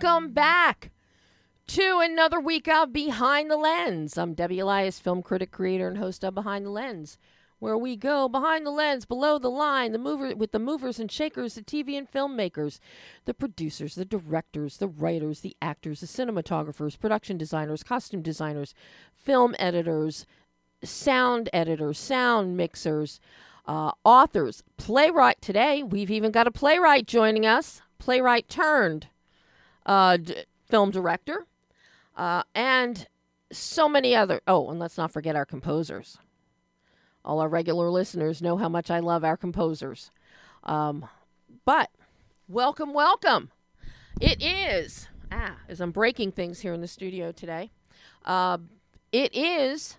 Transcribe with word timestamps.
Welcome 0.00 0.32
back 0.32 0.90
to 1.68 2.00
another 2.02 2.40
week 2.40 2.66
of 2.66 2.92
Behind 2.92 3.48
the 3.48 3.56
Lens. 3.56 4.18
I'm 4.18 4.34
Debbie 4.34 4.58
Elias, 4.58 4.98
film 4.98 5.22
critic, 5.22 5.52
creator, 5.52 5.86
and 5.86 5.98
host 5.98 6.24
of 6.24 6.34
Behind 6.34 6.66
the 6.66 6.70
Lens, 6.70 7.16
where 7.60 7.78
we 7.78 7.94
go 7.94 8.28
behind 8.28 8.66
the 8.66 8.72
lens, 8.72 9.04
below 9.06 9.38
the 9.38 9.50
line, 9.50 9.92
the 9.92 9.98
mover 9.98 10.34
with 10.34 10.50
the 10.50 10.58
movers 10.58 10.98
and 10.98 11.12
shakers, 11.12 11.54
the 11.54 11.62
TV 11.62 11.96
and 11.96 12.10
filmmakers, 12.10 12.80
the 13.24 13.34
producers, 13.34 13.94
the 13.94 14.04
directors, 14.04 14.78
the 14.78 14.88
writers, 14.88 15.40
the 15.40 15.56
actors, 15.62 16.00
the 16.00 16.06
cinematographers, 16.06 16.98
production 16.98 17.38
designers, 17.38 17.84
costume 17.84 18.20
designers, 18.20 18.74
film 19.14 19.54
editors, 19.60 20.26
sound 20.82 21.48
editors, 21.52 21.98
sound 21.98 22.56
mixers, 22.56 23.20
uh, 23.66 23.92
authors, 24.02 24.64
playwright. 24.76 25.40
Today, 25.40 25.84
we've 25.84 26.10
even 26.10 26.32
got 26.32 26.48
a 26.48 26.50
playwright 26.50 27.06
joining 27.06 27.46
us, 27.46 27.80
playwright 27.98 28.48
turned 28.48 29.06
uh, 29.86 30.16
d- 30.16 30.44
film 30.68 30.90
director, 30.90 31.46
uh, 32.16 32.42
and 32.54 33.06
so 33.52 33.88
many 33.88 34.14
other. 34.14 34.40
Oh, 34.46 34.70
and 34.70 34.78
let's 34.78 34.98
not 34.98 35.12
forget 35.12 35.36
our 35.36 35.46
composers. 35.46 36.18
All 37.24 37.40
our 37.40 37.48
regular 37.48 37.88
listeners 37.88 38.42
know 38.42 38.56
how 38.56 38.68
much 38.68 38.90
I 38.90 39.00
love 39.00 39.24
our 39.24 39.36
composers. 39.36 40.10
Um, 40.62 41.06
but 41.64 41.90
welcome, 42.48 42.92
welcome. 42.92 43.50
It 44.20 44.42
is, 44.42 45.08
ah, 45.32 45.56
as 45.68 45.80
I'm 45.80 45.90
breaking 45.90 46.32
things 46.32 46.60
here 46.60 46.72
in 46.72 46.80
the 46.80 46.88
studio 46.88 47.32
today, 47.32 47.70
uh, 48.24 48.58
it 49.12 49.34
is 49.34 49.96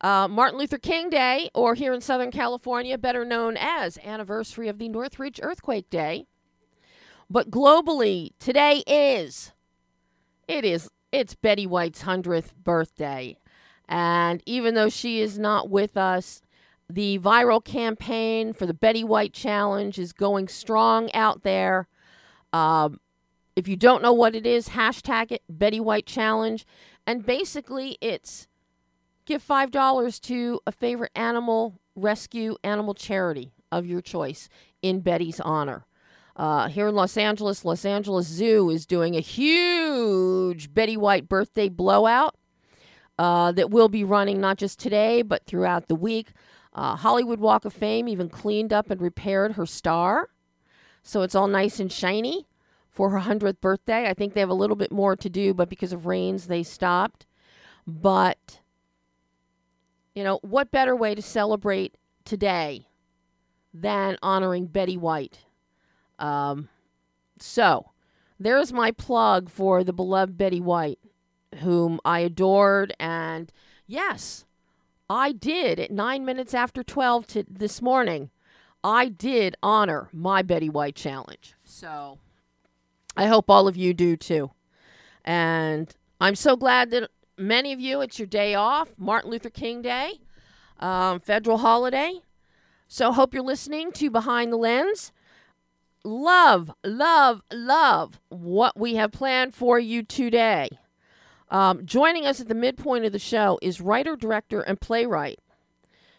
uh, 0.00 0.28
Martin 0.28 0.58
Luther 0.58 0.78
King 0.78 1.10
Day, 1.10 1.50
or 1.54 1.74
here 1.74 1.92
in 1.92 2.00
Southern 2.00 2.30
California, 2.30 2.98
better 2.98 3.24
known 3.24 3.56
as 3.56 3.98
anniversary 4.04 4.68
of 4.68 4.78
the 4.78 4.88
Northridge 4.88 5.40
Earthquake 5.42 5.88
Day. 5.90 6.26
But 7.34 7.50
globally, 7.50 8.30
today 8.38 8.84
is, 8.86 9.50
it 10.46 10.64
is, 10.64 10.88
it's 11.10 11.34
Betty 11.34 11.66
White's 11.66 12.04
100th 12.04 12.54
birthday. 12.54 13.36
And 13.88 14.40
even 14.46 14.76
though 14.76 14.88
she 14.88 15.20
is 15.20 15.36
not 15.36 15.68
with 15.68 15.96
us, 15.96 16.42
the 16.88 17.18
viral 17.18 17.62
campaign 17.62 18.52
for 18.52 18.66
the 18.66 18.72
Betty 18.72 19.02
White 19.02 19.32
Challenge 19.32 19.98
is 19.98 20.12
going 20.12 20.46
strong 20.46 21.12
out 21.12 21.42
there. 21.42 21.88
Um, 22.52 23.00
if 23.56 23.66
you 23.66 23.74
don't 23.74 24.00
know 24.00 24.12
what 24.12 24.36
it 24.36 24.46
is, 24.46 24.68
hashtag 24.68 25.32
it 25.32 25.42
Betty 25.48 25.80
White 25.80 26.06
Challenge. 26.06 26.64
And 27.04 27.26
basically, 27.26 27.98
it's 28.00 28.46
give 29.24 29.44
$5 29.44 30.20
to 30.20 30.60
a 30.68 30.70
favorite 30.70 31.10
animal 31.16 31.80
rescue 31.96 32.54
animal 32.62 32.94
charity 32.94 33.54
of 33.72 33.86
your 33.86 34.00
choice 34.00 34.48
in 34.82 35.00
Betty's 35.00 35.40
honor. 35.40 35.84
Uh, 36.36 36.68
here 36.68 36.88
in 36.88 36.94
Los 36.94 37.16
Angeles, 37.16 37.64
Los 37.64 37.84
Angeles 37.84 38.26
Zoo 38.26 38.68
is 38.70 38.86
doing 38.86 39.14
a 39.14 39.20
huge 39.20 40.74
Betty 40.74 40.96
White 40.96 41.28
birthday 41.28 41.68
blowout 41.68 42.36
uh, 43.18 43.52
that 43.52 43.70
will 43.70 43.88
be 43.88 44.02
running 44.02 44.40
not 44.40 44.58
just 44.58 44.80
today, 44.80 45.22
but 45.22 45.46
throughout 45.46 45.86
the 45.88 45.94
week. 45.94 46.32
Uh, 46.72 46.96
Hollywood 46.96 47.38
Walk 47.38 47.64
of 47.64 47.72
Fame 47.72 48.08
even 48.08 48.28
cleaned 48.28 48.72
up 48.72 48.90
and 48.90 49.00
repaired 49.00 49.52
her 49.52 49.66
star. 49.66 50.30
So 51.02 51.22
it's 51.22 51.34
all 51.34 51.46
nice 51.46 51.78
and 51.78 51.92
shiny 51.92 52.48
for 52.90 53.10
her 53.10 53.20
100th 53.20 53.60
birthday. 53.60 54.08
I 54.08 54.14
think 54.14 54.34
they 54.34 54.40
have 54.40 54.48
a 54.48 54.54
little 54.54 54.76
bit 54.76 54.90
more 54.90 55.14
to 55.14 55.30
do, 55.30 55.54
but 55.54 55.68
because 55.68 55.92
of 55.92 56.06
rains, 56.06 56.46
they 56.46 56.62
stopped. 56.64 57.26
But, 57.86 58.60
you 60.14 60.24
know, 60.24 60.40
what 60.42 60.72
better 60.72 60.96
way 60.96 61.14
to 61.14 61.22
celebrate 61.22 61.96
today 62.24 62.88
than 63.72 64.16
honoring 64.22 64.66
Betty 64.66 64.96
White? 64.96 65.44
Um, 66.18 66.68
so, 67.38 67.90
there's 68.38 68.72
my 68.72 68.90
plug 68.90 69.48
for 69.48 69.84
the 69.84 69.92
beloved 69.92 70.36
Betty 70.36 70.60
White, 70.60 70.98
whom 71.60 72.00
I 72.04 72.20
adored. 72.20 72.94
And 72.98 73.52
yes, 73.86 74.44
I 75.08 75.32
did 75.32 75.78
at 75.78 75.90
nine 75.90 76.24
minutes 76.24 76.54
after 76.54 76.82
12 76.82 77.26
to 77.28 77.44
this 77.48 77.80
morning. 77.82 78.30
I 78.82 79.08
did 79.08 79.56
honor 79.62 80.08
my 80.12 80.42
Betty 80.42 80.68
White 80.68 80.94
challenge. 80.96 81.54
So, 81.64 82.18
I 83.16 83.26
hope 83.26 83.48
all 83.48 83.68
of 83.68 83.76
you 83.76 83.94
do 83.94 84.16
too. 84.16 84.50
And 85.24 85.94
I'm 86.20 86.34
so 86.34 86.56
glad 86.56 86.90
that 86.90 87.10
many 87.38 87.72
of 87.72 87.80
you, 87.80 88.00
it's 88.00 88.18
your 88.18 88.26
day 88.26 88.54
off, 88.54 88.92
Martin 88.98 89.30
Luther 89.30 89.50
King 89.50 89.80
Day, 89.80 90.20
um, 90.80 91.20
federal 91.20 91.58
holiday. 91.58 92.20
So, 92.88 93.12
hope 93.12 93.32
you're 93.32 93.42
listening 93.42 93.90
to 93.92 94.10
Behind 94.10 94.52
the 94.52 94.56
Lens 94.58 95.12
love, 96.04 96.70
love, 96.84 97.42
love 97.52 98.20
what 98.28 98.78
we 98.78 98.94
have 98.96 99.12
planned 99.12 99.54
for 99.54 99.78
you 99.78 100.02
today. 100.02 100.68
Um, 101.50 101.84
joining 101.86 102.26
us 102.26 102.40
at 102.40 102.48
the 102.48 102.54
midpoint 102.54 103.04
of 103.04 103.12
the 103.12 103.18
show 103.18 103.58
is 103.62 103.80
writer, 103.80 104.16
director, 104.16 104.60
and 104.60 104.80
playwright, 104.80 105.40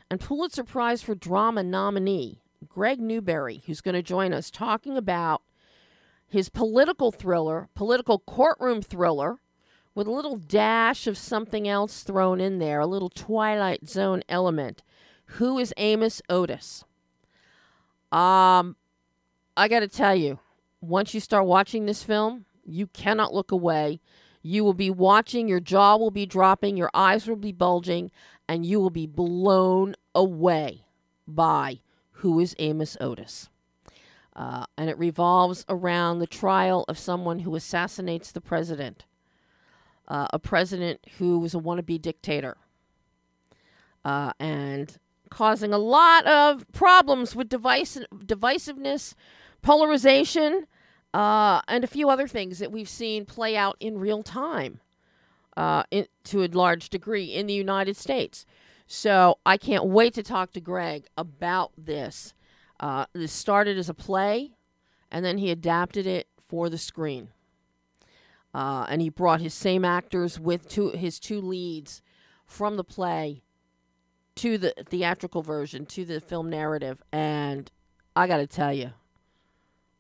and 0.10 0.20
Pulitzer 0.20 0.64
Prize 0.64 1.02
for 1.02 1.16
Drama 1.16 1.64
nominee 1.64 2.42
Greg 2.68 3.00
Newberry, 3.00 3.64
who's 3.66 3.82
going 3.82 3.96
to 3.96 4.04
join 4.04 4.34
us 4.34 4.50
talking 4.50 4.98
about 4.98 5.42
his 6.28 6.50
political 6.50 7.12
thriller, 7.12 7.70
political 7.76 8.20
courtroom 8.20 8.82
thriller, 8.82 9.38
with 9.94 10.08
a 10.08 10.12
little 10.12 10.36
dash 10.36 11.08
of 11.08 11.18
something 11.18 11.68
else 11.68 12.04
thrown 12.04 12.42
in 12.42 12.60
there, 12.60 12.82
a 12.82 12.88
little 12.88 13.10
Twilight 13.10 13.88
Zone 13.88 14.24
element. 14.28 14.84
Who 15.26 15.58
is 15.58 15.74
Amos 15.78 16.22
Otis? 16.30 16.84
Um, 18.12 18.76
I 19.58 19.68
got 19.68 19.80
to 19.80 19.88
tell 19.88 20.16
you, 20.16 20.40
once 20.82 21.14
you 21.14 21.20
start 21.20 21.46
watching 21.46 21.86
this 21.86 22.04
film, 22.04 22.46
you 22.66 22.88
cannot 22.88 23.34
look 23.34 23.52
away. 23.52 24.02
You 24.42 24.64
will 24.64 24.74
be 24.74 24.92
watching, 24.92 25.48
your 25.48 25.62
jaw 25.62 25.96
will 25.96 26.12
be 26.12 26.26
dropping, 26.26 26.76
your 26.78 26.92
eyes 26.94 27.28
will 27.28 27.38
be 27.38 27.54
bulging, 27.54 28.12
and 28.50 28.66
you 28.66 28.80
will 28.80 28.90
be 28.90 29.08
blown 29.08 29.96
away 30.14 30.86
by 31.28 31.80
who 32.12 32.40
is 32.40 32.56
Amos 32.60 32.98
Otis. 33.00 33.50
Uh, 34.36 34.66
and 34.78 34.90
it 34.90 34.98
revolves 34.98 35.66
around 35.70 36.20
the 36.20 36.28
trial 36.28 36.84
of 36.90 37.00
someone 37.00 37.40
who 37.40 37.56
assassinates 37.56 38.32
the 38.34 38.42
president, 38.42 39.06
uh, 40.10 40.28
a 40.34 40.38
president 40.38 41.00
who 41.18 41.40
was 41.40 41.56
a 41.56 41.60
wannabe 41.60 42.02
dictator, 42.02 42.58
uh, 44.04 44.34
and 44.38 44.98
causing 45.30 45.74
a 45.74 45.78
lot 45.78 46.26
of 46.28 46.70
problems 46.74 47.36
with 47.36 47.48
device- 47.48 47.98
divisiveness 48.14 49.16
polarization, 49.66 50.68
uh, 51.12 51.60
and 51.68 51.84
a 51.84 51.88
few 51.88 52.08
other 52.08 52.28
things 52.28 52.60
that 52.60 52.72
we've 52.72 52.88
seen 52.88 53.26
play 53.26 53.58
out 53.58 53.76
in 53.80 53.98
real 53.98 54.22
time 54.22 54.80
uh, 55.58 55.82
in, 55.90 56.06
to 56.24 56.44
a 56.44 56.48
large 56.48 56.90
degree 56.90 57.34
in 57.34 57.48
the 57.48 57.54
United 57.54 57.98
States. 57.98 58.46
So 58.86 59.40
I 59.44 59.58
can't 59.58 59.86
wait 59.86 60.14
to 60.14 60.24
talk 60.24 60.54
to 60.54 60.62
Greg 60.62 61.08
about 61.18 61.72
this. 61.76 62.36
Uh, 62.80 63.06
this 63.14 63.32
started 63.32 63.76
as 63.80 63.90
a 63.90 63.96
play, 63.96 64.52
and 65.10 65.26
then 65.26 65.40
he 65.40 65.50
adapted 65.50 66.06
it 66.06 66.28
for 66.48 66.70
the 66.70 66.78
screen. 66.78 67.30
Uh, 68.54 68.86
and 68.88 69.02
he 69.02 69.10
brought 69.10 69.42
his 69.42 69.56
same 69.56 69.84
actors 69.84 70.40
with 70.40 70.70
two, 70.70 70.92
his 70.92 71.20
two 71.20 71.42
leads 71.42 72.04
from 72.46 72.78
the 72.78 72.84
play 72.84 73.42
to 74.36 74.60
the 74.60 74.76
theatrical 74.86 75.42
version, 75.42 75.88
to 75.88 76.06
the 76.06 76.22
film 76.22 76.52
narrative. 76.52 77.02
And 77.12 77.72
I 78.16 78.28
got 78.28 78.38
to 78.38 78.48
tell 78.48 78.72
you, 78.72 78.92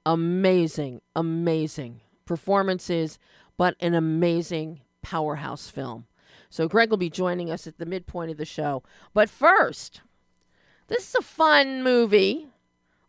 amazing, 0.06 1.02
amazing 1.16 2.02
performances, 2.26 3.20
but 3.58 3.76
an 3.80 3.94
amazing 3.94 4.82
powerhouse 5.02 5.70
film. 5.70 6.06
So 6.50 6.68
Greg 6.68 6.90
will 6.90 6.98
be 6.98 7.10
joining 7.10 7.52
us 7.52 7.68
at 7.68 7.78
the 7.78 7.86
midpoint 7.86 8.32
of 8.32 8.38
the 8.38 8.46
show. 8.46 8.84
But 9.14 9.30
first, 9.30 10.02
this 10.88 11.10
is 11.10 11.16
a 11.16 11.22
fun 11.22 11.84
movie. 11.84 12.48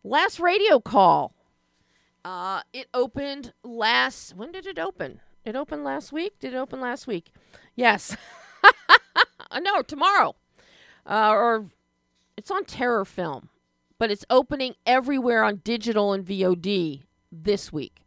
Last 0.03 0.39
radio 0.39 0.79
call. 0.79 1.33
Uh, 2.25 2.61
it 2.73 2.87
opened 2.93 3.53
last. 3.63 4.35
When 4.35 4.51
did 4.51 4.65
it 4.65 4.79
open? 4.79 5.21
It 5.45 5.55
opened 5.55 5.83
last 5.83 6.11
week. 6.11 6.39
Did 6.39 6.53
it 6.53 6.57
open 6.57 6.81
last 6.81 7.07
week? 7.07 7.31
Yes. 7.75 8.17
no, 9.61 9.81
tomorrow. 9.81 10.35
Uh, 11.05 11.31
or 11.31 11.65
it's 12.35 12.51
on 12.51 12.65
Terror 12.65 13.05
Film 13.05 13.49
but 13.99 14.11
it's 14.11 14.25
opening 14.29 14.75
everywhere 14.85 15.43
on 15.43 15.61
digital 15.63 16.13
and 16.13 16.25
VOD 16.25 17.03
this 17.31 17.71
week. 17.71 18.03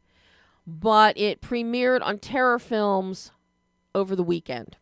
But 0.66 1.18
it 1.18 1.40
premiered 1.40 2.02
on 2.02 2.18
Terror 2.18 2.58
Films 2.58 3.32
over 3.94 4.14
the 4.14 4.22
weekend. 4.22 4.76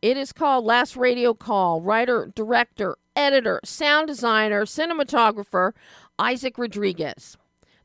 It 0.00 0.16
is 0.16 0.32
called 0.32 0.64
Last 0.64 0.96
Radio 0.96 1.34
Call. 1.34 1.82
Writer, 1.82 2.32
director, 2.34 2.96
editor, 3.14 3.60
sound 3.64 4.08
designer, 4.08 4.64
cinematographer 4.64 5.72
Isaac 6.18 6.56
Rodriguez. 6.56 7.36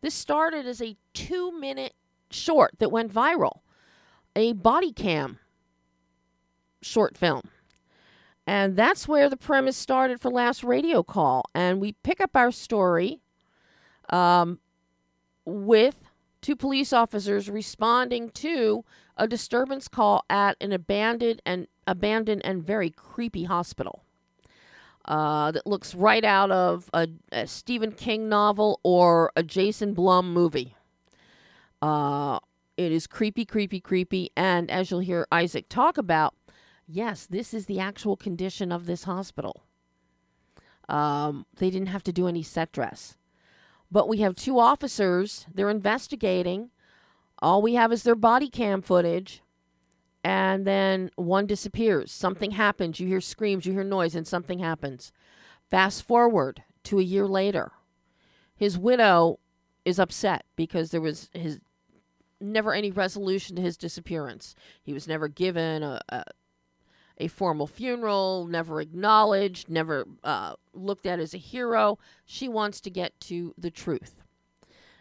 This 0.02 0.14
started 0.14 0.66
as 0.66 0.82
a 0.82 0.96
two 1.14 1.52
minute 1.60 1.94
short 2.30 2.76
that 2.80 2.92
went 2.92 3.14
viral, 3.14 3.60
a 4.36 4.54
body 4.54 4.94
cam 4.94 5.40
short 6.82 7.18
film. 7.18 7.50
And 8.48 8.76
that's 8.76 9.08
where 9.08 9.30
the 9.30 9.38
premise 9.38 9.76
started 9.76 10.22
for 10.22 10.30
Last 10.30 10.64
Radio 10.64 11.02
Call. 11.02 11.46
And 11.56 11.82
we 11.82 11.94
pick 12.04 12.22
up 12.22 12.36
our 12.36 12.52
story 12.52 13.22
um, 14.10 14.60
with 15.46 15.96
two 16.42 16.56
police 16.56 16.94
officers 16.94 17.50
responding 17.50 18.30
to 18.30 18.86
a 19.18 19.28
disturbance 19.28 19.88
call 19.88 20.24
at 20.30 20.58
an 20.62 20.72
abandoned 20.72 21.42
and 21.46 21.68
abandoned 21.88 22.44
and 22.46 22.64
very 22.64 22.90
creepy 22.90 23.46
hospital. 23.46 24.04
Uh, 25.06 25.52
that 25.52 25.68
looks 25.68 25.94
right 25.94 26.24
out 26.24 26.50
of 26.50 26.90
a, 26.92 27.08
a, 27.32 27.46
Stephen 27.46 27.92
King 27.92 28.28
novel 28.28 28.80
or 28.84 29.32
a 29.36 29.44
Jason 29.44 29.94
Blum 29.94 30.34
movie. 30.34 30.76
Uh, 31.80 32.40
it 32.76 32.92
is 32.92 33.06
creepy, 33.06 33.46
creepy, 33.46 33.80
creepy. 33.80 34.32
And 34.36 34.70
as 34.72 34.90
you'll 34.90 35.02
hear 35.02 35.28
Isaac 35.32 35.70
talk 35.70 36.00
about, 36.00 36.34
yes, 36.88 37.26
this 37.26 37.54
is 37.54 37.66
the 37.66 37.80
actual 37.80 38.16
condition 38.16 38.72
of 38.72 38.86
this 38.86 39.04
hospital. 39.04 39.64
Um, 40.88 41.46
they 41.58 41.70
didn't 41.70 41.88
have 41.88 42.04
to 42.04 42.14
do 42.14 42.28
any 42.28 42.44
set 42.44 42.72
dress. 42.72 43.18
But 43.92 44.08
we 44.08 44.18
have 44.18 44.36
two 44.36 44.60
officers, 44.60 45.46
they're 45.54 45.70
investigating. 45.70 46.70
All 47.40 47.62
we 47.62 47.76
have 47.76 47.92
is 47.92 48.04
their 48.04 48.16
body 48.16 48.50
cam 48.50 48.82
footage. 48.82 49.42
And 50.24 50.66
then 50.66 51.12
one 51.18 51.46
disappears. 51.46 52.12
Something 52.12 52.52
happens. 52.52 53.00
You 53.00 53.08
hear 53.08 53.22
screams, 53.22 53.66
you 53.66 53.74
hear 53.74 53.84
noise, 53.84 54.16
and 54.16 54.26
something 54.26 54.58
happens. 54.58 55.12
Fast 55.70 56.02
forward 56.04 56.64
to 56.86 57.00
a 57.00 57.04
year 57.04 57.28
later. 57.28 57.74
His 58.56 58.78
widow 58.78 59.40
is 59.84 60.00
upset 60.00 60.46
because 60.56 60.90
there 60.90 61.02
was 61.02 61.30
his 61.34 61.60
never 62.42 62.74
any 62.74 62.90
resolution 62.92 63.56
to 63.56 63.62
his 63.62 63.78
disappearance. 63.78 64.56
He 64.82 64.94
was 64.94 65.08
never 65.08 65.28
given 65.28 65.84
a, 65.84 66.02
a, 66.10 66.24
a 67.18 67.28
formal 67.28 67.68
funeral, 67.68 68.46
never 68.46 68.82
acknowledged, 68.82 69.70
never 69.70 70.06
uh, 70.24 70.54
looked 70.74 71.06
at 71.06 71.20
as 71.20 71.34
a 71.34 71.38
hero. 71.38 71.98
She 72.26 72.48
wants 72.48 72.82
to 72.82 72.90
get 72.90 73.20
to 73.22 73.54
the 73.58 73.72
truth. 73.72 74.22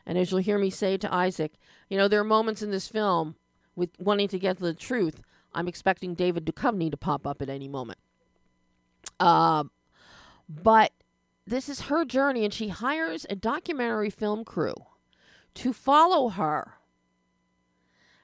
And 0.06 0.18
as 0.18 0.30
you'll 0.30 0.40
hear 0.40 0.58
me 0.58 0.70
say 0.70 0.96
to 0.98 1.12
Isaac, 1.12 1.54
you 1.88 1.98
know, 1.98 2.08
there 2.08 2.20
are 2.20 2.24
moments 2.24 2.62
in 2.62 2.70
this 2.70 2.88
film 2.88 3.36
with 3.74 3.90
wanting 3.98 4.28
to 4.28 4.38
get 4.38 4.58
to 4.58 4.62
the 4.62 4.74
truth. 4.74 5.22
I'm 5.52 5.68
expecting 5.68 6.14
David 6.14 6.44
Duchovny 6.44 6.90
to 6.90 6.96
pop 6.96 7.26
up 7.26 7.40
at 7.40 7.48
any 7.48 7.68
moment. 7.68 7.98
Uh, 9.18 9.64
but 10.48 10.92
this 11.46 11.68
is 11.68 11.82
her 11.82 12.04
journey, 12.04 12.44
and 12.44 12.52
she 12.52 12.68
hires 12.68 13.26
a 13.28 13.36
documentary 13.36 14.10
film 14.10 14.44
crew 14.44 14.74
to 15.54 15.72
follow 15.72 16.30
her 16.30 16.74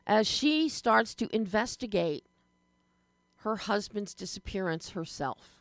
as 0.06 0.26
she 0.26 0.68
starts 0.68 1.14
to 1.14 1.34
investigate 1.34 2.24
her 3.40 3.56
husband's 3.56 4.14
disappearance 4.14 4.90
herself. 4.90 5.60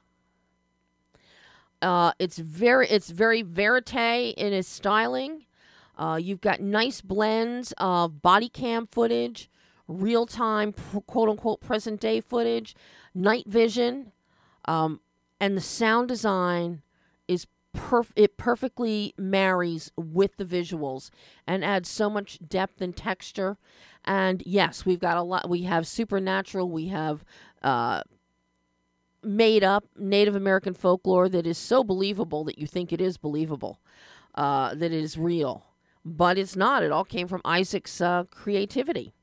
Uh, 1.81 2.11
it's 2.19 2.37
very 2.37 2.87
it's 2.89 3.09
very 3.09 3.41
verite 3.41 4.33
in 4.35 4.53
its 4.53 4.67
styling. 4.67 5.45
Uh, 5.97 6.19
you've 6.21 6.41
got 6.41 6.59
nice 6.59 7.01
blends 7.01 7.73
of 7.77 8.21
body 8.21 8.49
cam 8.49 8.85
footage, 8.87 9.49
real 9.87 10.25
time 10.25 10.73
quote 11.07 11.29
unquote 11.29 11.61
present 11.61 12.01
day 12.01 12.19
footage, 12.19 12.75
night 13.15 13.45
vision, 13.47 14.11
um, 14.65 14.99
and 15.39 15.55
the 15.55 15.61
sound 15.61 16.09
design 16.09 16.81
is 17.29 17.47
perf- 17.75 18.11
it 18.17 18.35
perfectly 18.35 19.13
marries 19.17 19.89
with 19.95 20.35
the 20.35 20.45
visuals 20.45 21.11
and 21.47 21.63
adds 21.63 21.87
so 21.87 22.09
much 22.09 22.39
depth 22.45 22.81
and 22.81 22.97
texture 22.97 23.57
and 24.05 24.41
yes, 24.45 24.85
we've 24.85 24.99
got 24.99 25.17
a 25.17 25.21
lot. 25.21 25.49
We 25.49 25.63
have 25.63 25.85
supernatural. 25.85 26.69
We 26.69 26.87
have 26.87 27.23
uh, 27.63 28.01
made 29.23 29.63
up 29.63 29.85
Native 29.97 30.35
American 30.35 30.73
folklore 30.73 31.29
that 31.29 31.45
is 31.45 31.57
so 31.57 31.83
believable 31.83 32.43
that 32.45 32.57
you 32.59 32.67
think 32.67 32.91
it 32.91 33.01
is 33.01 33.17
believable, 33.17 33.79
uh, 34.35 34.73
that 34.75 34.91
it 34.91 35.03
is 35.03 35.17
real. 35.17 35.65
But 36.05 36.37
it's 36.37 36.55
not. 36.55 36.83
It 36.83 36.91
all 36.91 37.03
came 37.03 37.27
from 37.27 37.41
Isaac's 37.43 37.99
uh, 37.99 38.23
creativity. 38.31 39.13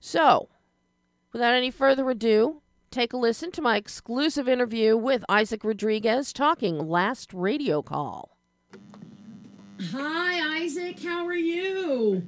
So, 0.00 0.48
without 1.32 1.54
any 1.54 1.70
further 1.70 2.10
ado, 2.10 2.60
take 2.90 3.12
a 3.12 3.16
listen 3.16 3.52
to 3.52 3.62
my 3.62 3.76
exclusive 3.76 4.48
interview 4.48 4.96
with 4.96 5.24
Isaac 5.28 5.62
Rodriguez 5.62 6.32
talking 6.32 6.88
Last 6.88 7.32
Radio 7.32 7.82
Call. 7.82 8.36
Hi, 9.90 10.62
Isaac. 10.62 11.00
How 11.00 11.24
are 11.26 11.34
you? 11.34 12.26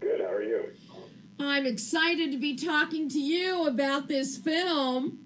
Good. 0.00 0.20
How 0.20 0.26
are 0.32 0.42
you? 0.42 0.72
I'm 1.38 1.66
excited 1.66 2.32
to 2.32 2.38
be 2.38 2.56
talking 2.56 3.08
to 3.10 3.18
you 3.18 3.66
about 3.66 4.08
this 4.08 4.38
film. 4.38 5.18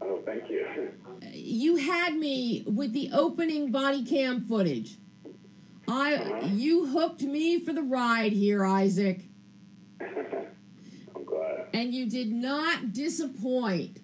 Oh, 0.00 0.22
thank 0.24 0.48
you. 0.48 0.92
You 1.32 1.76
had 1.76 2.14
me 2.14 2.62
with 2.66 2.92
the 2.92 3.10
opening 3.12 3.70
body 3.70 4.04
cam 4.04 4.42
footage. 4.42 4.96
I 5.88 6.14
uh-huh. 6.14 6.46
you 6.52 6.86
hooked 6.86 7.22
me 7.22 7.58
for 7.64 7.72
the 7.72 7.82
ride 7.82 8.32
here, 8.32 8.64
Isaac. 8.64 9.22
I'm 10.00 11.24
glad. 11.24 11.66
And 11.74 11.92
you 11.92 12.08
did 12.08 12.30
not 12.30 12.92
disappoint. 12.92 13.98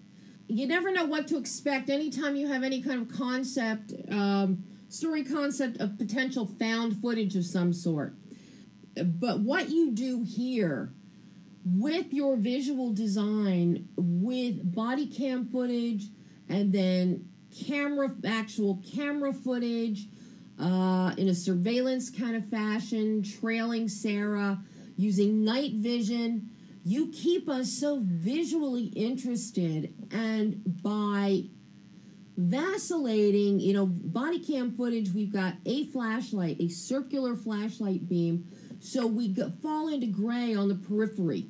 You 0.49 0.67
never 0.67 0.93
know 0.93 1.05
what 1.05 1.29
to 1.29 1.39
expect 1.39 1.89
anytime 1.89 2.37
you 2.37 2.49
have 2.49 2.63
any 2.63 2.83
kind 2.83 3.03
of 3.03 3.17
concept, 3.17 3.93
um, 4.11 4.65
story 4.89 5.25
concept 5.25 5.81
of 5.81 5.99
potential 5.99 6.47
found 6.47 7.01
footage 7.01 7.37
of 7.37 7.45
some 7.45 7.73
sort. 7.73 8.15
But 8.97 9.41
what 9.41 9.71
you 9.71 9.93
do 9.93 10.23
here 10.23 10.93
with 11.69 12.13
your 12.13 12.37
visual 12.37 12.93
design, 12.93 13.89
with 13.97 14.73
body 14.73 15.07
cam 15.07 15.45
footage, 15.45 16.05
and 16.49 16.73
then 16.73 17.29
camera, 17.67 18.15
actual 18.25 18.81
camera 18.95 19.33
footage, 19.33 20.07
uh, 20.61 21.13
in 21.19 21.29
a 21.29 21.35
surveillance 21.35 22.09
kind 22.09 22.37
of 22.37 22.49
fashion, 22.49 23.23
trailing 23.23 23.89
Sarah, 23.89 24.63
using 24.97 25.45
night 25.45 25.73
vision. 25.75 26.51
You 26.85 27.09
keep 27.09 27.49
us 27.49 27.73
so 27.73 28.01
visually 28.01 28.85
interested, 28.95 29.93
and 30.13 30.63
by 30.85 31.47
vacillating, 32.37 33.59
you 33.59 33.73
know, 33.73 33.87
body 33.87 34.39
cam 34.39 34.71
footage, 34.71 35.11
we've 35.13 35.33
got 35.33 35.55
a 35.65 35.87
flashlight, 35.87 36.59
a 36.61 36.69
circular 36.69 37.35
flashlight 37.35 38.09
beam, 38.09 38.47
so 38.81 39.07
we 39.07 39.35
fall 39.63 39.89
into 39.89 40.07
gray 40.07 40.55
on 40.55 40.69
the 40.69 40.75
periphery 40.75 41.47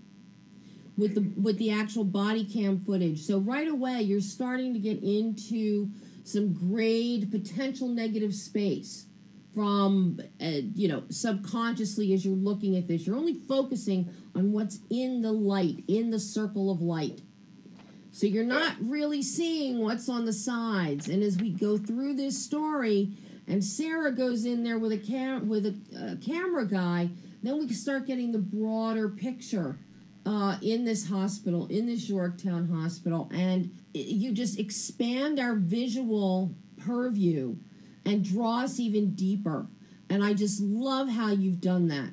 with 0.97 1.15
the 1.15 1.41
with 1.41 1.59
the 1.59 1.71
actual 1.71 2.05
body 2.05 2.45
cam 2.45 2.81
footage. 2.81 3.23
So 3.23 3.39
right 3.39 3.69
away 3.69 4.03
you're 4.03 4.21
starting 4.21 4.73
to 4.75 4.79
get 4.79 5.03
into 5.03 5.91
some 6.25 6.53
grade 6.53 7.31
potential 7.31 7.89
negative 7.89 8.35
space 8.35 9.07
from 9.55 10.21
uh, 10.41 10.61
you 10.75 10.89
know 10.89 11.05
subconsciously 11.09 12.13
as 12.13 12.25
you're 12.25 12.35
looking 12.35 12.77
at 12.77 12.87
this. 12.87 13.07
You're 13.07 13.17
only 13.17 13.35
focusing 13.49 14.11
on 14.35 14.53
what's 14.53 14.81
in 14.91 15.23
the 15.23 15.33
light, 15.33 15.85
in 15.89 16.11
the 16.11 16.21
circle 16.21 16.71
of 16.71 16.81
light. 16.81 17.23
So 18.13 18.27
you're 18.27 18.45
not 18.45 18.77
really 18.81 19.23
seeing 19.23 19.79
what's 19.81 20.09
on 20.09 20.25
the 20.25 20.33
sides. 20.33 21.07
And 21.07 21.23
as 21.23 21.37
we 21.37 21.51
go 21.51 21.77
through 21.77 22.15
this 22.15 22.43
story, 22.43 23.13
and 23.49 23.65
Sarah 23.65 24.13
goes 24.13 24.45
in 24.45 24.63
there 24.63 24.79
with 24.79 24.93
a 24.93 24.99
cam 24.99 25.49
with 25.49 25.67
a, 25.67 26.13
a 26.13 26.17
camera 26.17 26.67
guy, 26.67 27.11
then 27.43 27.59
we 27.59 27.67
can 27.67 27.77
start 27.77 28.07
getting 28.07 28.33
the 28.33 28.39
broader 28.39 29.09
picture 29.09 29.79
uh, 30.25 30.57
in 30.61 30.85
this 30.85 31.09
hospital, 31.09 31.67
in 31.69 31.87
this 31.87 32.09
Yorktown 32.09 32.69
hospital, 32.69 33.31
and 33.33 33.71
you 33.95 34.33
just 34.33 34.59
expand 34.59 35.39
our 35.39 35.55
visual 35.55 36.55
purview 36.77 37.57
and 38.05 38.25
draw 38.25 38.63
us 38.65 38.81
even 38.81 39.15
deeper. 39.15 39.69
And 40.11 40.25
I 40.25 40.35
just 40.35 40.61
love 40.61 41.09
how 41.09 41.31
you've 41.31 41.61
done 41.61 41.89
that. 41.89 42.11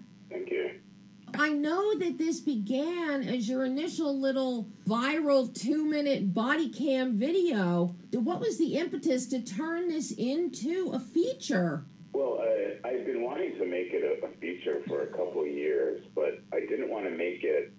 I 1.37 1.49
know 1.49 1.97
that 1.97 2.17
this 2.17 2.39
began 2.39 3.23
as 3.23 3.49
your 3.49 3.65
initial 3.65 4.17
little 4.17 4.67
viral 4.87 5.53
two 5.53 5.83
minute 5.83 6.33
body 6.33 6.69
cam 6.69 7.17
video. 7.17 7.95
What 8.11 8.39
was 8.39 8.57
the 8.57 8.75
impetus 8.75 9.25
to 9.27 9.41
turn 9.41 9.89
this 9.89 10.11
into 10.11 10.91
a 10.93 10.99
feature? 10.99 11.85
Well, 12.11 12.39
uh, 12.41 12.87
I've 12.87 13.05
been 13.05 13.23
wanting 13.23 13.57
to 13.57 13.65
make 13.65 13.89
it 13.91 14.03
a, 14.03 14.25
a 14.27 14.29
feature 14.37 14.81
for 14.87 15.01
a 15.01 15.07
couple 15.07 15.41
of 15.41 15.47
years, 15.47 16.03
but 16.13 16.41
I 16.53 16.59
didn't 16.59 16.89
want 16.89 17.05
to 17.05 17.11
make 17.11 17.43
it 17.43 17.73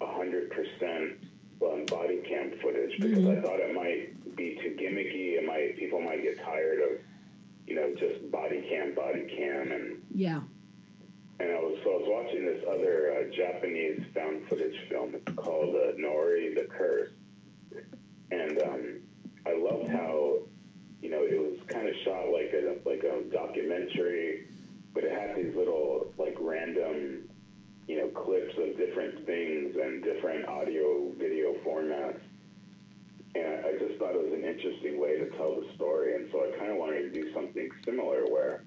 100% 0.00 1.14
on 1.60 1.86
body 1.86 2.20
cam 2.28 2.52
footage 2.60 2.98
because 3.00 3.18
mm-hmm. 3.18 3.38
I 3.38 3.40
thought 3.40 3.60
it 3.60 3.74
might 3.74 4.36
be 4.36 4.58
too 4.62 4.76
gimmicky. 4.78 5.38
It 5.38 5.46
might 5.46 5.76
people 5.76 6.00
might 6.00 6.22
get 6.22 6.42
tired 6.42 6.80
of 6.80 6.98
you 7.66 7.76
know 7.76 7.94
just 7.98 8.30
body 8.30 8.66
cam, 8.68 8.94
body 8.94 9.32
cam, 9.36 9.72
and 9.72 10.02
yeah. 10.12 10.40
And 11.38 11.50
I 11.50 11.60
was 11.60 11.78
so 11.84 11.90
I 11.90 11.96
was 11.96 12.08
watching 12.08 12.46
this 12.46 12.64
other 12.68 13.12
uh, 13.12 13.36
Japanese 13.36 14.02
found 14.14 14.48
footage 14.48 14.76
film. 14.88 15.14
Called 15.36 15.76
uh, 15.76 15.92
Noroi 16.00 16.54
the 16.54 16.66
Curse, 16.70 17.10
and 18.30 18.62
um, 18.62 19.00
I 19.46 19.54
loved 19.56 19.88
how 19.88 20.38
you 21.02 21.10
know 21.10 21.20
it 21.22 21.38
was 21.38 21.58
kind 21.68 21.88
of 21.88 21.94
shot 22.04 22.28
like 22.32 22.52
a 22.54 22.76
like 22.88 23.04
a 23.04 23.22
documentary, 23.30 24.48
but 24.94 25.04
it 25.04 25.12
had 25.12 25.36
these 25.36 25.54
little 25.54 26.12
like 26.18 26.36
random 26.40 27.28
you 27.86 27.98
know, 27.98 28.08
clips 28.08 28.54
of 28.58 28.76
different 28.76 29.24
things 29.26 29.76
and 29.76 30.02
different 30.02 30.46
audio 30.48 31.12
video 31.18 31.54
formats. 31.64 32.18
And 33.34 33.64
I 33.64 33.72
just 33.78 33.98
thought 33.98 34.14
it 34.14 34.22
was 34.22 34.32
an 34.32 34.44
interesting 34.44 35.00
way 35.00 35.18
to 35.18 35.30
tell 35.36 35.60
the 35.60 35.66
story. 35.74 36.14
And 36.14 36.28
so 36.32 36.40
I 36.40 36.56
kind 36.58 36.72
of 36.72 36.78
wanted 36.78 37.02
to 37.02 37.22
do 37.22 37.32
something 37.32 37.68
similar 37.84 38.24
where 38.26 38.64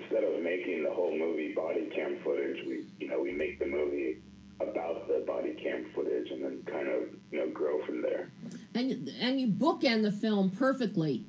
instead 0.00 0.24
of 0.24 0.42
making 0.42 0.82
the 0.84 0.90
whole 0.90 1.16
movie 1.16 1.52
body 1.54 1.88
cam 1.94 2.16
footage, 2.24 2.64
we 2.66 2.84
you 3.00 3.08
know 3.08 3.20
we 3.20 3.32
make 3.32 3.58
the 3.58 3.66
movie 3.66 4.18
about 4.60 5.06
the 5.08 5.22
body 5.26 5.52
cam 5.62 5.86
footage 5.94 6.30
and 6.30 6.42
then 6.44 6.62
kind 6.66 6.88
of 6.88 7.02
you 7.30 7.38
know 7.38 7.48
grow 7.50 7.84
from 7.84 8.02
there. 8.02 8.30
And 8.74 9.08
and 9.20 9.40
you 9.40 9.48
bookend 9.48 10.02
the 10.02 10.12
film 10.12 10.50
perfectly 10.50 11.24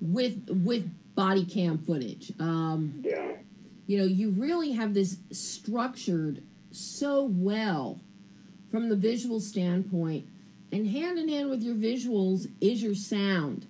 with 0.00 0.48
with 0.64 0.90
body 1.14 1.44
cam 1.44 1.78
footage. 1.78 2.32
Um, 2.40 3.02
Yeah. 3.04 3.32
you 3.86 3.98
know, 3.98 4.04
you 4.04 4.30
really 4.30 4.72
have 4.72 4.94
this 4.94 5.18
structured 5.30 6.42
so 6.70 7.22
well 7.24 8.00
from 8.70 8.88
the 8.88 8.96
visual 8.96 9.38
standpoint, 9.40 10.26
and 10.72 10.86
hand 10.88 11.18
in 11.18 11.28
hand 11.28 11.50
with 11.50 11.62
your 11.62 11.74
visuals 11.74 12.50
is 12.62 12.82
your 12.82 12.94
sound. 12.94 13.66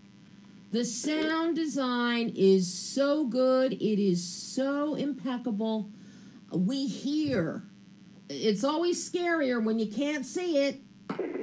The 0.72 0.86
sound 0.86 1.54
design 1.54 2.32
is 2.34 2.72
so 2.72 3.26
good, 3.26 3.74
it 3.74 4.02
is 4.02 4.26
so 4.26 4.94
impeccable. 4.94 5.90
We 6.50 6.86
hear. 6.86 7.64
It's 8.30 8.64
always 8.64 9.10
scarier 9.10 9.62
when 9.62 9.78
you 9.78 9.86
can't 9.86 10.24
see 10.24 10.56
it 10.56 10.80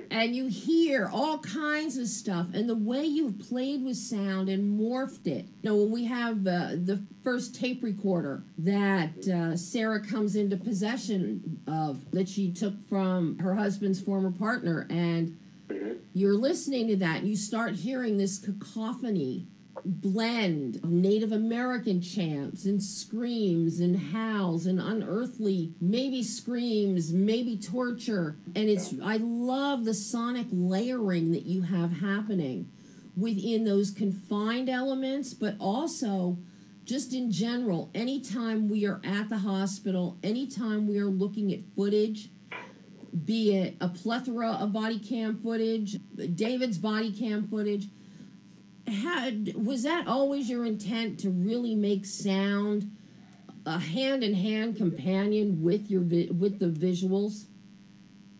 and 0.09 0.35
you 0.35 0.47
hear 0.47 1.07
all 1.13 1.37
kinds 1.37 1.95
of 1.97 2.07
stuff 2.07 2.47
and 2.55 2.67
the 2.67 2.75
way 2.75 3.05
you've 3.05 3.37
played 3.37 3.83
with 3.83 3.97
sound 3.97 4.49
and 4.49 4.79
morphed 4.79 5.27
it 5.27 5.45
you 5.45 5.69
know 5.69 5.75
when 5.75 5.91
we 5.91 6.05
have 6.05 6.47
uh, 6.47 6.71
the 6.71 7.03
first 7.23 7.53
tape 7.53 7.83
recorder 7.83 8.41
that 8.57 9.27
uh, 9.27 9.55
sarah 9.55 9.99
comes 9.99 10.35
into 10.35 10.57
possession 10.57 11.61
of 11.67 12.09
that 12.09 12.27
she 12.27 12.51
took 12.51 12.73
from 12.89 13.37
her 13.37 13.53
husband's 13.53 14.01
former 14.01 14.31
partner 14.31 14.87
and 14.89 15.37
you're 16.13 16.37
listening 16.37 16.87
to 16.87 16.95
that 16.97 17.19
and 17.19 17.27
you 17.27 17.35
start 17.35 17.75
hearing 17.75 18.17
this 18.17 18.37
cacophony 18.37 19.47
blend 19.85 20.75
of 20.77 20.89
Native 20.89 21.31
American 21.31 22.01
chants 22.01 22.65
and 22.65 22.83
screams 22.83 23.79
and 23.79 24.11
howls 24.11 24.65
and 24.65 24.79
unearthly 24.79 25.73
maybe 25.79 26.23
screams, 26.23 27.13
maybe 27.13 27.57
torture. 27.57 28.37
And 28.55 28.69
it's 28.69 28.93
I 29.03 29.17
love 29.17 29.85
the 29.85 29.93
sonic 29.93 30.47
layering 30.51 31.31
that 31.31 31.45
you 31.45 31.63
have 31.63 31.99
happening 31.99 32.69
within 33.15 33.65
those 33.65 33.91
confined 33.91 34.69
elements, 34.69 35.33
but 35.33 35.55
also 35.59 36.37
just 36.83 37.13
in 37.13 37.31
general, 37.31 37.91
anytime 37.93 38.67
we 38.67 38.85
are 38.85 38.99
at 39.03 39.29
the 39.29 39.39
hospital, 39.39 40.17
anytime 40.23 40.87
we 40.87 40.97
are 40.97 41.05
looking 41.05 41.53
at 41.53 41.59
footage, 41.75 42.29
be 43.25 43.55
it 43.55 43.75
a 43.81 43.87
plethora 43.87 44.51
of 44.51 44.73
body 44.73 44.99
cam 44.99 45.37
footage, 45.37 45.97
David's 46.35 46.77
body 46.77 47.11
cam 47.11 47.47
footage, 47.47 47.87
had 48.87 49.53
was 49.55 49.83
that 49.83 50.07
always 50.07 50.49
your 50.49 50.65
intent 50.65 51.19
to 51.19 51.29
really 51.29 51.75
make 51.75 52.05
sound 52.05 52.91
a 53.65 53.79
hand 53.79 54.23
in 54.23 54.33
hand 54.33 54.77
companion 54.77 55.61
with 55.61 55.89
your 55.89 56.01
with 56.01 56.59
the 56.59 56.67
visuals? 56.67 57.45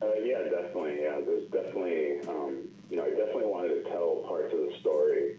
Uh, 0.02 0.08
yeah, 0.24 0.42
definitely. 0.44 1.02
Yeah, 1.02 1.20
there's 1.26 1.50
definitely, 1.52 2.22
um, 2.28 2.58
you 2.90 2.98
know, 2.98 3.04
I 3.04 3.10
definitely 3.10 3.48
wanted 3.48 3.84
to 3.84 3.90
tell 3.90 4.24
parts 4.28 4.54
of 4.54 4.60
the 4.60 4.74
story 4.80 5.38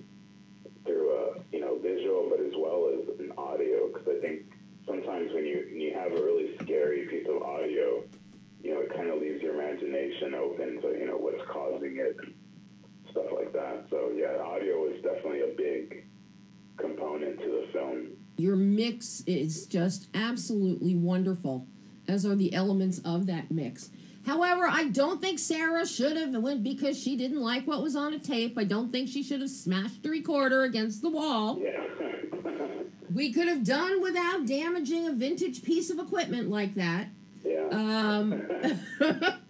through 0.84 1.10
a, 1.10 1.40
you 1.52 1.60
know, 1.60 1.78
visual, 1.78 2.28
but 2.30 2.40
as 2.40 2.52
well 2.56 2.90
as 2.92 3.20
an 3.20 3.32
audio, 3.38 3.88
because 3.88 4.06
I 4.08 4.20
think 4.20 4.42
sometimes 4.86 5.32
when 5.32 5.46
you 5.46 5.66
when 5.70 5.80
you 5.80 5.94
have 5.94 6.12
a 6.12 6.22
really 6.22 6.56
scary 6.62 7.06
piece 7.06 7.26
of 7.28 7.42
audio, 7.42 8.04
you 8.62 8.74
know, 8.74 8.80
it 8.80 8.94
kind 8.94 9.08
of 9.08 9.20
leaves 9.20 9.42
your 9.42 9.56
open 10.22 10.80
to, 10.82 10.88
you 10.98 11.06
know, 11.06 11.16
what's 11.16 11.42
causing 11.50 11.96
it, 11.98 12.16
and 12.22 12.34
stuff 13.10 13.26
like 13.34 13.52
that. 13.52 13.84
So 13.90 14.10
yeah, 14.14 14.36
audio 14.42 14.86
is 14.88 15.02
definitely 15.02 15.40
a 15.42 15.54
big 15.56 16.04
component 16.76 17.38
to 17.40 17.46
the 17.46 17.66
film. 17.72 18.08
Your 18.36 18.56
mix 18.56 19.22
is 19.26 19.66
just 19.66 20.08
absolutely 20.14 20.94
wonderful, 20.94 21.66
as 22.08 22.24
are 22.24 22.34
the 22.34 22.54
elements 22.54 23.00
of 23.04 23.26
that 23.26 23.50
mix. 23.50 23.90
However, 24.26 24.66
I 24.68 24.84
don't 24.88 25.20
think 25.20 25.38
Sarah 25.38 25.86
should 25.86 26.16
have 26.16 26.34
went 26.42 26.62
because 26.62 26.98
she 27.02 27.16
didn't 27.16 27.40
like 27.40 27.66
what 27.66 27.82
was 27.82 27.96
on 27.96 28.12
a 28.12 28.18
tape. 28.18 28.56
I 28.58 28.64
don't 28.64 28.92
think 28.92 29.08
she 29.08 29.22
should 29.22 29.40
have 29.40 29.50
smashed 29.50 30.02
the 30.02 30.10
recorder 30.10 30.62
against 30.62 31.02
the 31.02 31.10
wall. 31.10 31.58
Yeah. 31.60 31.84
We 33.12 33.32
could 33.32 33.48
have 33.48 33.64
done 33.64 34.00
without 34.00 34.46
damaging 34.46 35.08
a 35.08 35.12
vintage 35.12 35.64
piece 35.64 35.90
of 35.90 35.98
equipment 35.98 36.48
like 36.48 36.76
that. 36.76 37.08
yeah. 37.44 37.66
Um, 37.72 38.42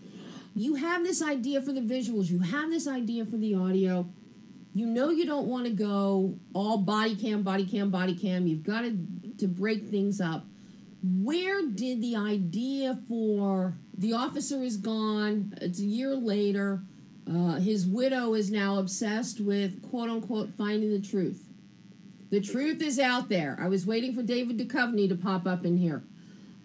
you 0.55 0.75
have 0.75 1.05
this 1.05 1.23
idea 1.23 1.63
for 1.63 1.73
the 1.73 1.81
visuals, 1.81 2.31
you 2.31 2.41
have 2.41 2.71
this 2.71 2.87
idea 2.87 3.25
for 3.25 3.37
the 3.37 3.55
audio. 3.55 4.09
You 4.75 4.87
know 4.87 5.11
you 5.11 5.27
don't 5.27 5.49
want 5.49 5.65
to 5.65 5.73
go 5.73 6.39
all 6.55 6.79
body 6.79 7.17
cam, 7.17 7.43
body 7.43 7.67
cam, 7.67 7.91
body 7.91 8.15
cam. 8.15 8.47
You've 8.47 8.63
got 8.63 8.83
to 8.83 8.97
to 9.39 9.49
break 9.49 9.89
things 9.89 10.21
up. 10.21 10.45
Where 11.03 11.67
did 11.67 12.03
the 12.03 12.15
idea 12.15 12.99
for 13.09 13.75
the 13.97 14.13
officer 14.13 14.63
is 14.63 14.77
gone? 14.77 15.55
It's 15.61 15.81
a 15.81 15.85
year 15.85 16.15
later. 16.15 16.83
Uh, 17.29 17.55
his 17.55 17.87
widow 17.87 18.35
is 18.35 18.51
now 18.51 18.79
obsessed 18.79 19.41
with 19.41 19.83
quote 19.83 20.11
unquote 20.11 20.53
finding 20.55 20.91
the 20.91 21.01
truth. 21.01 21.45
The 22.31 22.41
truth 22.41 22.81
is 22.81 22.99
out 22.99 23.29
there. 23.29 23.59
I 23.61 23.67
was 23.69 23.87
waiting 23.87 24.15
for 24.15 24.23
David 24.23 24.59
Duchovny 24.59 25.09
to 25.09 25.17
pop 25.17 25.47
up 25.47 25.65
in 25.65 25.77
here. 25.77 26.03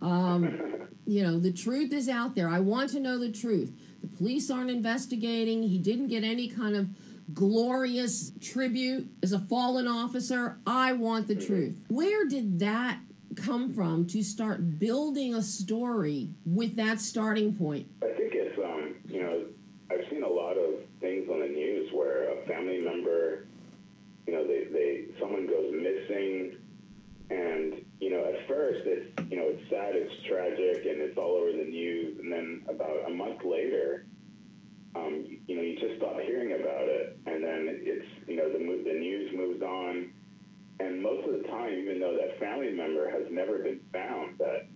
Um, 0.01 0.74
you 1.05 1.23
know, 1.23 1.39
the 1.39 1.51
truth 1.51 1.93
is 1.93 2.09
out 2.09 2.35
there. 2.35 2.49
I 2.49 2.59
want 2.59 2.89
to 2.91 2.99
know 2.99 3.19
the 3.19 3.31
truth. 3.31 3.71
The 4.01 4.07
police 4.07 4.49
aren't 4.49 4.71
investigating. 4.71 5.63
He 5.63 5.77
didn't 5.77 6.07
get 6.07 6.23
any 6.23 6.47
kind 6.47 6.75
of 6.75 6.89
glorious 7.33 8.31
tribute 8.41 9.09
as 9.23 9.31
a 9.31 9.39
fallen 9.39 9.87
officer. 9.87 10.57
I 10.65 10.93
want 10.93 11.27
the 11.27 11.35
truth. 11.35 11.77
Where 11.87 12.25
did 12.25 12.59
that 12.59 12.99
come 13.35 13.73
from 13.73 14.07
to 14.07 14.23
start 14.23 14.79
building 14.79 15.33
a 15.33 15.41
story 15.41 16.29
with 16.45 16.75
that 16.77 16.99
starting 16.99 17.55
point? 17.55 17.87
I 18.01 18.07
think 18.07 18.33
it's 18.33 18.57
um, 18.57 18.95
you 19.07 19.21
know, 19.21 19.45
I've 19.91 20.09
seen 20.09 20.23
a 20.23 20.29
lot 20.29 20.57
of 20.57 20.81
things 21.01 21.29
on 21.29 21.39
the 21.39 21.47
news 21.47 21.91
where 21.93 22.31
a 22.31 22.45
family 22.47 22.81
member, 22.81 23.45
you 24.27 24.33
know, 24.33 24.45
they, 24.45 24.65
they 24.71 25.05
someone 25.19 25.47
goes 25.47 25.71
missing, 25.73 26.57
and 27.29 27.85
you 27.99 28.11
know, 28.11 28.25
at 28.25 28.47
first 28.47 28.85
it's 28.85 29.14
you 29.29 29.37
know 29.37 29.47
it's 29.47 29.69
sad, 29.69 29.95
it's 29.95 30.13
tragic, 30.27 30.85
and 30.85 31.01
it's 31.01 31.17
all 31.17 31.35
over 31.37 31.51
the 31.51 31.69
news, 31.69 32.19
and 32.19 32.31
then 32.31 32.63
about 32.69 33.05
a 33.07 33.09
month 33.09 33.43
later, 33.43 34.05
um, 34.95 35.25
you, 35.47 35.55
know, 35.55 35.61
you 35.61 35.79
just 35.79 35.97
stop 35.97 36.19
hearing 36.21 36.53
about 36.53 36.87
it, 36.87 37.17
and 37.25 37.43
then 37.43 37.67
it's 37.69 38.07
you 38.27 38.35
know 38.35 38.49
the 38.49 38.59
the 38.59 38.97
news 38.97 39.31
moves 39.35 39.61
on, 39.61 40.11
and 40.79 41.01
most 41.01 41.27
of 41.27 41.33
the 41.41 41.47
time, 41.47 41.73
even 41.73 41.99
though 41.99 42.17
that 42.19 42.39
family 42.39 42.71
member 42.71 43.09
has 43.09 43.23
never 43.31 43.59
been 43.59 43.79
found, 43.91 44.37
that 44.39 44.67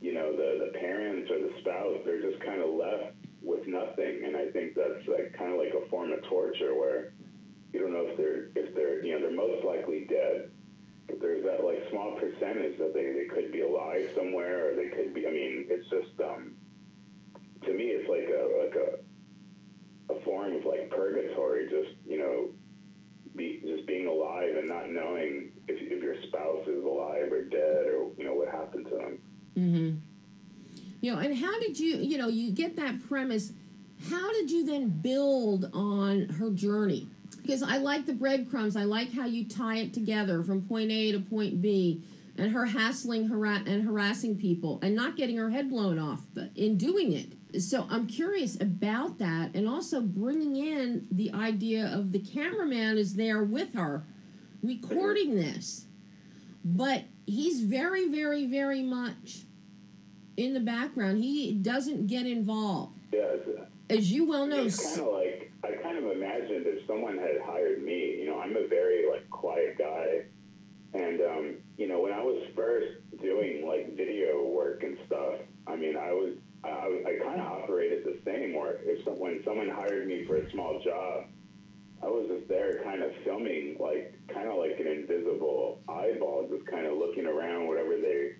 you 0.00 0.14
know, 0.14 0.32
the, 0.32 0.64
the 0.64 0.78
parents 0.78 1.30
or 1.30 1.38
the 1.38 1.52
spouse, 1.60 1.98
they're 2.04 2.22
just 2.22 2.42
kind 2.42 2.62
of 2.62 2.70
left 2.70 3.14
with 3.42 3.66
nothing. 3.66 4.24
And 4.24 4.36
I 4.36 4.50
think 4.50 4.74
that's 4.74 5.06
like 5.06 5.34
kind 5.36 5.52
of 5.52 5.58
like 5.58 5.74
a 5.74 5.88
form 5.88 6.12
of 6.12 6.22
torture 6.24 6.74
where 6.74 7.12
you 7.72 7.80
don't 7.80 7.92
know 7.92 8.06
if 8.08 8.16
they're, 8.16 8.48
if 8.56 8.74
they're, 8.74 9.04
you 9.04 9.12
know, 9.12 9.20
they're 9.20 9.36
most 9.36 9.64
likely 9.64 10.06
dead. 10.08 10.50
There's 11.20 11.44
that 11.44 11.64
like 11.64 11.86
small 11.90 12.12
percentage 12.12 12.78
that 12.78 12.92
they, 12.94 13.12
they 13.12 13.26
could 13.26 13.50
be 13.52 13.62
alive 13.62 14.10
somewhere 14.14 14.70
or 14.70 14.76
they 14.76 14.88
could 14.88 15.14
be, 15.14 15.26
I 15.26 15.30
mean, 15.30 15.66
it's 15.68 15.88
just, 15.88 16.20
um, 16.20 16.52
to 17.64 17.72
me, 17.72 17.84
it's 17.84 18.08
like 18.08 18.28
a, 18.28 18.42
like 18.62 18.76
a, 18.76 20.14
a 20.14 20.24
form 20.24 20.56
of 20.56 20.64
like 20.64 20.90
purgatory, 20.90 21.68
just, 21.68 21.96
you 22.06 22.18
know, 22.18 22.50
be, 23.36 23.60
just 23.64 23.86
being 23.86 24.06
alive 24.06 24.56
and 24.56 24.68
not 24.68 24.90
knowing 24.90 25.52
if, 25.68 25.80
if 25.80 26.02
your 26.02 26.16
spouse 26.28 26.66
is 26.66 26.84
alive 26.84 27.32
or 27.32 27.44
dead 27.44 27.86
or, 27.86 28.10
you 28.16 28.24
know, 28.24 28.34
what 28.34 28.48
happened 28.48 28.86
to 28.86 28.96
them. 28.96 29.18
Mm-hmm. 29.56 29.96
You 31.00 31.14
know, 31.14 31.18
and 31.20 31.36
how 31.36 31.58
did 31.60 31.78
you, 31.78 31.96
you 31.96 32.18
know, 32.18 32.28
you 32.28 32.50
get 32.52 32.76
that 32.76 33.08
premise. 33.08 33.52
How 34.08 34.32
did 34.32 34.50
you 34.50 34.64
then 34.64 34.88
build 34.88 35.70
on 35.72 36.28
her 36.38 36.50
journey? 36.50 37.08
Because 37.36 37.62
I 37.62 37.78
like 37.78 38.06
the 38.06 38.12
breadcrumbs. 38.12 38.76
I 38.76 38.84
like 38.84 39.12
how 39.12 39.26
you 39.26 39.48
tie 39.48 39.78
it 39.78 39.94
together 39.94 40.42
from 40.42 40.62
point 40.62 40.90
A 40.90 41.12
to 41.12 41.20
point 41.20 41.62
B, 41.62 42.02
and 42.36 42.52
her 42.52 42.66
hassling 42.66 43.28
hara- 43.28 43.62
and 43.66 43.84
harassing 43.84 44.36
people 44.36 44.78
and 44.82 44.94
not 44.94 45.16
getting 45.16 45.36
her 45.36 45.50
head 45.50 45.68
blown 45.68 45.98
off 45.98 46.22
but 46.34 46.50
in 46.54 46.76
doing 46.76 47.12
it. 47.12 47.60
So 47.60 47.86
I'm 47.90 48.06
curious 48.06 48.60
about 48.60 49.18
that, 49.18 49.54
and 49.54 49.68
also 49.68 50.00
bringing 50.00 50.54
in 50.54 51.08
the 51.10 51.32
idea 51.32 51.84
of 51.92 52.12
the 52.12 52.20
cameraman 52.20 52.96
is 52.96 53.14
there 53.14 53.42
with 53.42 53.74
her, 53.74 54.04
recording 54.62 55.34
this, 55.34 55.86
but 56.64 57.04
he's 57.26 57.62
very, 57.62 58.08
very, 58.08 58.46
very 58.46 58.82
much 58.82 59.46
in 60.36 60.54
the 60.54 60.60
background. 60.60 61.18
He 61.18 61.52
doesn't 61.52 62.06
get 62.06 62.24
involved. 62.24 62.98
Yeah, 63.12 63.34
As 63.88 64.12
you 64.12 64.28
well 64.28 64.46
know, 64.46 64.62
it's 64.64 64.96
kind 64.96 65.08
of 65.08 65.12
like 65.14 65.49
I 65.62 65.72
kind 65.82 65.98
of 65.98 66.04
imagined 66.10 66.66
if 66.66 66.86
someone 66.86 67.18
had 67.18 67.40
hired 67.44 67.82
me. 67.82 68.16
You 68.18 68.26
know, 68.26 68.40
I'm 68.40 68.56
a 68.56 68.66
very 68.66 69.08
like 69.10 69.28
quiet 69.30 69.76
guy, 69.78 70.24
and 70.94 71.20
um, 71.20 71.54
you 71.76 71.88
know, 71.88 72.00
when 72.00 72.12
I 72.12 72.22
was 72.22 72.42
first 72.56 72.92
doing 73.20 73.66
like 73.66 73.96
video 73.96 74.44
work 74.44 74.82
and 74.82 74.96
stuff, 75.06 75.34
I 75.66 75.76
mean, 75.76 75.96
I 75.96 76.12
was 76.12 76.34
I, 76.64 77.02
I 77.06 77.24
kind 77.24 77.40
of 77.40 77.46
operated 77.46 78.04
the 78.04 78.18
same. 78.24 78.54
Where 78.54 78.80
if 78.84 79.04
some, 79.04 79.18
when 79.18 79.42
someone 79.44 79.68
hired 79.68 80.06
me 80.06 80.24
for 80.26 80.36
a 80.36 80.50
small 80.50 80.80
job, 80.82 81.24
I 82.02 82.06
was 82.06 82.28
just 82.28 82.48
there 82.48 82.80
kind 82.82 83.02
of 83.02 83.12
filming, 83.24 83.76
like, 83.78 84.14
kind 84.32 84.48
of 84.48 84.56
like 84.56 84.80
an 84.80 84.86
invisible 84.86 85.80
eyeball, 85.86 86.48
just 86.50 86.66
kind 86.66 86.86
of 86.86 86.96
looking 86.96 87.26
around, 87.26 87.66
whatever 87.68 87.96
they, 88.00 88.36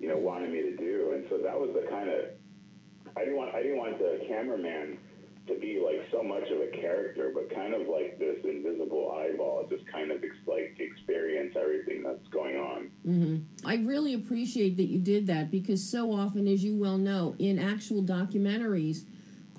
you 0.00 0.08
know, 0.08 0.16
wanted 0.16 0.50
me 0.50 0.62
to 0.62 0.76
do. 0.76 1.12
And 1.14 1.26
so 1.28 1.36
that 1.38 1.58
was 1.58 1.70
the 1.74 1.86
kind 1.90 2.08
of, 2.08 2.24
I 3.14 3.20
didn't 3.20 3.36
want, 3.36 3.54
I 3.54 3.62
didn't 3.62 3.76
want 3.76 3.98
the 3.98 4.24
cameraman 4.26 4.96
to 5.48 5.58
be 5.58 5.78
like 5.84 6.08
so 6.10 6.13
much 6.24 6.48
of 6.50 6.60
a 6.60 6.68
character, 6.68 7.30
but 7.34 7.54
kind 7.54 7.74
of 7.74 7.88
like 7.88 8.18
this 8.18 8.38
invisible 8.44 9.12
eyeball, 9.12 9.66
just 9.68 9.86
kind 9.86 10.10
of 10.10 10.22
ex- 10.24 10.34
like 10.46 10.76
experience 10.78 11.54
everything 11.60 12.02
that's 12.02 12.26
going 12.28 12.56
on. 12.56 12.90
hmm 13.04 13.36
I 13.66 13.76
really 13.76 14.12
appreciate 14.14 14.76
that 14.76 14.84
you 14.86 14.98
did 14.98 15.26
that 15.28 15.50
because 15.50 15.88
so 15.88 16.12
often, 16.12 16.46
as 16.48 16.62
you 16.64 16.76
well 16.76 16.98
know, 16.98 17.34
in 17.38 17.58
actual 17.58 18.02
documentaries, 18.02 19.04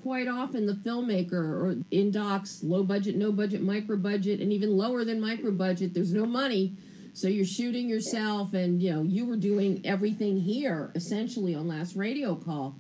quite 0.02 0.28
often 0.28 0.66
the 0.68 0.74
filmmaker 0.74 1.34
or 1.34 1.78
in 1.90 2.12
docs, 2.12 2.62
low 2.64 2.84
budget, 2.84 3.16
no 3.16 3.32
budget, 3.32 3.62
micro 3.62 3.98
budget, 3.98 4.40
and 4.42 4.54
even 4.54 4.78
lower 4.78 5.04
than 5.04 5.20
micro 5.20 5.52
budget, 5.52 5.94
there's 5.94 6.14
no 6.14 6.26
money. 6.26 6.76
So 7.14 7.28
you're 7.28 7.46
shooting 7.46 7.88
yourself, 7.90 8.54
and 8.54 8.82
you 8.82 8.92
know 8.94 9.02
you 9.02 9.26
were 9.26 9.38
doing 9.38 9.82
everything 9.86 10.42
here 10.42 10.92
essentially 10.96 11.56
on 11.56 11.68
last 11.68 11.96
radio 11.96 12.36
call. 12.36 12.76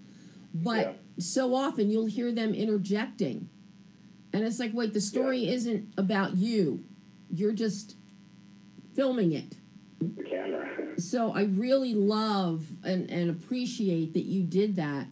But 0.54 0.78
Yeah. 0.88 0.94
so 1.18 1.56
often 1.56 1.90
you'll 1.90 2.06
hear 2.08 2.32
them 2.32 2.54
interjecting, 2.54 3.50
and 4.36 4.44
it's 4.46 4.60
like, 4.60 4.72
wait, 4.74 4.94
the 4.94 5.02
story 5.02 5.48
isn't 5.48 5.94
about 5.98 6.36
you. 6.36 6.84
You're 7.30 7.54
just 7.54 7.96
filming 8.96 9.32
it. 9.32 9.56
The 10.00 10.24
camera. 10.24 11.00
So 11.00 11.34
I 11.34 11.44
really 11.44 11.94
love 11.94 12.66
and, 12.84 13.10
and 13.10 13.30
appreciate 13.30 14.14
that 14.14 14.26
you 14.26 14.44
did 14.44 14.76
that 14.76 15.08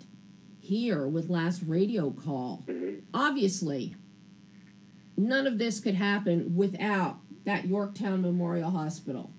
here 0.60 1.08
with 1.08 1.30
last 1.30 1.64
radio 1.66 2.12
call. 2.12 2.64
Mhm. 2.68 3.02
Obviously, 3.14 3.96
none 5.18 5.48
of 5.48 5.58
this 5.58 5.80
could 5.80 5.96
happen 5.96 6.56
without 6.56 7.18
that 7.46 7.66
Yorktown 7.68 8.22
Memorial 8.22 8.72
Hospital. 8.72 9.32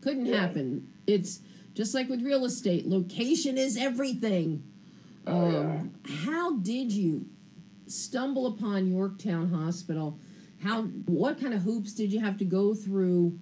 Couldn't 0.00 0.26
Yeah. 0.26 0.40
happen. 0.40 0.88
It's 1.06 1.40
just 1.74 1.94
like 1.94 2.08
with 2.08 2.22
real 2.22 2.44
estate, 2.44 2.86
location 2.86 3.56
is 3.58 3.76
everything. 3.76 4.62
Oh, 5.26 5.50
yeah. 5.50 5.58
Um, 5.58 5.90
how 6.04 6.56
did 6.56 6.92
you 6.92 7.26
stumble 7.94 8.46
upon 8.46 8.90
Yorktown 8.90 9.50
Hospital? 9.50 10.18
How 10.62 10.82
what 10.82 11.40
kind 11.40 11.54
of 11.54 11.62
hoops 11.62 11.92
did 11.92 12.12
you 12.12 12.20
have 12.20 12.36
to 12.38 12.44
go 12.44 12.74
through 12.74 13.38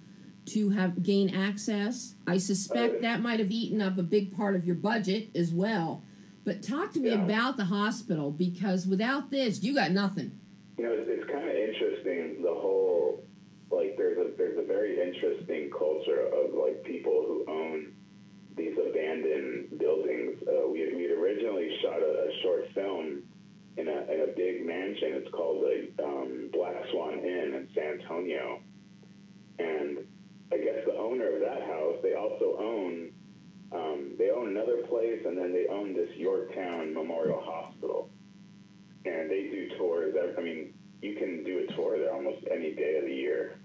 to 0.47 0.69
have 0.71 1.01
gain 1.03 1.33
access? 1.33 2.15
I 2.27 2.37
suspect 2.37 3.01
that 3.01 3.21
might 3.21 3.39
have 3.39 3.51
eaten 3.51 3.81
up 3.81 3.97
a 3.97 4.03
big 4.03 4.35
part 4.35 4.55
of 4.55 4.65
your 4.65 4.75
budget 4.75 5.29
as 5.35 5.51
well. 5.53 6.03
But 6.43 6.61
talk 6.61 6.91
to 6.93 6.99
me 6.99 7.09
Yeah. 7.11 7.23
about 7.23 7.55
the 7.57 7.65
hospital 7.65 8.29
because 8.31 8.85
without 8.85 9.31
this, 9.31 9.63
you 9.63 9.73
got 9.73 9.91
nothing. 9.91 10.37
You 10.77 10.83
know, 10.85 10.91
it's, 10.91 11.07
it's 11.07 11.31
kind 11.31 11.47
of 11.47 11.55
interesting. 11.55 12.41
The 12.41 12.49
whole 12.53 13.23
like 13.71 13.95
there's 13.97 14.17
a 14.17 14.35
there's 14.37 14.57
a 14.57 14.63
very 14.67 14.99
interesting 15.01 15.71
culture 15.71 16.27
of 16.27 16.53
like 16.53 16.83
people 16.83 17.23
who 17.25 17.45
own 17.49 17.93
these 18.57 18.77
abandoned 18.77 19.79
buildings. 19.79 20.37
Uh, 20.45 20.67
we 20.67 20.93
we 20.93 21.03
had 21.03 21.11
originally 21.11 21.69
shot 21.81 22.01
a, 22.01 22.27
a 22.27 22.41
short 22.43 22.67
film 22.75 23.23
in 23.77 23.87
a 23.87 24.11
in 24.11 24.29
a 24.29 24.33
big 24.35 24.65
mansion. 24.65 25.13
It's 25.13 25.31
called 25.31 25.63
the 25.63 26.03
um, 26.03 26.49
Black 26.53 26.75
Swan 26.91 27.19
Inn 27.19 27.53
in 27.55 27.67
San 27.73 27.99
Antonio, 28.01 28.59
and 29.59 29.99
I 30.51 30.57
guess 30.57 30.85
the 30.85 30.97
owner 30.97 31.33
of 31.35 31.41
that 31.41 31.63
house 31.63 31.97
they 32.01 32.15
also 32.15 32.57
own. 32.59 33.11
Um, 33.71 34.11
they 34.19 34.29
own 34.29 34.49
another 34.49 34.83
place, 34.87 35.21
and 35.25 35.35
then 35.35 35.51
they 35.51 35.65
own 35.67 35.95
this 35.95 36.15
Yorktown 36.15 36.93
Memorial 36.93 37.41
Hospital 37.43 38.07
and 39.05 39.29
they 39.29 39.43
do 39.43 39.69
tours. 39.77 40.15
I 40.37 40.41
mean, 40.41 40.73
you 41.01 41.15
can 41.15 41.43
do 41.43 41.65
a 41.67 41.73
tour 41.73 41.97
there 41.97 42.13
almost 42.13 42.45
any 42.49 42.73
day 42.73 42.97
of 42.97 43.05
the 43.05 43.13
year. 43.13 43.57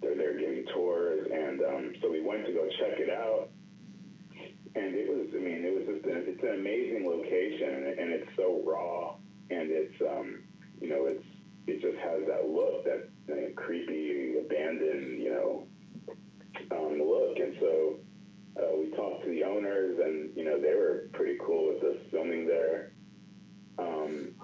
They're 0.00 0.16
there 0.16 0.38
giving 0.38 0.64
tours, 0.72 1.26
and 1.32 1.60
um, 1.62 1.92
so 2.00 2.10
we 2.10 2.22
went 2.22 2.46
to 2.46 2.52
go 2.52 2.68
check 2.78 2.98
it 2.98 3.10
out. 3.10 3.48
And 4.74 4.94
it 4.94 5.08
was, 5.08 5.26
I 5.34 5.38
mean, 5.38 5.64
it 5.64 5.74
was 5.74 5.86
just 5.86 6.06
an, 6.06 6.24
it's 6.26 6.42
an 6.42 6.54
amazing 6.60 7.04
location, 7.06 7.84
and, 7.84 7.98
and 7.98 8.12
it's 8.12 8.30
so 8.36 8.62
raw, 8.64 9.16
and 9.50 9.70
it's, 9.70 10.00
um, 10.02 10.42
you 10.80 10.88
know, 10.88 11.06
it's 11.06 11.24
it 11.66 11.80
just 11.82 11.98
has 11.98 12.26
that 12.26 12.48
look, 12.48 12.84
that 12.84 13.08
creepy, 13.56 14.38
abandoned, 14.38 15.20
you 15.20 15.30
know, 15.30 15.66
um, 16.70 16.98
look. 16.98 17.38
And 17.38 17.56
so 17.60 17.96
uh, 18.56 18.76
we 18.78 18.90
talked 18.96 19.24
to 19.24 19.30
the 19.30 19.44
owners, 19.44 19.98
and 20.02 20.30
you 20.36 20.44
know, 20.44 20.60
they 20.60 20.74
were 20.74 21.08
pretty 21.12 21.38
cool 21.44 21.74
with 21.74 21.84
us 21.84 22.00
filming 22.10 22.46
there. 22.46 22.92
Um, 23.78 24.34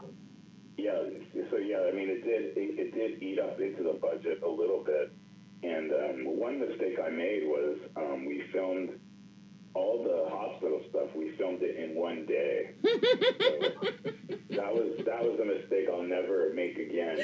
yeah, 0.77 1.03
so 1.51 1.57
yeah, 1.57 1.89
I 1.91 1.93
mean, 1.93 2.11
it 2.11 2.25
did 2.25 2.57
it, 2.57 2.79
it 2.79 2.95
did 2.95 3.23
eat 3.23 3.39
up 3.39 3.61
into 3.61 3.83
the 3.83 3.99
budget 4.01 4.43
a 4.43 4.49
little 4.49 4.85
bit, 4.85 5.13
and 5.63 5.93
um, 5.93 6.39
one 6.39 6.61
mistake 6.61 6.99
I 7.05 7.11
made 7.11 7.45
was 7.45 7.79
um, 7.97 8.27
we 8.27 8.43
filmed 8.53 9.01
all 9.75 10.03
the 10.03 10.31
hospital 10.31 10.81
stuff. 10.91 11.15
We 11.15 11.33
filmed 11.33 11.63
it 11.63 11.77
in 11.77 11.95
one 11.95 12.27
day. 12.27 12.71
so 12.83 12.89
that 14.57 14.73
was 14.73 15.05
that 15.05 15.23
was 15.23 15.39
a 15.41 15.45
mistake 15.45 15.89
I'll 15.93 16.03
never 16.03 16.53
make 16.55 16.79
again. 16.79 17.19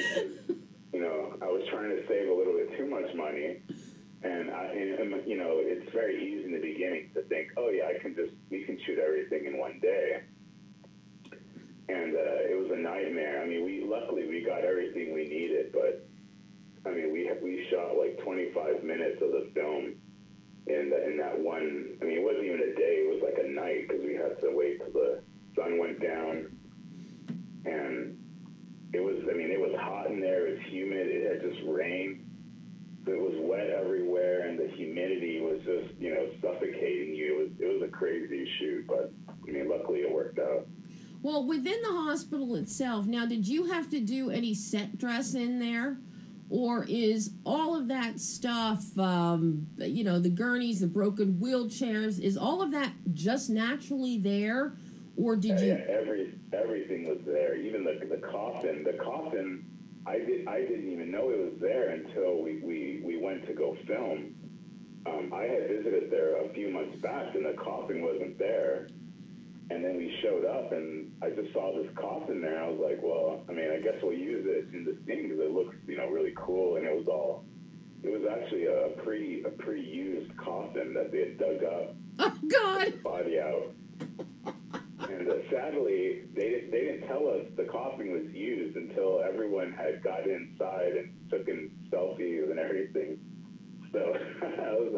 You 0.93 1.01
know, 1.01 1.33
I 1.41 1.45
was 1.45 1.63
trying 1.69 1.89
to 1.89 2.05
save 2.07 2.29
a 2.29 2.33
little 2.33 2.53
bit 2.53 2.77
too 2.77 2.85
much 2.85 3.15
money, 3.15 3.61
and 4.23 4.51
I, 4.51 4.65
and, 4.65 5.25
you 5.25 5.37
know, 5.37 5.55
it's 5.57 5.89
very 5.93 6.21
easy 6.21 6.43
in 6.43 6.51
the 6.51 6.59
beginning 6.59 7.09
to 7.13 7.21
think, 7.23 7.51
oh 7.55 7.69
yeah, 7.69 7.87
I 7.87 7.99
can 7.99 8.13
just 8.15 8.33
we 8.49 8.63
can 8.63 8.77
shoot 8.85 8.99
everything 8.99 9.45
in 9.45 9.57
one 9.57 9.79
day 9.81 10.21
and 11.91 12.15
uh, 12.15 12.47
it 12.47 12.57
was 12.57 12.71
a 12.71 12.79
nightmare. 12.79 13.41
I 13.43 13.47
mean, 13.47 13.65
we 13.65 13.83
luckily 13.83 14.27
we 14.27 14.41
got 14.41 14.63
everything 14.63 15.13
we 15.13 15.27
needed, 15.27 15.71
but 15.73 16.07
I 16.85 16.93
mean, 16.93 17.11
we 17.11 17.29
we 17.41 17.67
shot 17.69 17.97
like 17.97 18.19
25 18.23 18.83
minutes 18.83 19.21
of 19.21 19.31
the 19.31 19.49
film 19.53 19.95
in 20.73 20.89
the, 20.89 21.09
in 21.09 21.17
that 21.17 21.37
one. 21.37 21.97
I 22.01 22.05
mean, 22.05 22.17
it 22.17 22.23
wasn't 22.23 22.45
even 22.45 22.59
a 22.59 22.75
day; 22.75 23.05
it 23.05 23.13
was 23.13 23.21
like 23.23 23.43
a 23.43 23.49
night 23.49 23.87
because 23.87 24.03
we 24.03 24.15
had 24.15 24.39
to 24.41 24.55
wait 24.55 24.79
till 24.79 24.93
the 24.93 25.21
sun 25.55 25.77
went 25.77 26.01
down, 26.01 26.57
and 27.65 28.17
it 28.93 28.99
was. 28.99 29.17
I 29.29 29.35
mean, 29.35 29.51
it 29.51 29.59
was 29.59 29.73
hot 29.79 30.07
in 30.07 30.19
there. 30.19 30.47
It 30.47 30.59
was 30.59 30.67
humid. 30.67 31.07
It 31.07 31.31
had 31.31 31.51
just 31.51 31.61
rained. 31.67 32.27
It 33.07 33.19
was 33.19 33.33
wet 33.39 33.69
everywhere, 33.69 34.47
and 34.47 34.59
the 34.59 34.67
humidity 34.75 35.41
was 35.41 35.59
just 35.65 35.99
you 35.99 36.13
know 36.13 36.29
suffocating 36.41 37.15
you. 37.15 37.33
It 37.33 37.37
was 37.37 37.51
it 37.59 37.73
was 37.73 37.89
a 37.89 37.91
crazy 37.91 38.47
shoot, 38.59 38.85
but 38.87 39.11
I 39.29 39.51
mean, 39.51 39.69
luckily 39.69 39.99
it 39.99 40.11
worked 40.11 40.39
out. 40.39 40.67
Well, 41.23 41.45
within 41.45 41.79
the 41.83 41.91
hospital 41.91 42.55
itself, 42.55 43.05
now 43.05 43.27
did 43.27 43.47
you 43.47 43.65
have 43.65 43.89
to 43.91 43.99
do 43.99 44.31
any 44.31 44.55
set 44.55 44.97
dress 44.97 45.35
in 45.35 45.59
there? 45.59 45.97
Or 46.51 46.83
is 46.89 47.31
all 47.45 47.77
of 47.77 47.87
that 47.87 48.19
stuff, 48.19 48.83
um, 48.99 49.67
you 49.77 50.03
know, 50.03 50.19
the 50.19 50.29
gurneys, 50.29 50.81
the 50.81 50.87
broken 50.87 51.35
wheelchairs, 51.41 52.19
is 52.19 52.35
all 52.35 52.61
of 52.61 52.71
that 52.71 52.91
just 53.13 53.49
naturally 53.49 54.17
there? 54.17 54.73
Or 55.15 55.37
did 55.37 55.61
Yeah, 55.61 55.65
you? 55.65 55.67
yeah, 55.67 55.85
every 55.87 56.33
everything 56.51 57.07
was 57.07 57.19
there. 57.25 57.55
Even 57.55 57.85
the 57.85 58.05
the 58.05 58.17
coffin. 58.17 58.83
The 58.83 58.93
coffin. 59.01 59.65
I 60.05 60.17
did. 60.19 60.45
I 60.45 60.59
didn't 60.61 60.89
even 60.91 61.09
know 61.09 61.29
it 61.29 61.39
was 61.39 61.53
there 61.61 61.89
until 61.91 62.41
we 62.43 62.57
we, 62.59 63.01
we 63.05 63.15
went 63.17 63.45
to 63.47 63.53
go 63.53 63.77
film. 63.87 64.35
Um, 65.05 65.31
I 65.33 65.43
had 65.43 65.69
visited 65.69 66.11
there 66.11 66.35
a 66.43 66.49
few 66.49 66.69
months 66.69 66.97
back, 67.01 67.33
and 67.33 67.45
the 67.45 67.53
coffin 67.53 68.01
wasn't 68.01 68.37
there. 68.37 68.89
And 69.71 69.85
then 69.85 69.95
we 69.95 70.13
showed 70.21 70.43
up, 70.45 70.73
and 70.73 71.11
I 71.21 71.29
just 71.29 71.53
saw 71.53 71.71
this 71.81 71.89
coffin 71.95 72.41
there. 72.41 72.61
I 72.61 72.67
was 72.67 72.79
like, 72.83 72.99
well, 73.01 73.41
I 73.47 73.53
mean, 73.53 73.71
I 73.71 73.79
guess 73.79 73.95
we'll 74.03 74.13
use 74.17 74.45
it 74.45 74.73
in 74.75 74.83
the 74.83 74.97
scene 75.07 75.29
because 75.29 75.39
it 75.39 75.51
looks, 75.51 75.75
you 75.87 75.97
know, 75.97 76.07
really 76.09 76.33
cool. 76.35 76.75
And 76.75 76.85
it 76.85 76.93
was 76.95 77.07
all. 77.07 77.45
It 78.03 78.09
was 78.09 78.23
actually 78.29 78.65
a 78.65 78.89
pre 79.03 79.43
a 79.45 79.49
pre 79.49 79.79
used 79.81 80.35
coffin 80.37 80.93
that 80.93 81.11
they 81.11 81.19
had 81.19 81.37
dug 81.37 81.63
up 81.63 81.95
Oh, 82.19 82.37
God! 82.49 83.01
body 83.03 83.39
out. 83.39 83.73
And 85.07 85.29
uh, 85.29 85.35
sadly, 85.51 86.23
they, 86.35 86.67
they 86.71 86.81
didn't 86.81 87.07
tell 87.07 87.27
us 87.27 87.45
the 87.55 87.65
coffin 87.65 88.11
was 88.11 88.31
used 88.33 88.75
until 88.75 89.21
everyone 89.23 89.71
had 89.73 90.03
got 90.03 90.27
inside 90.27 90.93
and 90.97 91.13
took 91.29 91.47
in 91.47 91.71
selfies 91.91 92.49
and 92.49 92.59
everything. 92.59 93.19
So 93.93 94.15
that 94.41 94.79
was 94.79 94.93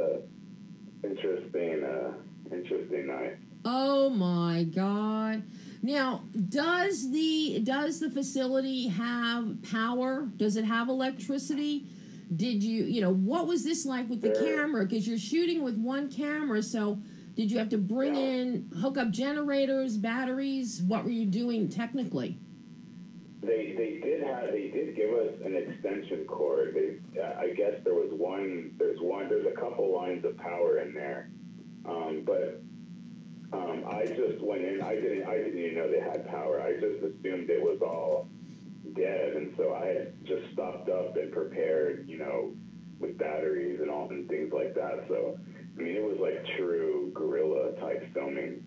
a 1.04 1.08
interesting, 1.08 1.84
uh, 1.84 2.14
interesting 2.52 3.08
night. 3.08 3.38
Oh 3.66 4.10
my 4.10 4.64
God! 4.64 5.44
Now, 5.82 6.24
does 6.50 7.12
the 7.12 7.60
does 7.64 8.00
the 8.00 8.10
facility 8.10 8.88
have 8.88 9.62
power? 9.72 10.28
Does 10.38 10.56
it 10.56 10.66
have 10.66 10.90
electricity? 10.90 11.88
Did 12.34 12.64
you, 12.64 12.86
you 12.86 13.02
know, 13.02 13.14
what 13.14 13.48
was 13.48 13.64
this 13.64 13.86
like 13.86 14.10
with 14.10 14.22
the 14.22 14.32
camera? 14.32 14.86
Because 14.86 15.08
you're 15.08 15.18
shooting 15.18 15.62
with 15.62 15.78
one 15.78 16.10
camera, 16.10 16.64
so 16.64 17.00
did 17.36 17.52
you 17.52 17.58
have 17.58 17.70
to 17.70 17.78
bring 17.78 18.16
in, 18.16 18.70
hook 18.80 18.98
up 18.98 19.12
generators, 19.12 19.98
batteries? 19.98 20.82
What 20.82 21.04
were 21.04 21.12
you 21.12 21.26
doing 21.26 21.70
technically? 21.70 22.40
They 23.42 23.74
they 23.78 24.00
did 24.02 24.24
have 24.24 24.52
they 24.52 24.70
did 24.70 24.96
give 24.96 25.12
us 25.12 25.34
an 25.44 25.56
extension 25.56 26.26
cord. 26.26 26.76
They, 26.76 27.22
uh, 27.22 27.40
I 27.40 27.50
guess 27.50 27.74
there 27.84 27.94
was 27.94 28.12
one. 28.14 28.74
There's 28.78 29.02
one. 29.02 29.28
There's 29.28 29.46
a 29.46 29.52
couple 29.60 29.94
lines 29.94 30.24
of 30.24 30.38
power 30.38 30.80
in 30.80 30.94
there, 30.94 31.30
um, 31.86 32.24
but 32.26 32.62
um, 33.54 33.84
I 33.88 34.06
just 34.06 34.42
went 34.42 34.64
in. 34.64 34.82
I 34.82 34.96
didn't. 34.96 35.28
I 35.28 35.38
didn't 35.38 35.60
even 35.60 35.76
know 35.76 35.92
they 35.92 36.00
had 36.00 36.28
power. 36.28 36.62
I 36.62 36.74
just 36.74 37.04
assumed 37.04 37.50
it 37.50 37.62
was 37.62 37.80
all 37.82 38.28
dead, 38.96 39.34
and 39.36 39.54
so 39.58 39.74
I 39.74 39.86
had 39.88 40.26
just 40.26 40.52
stocked 40.54 40.90
up 40.90 41.16
and 41.16 41.32
prepared, 41.32 42.08
you 42.08 42.18
know, 42.18 42.54
with 43.00 43.18
batteries 43.18 43.80
and 43.80 43.90
all 43.90 44.10
and 44.10 44.28
things 44.28 44.52
like 44.54 44.74
that. 44.76 45.06
So, 45.08 45.38
I 45.78 45.82
mean, 45.82 45.96
it 45.96 46.04
was 46.04 46.18
like 46.20 46.46
true 46.58 47.12
guerrilla 47.14 47.74
type 47.80 48.12
filming. 48.14 48.64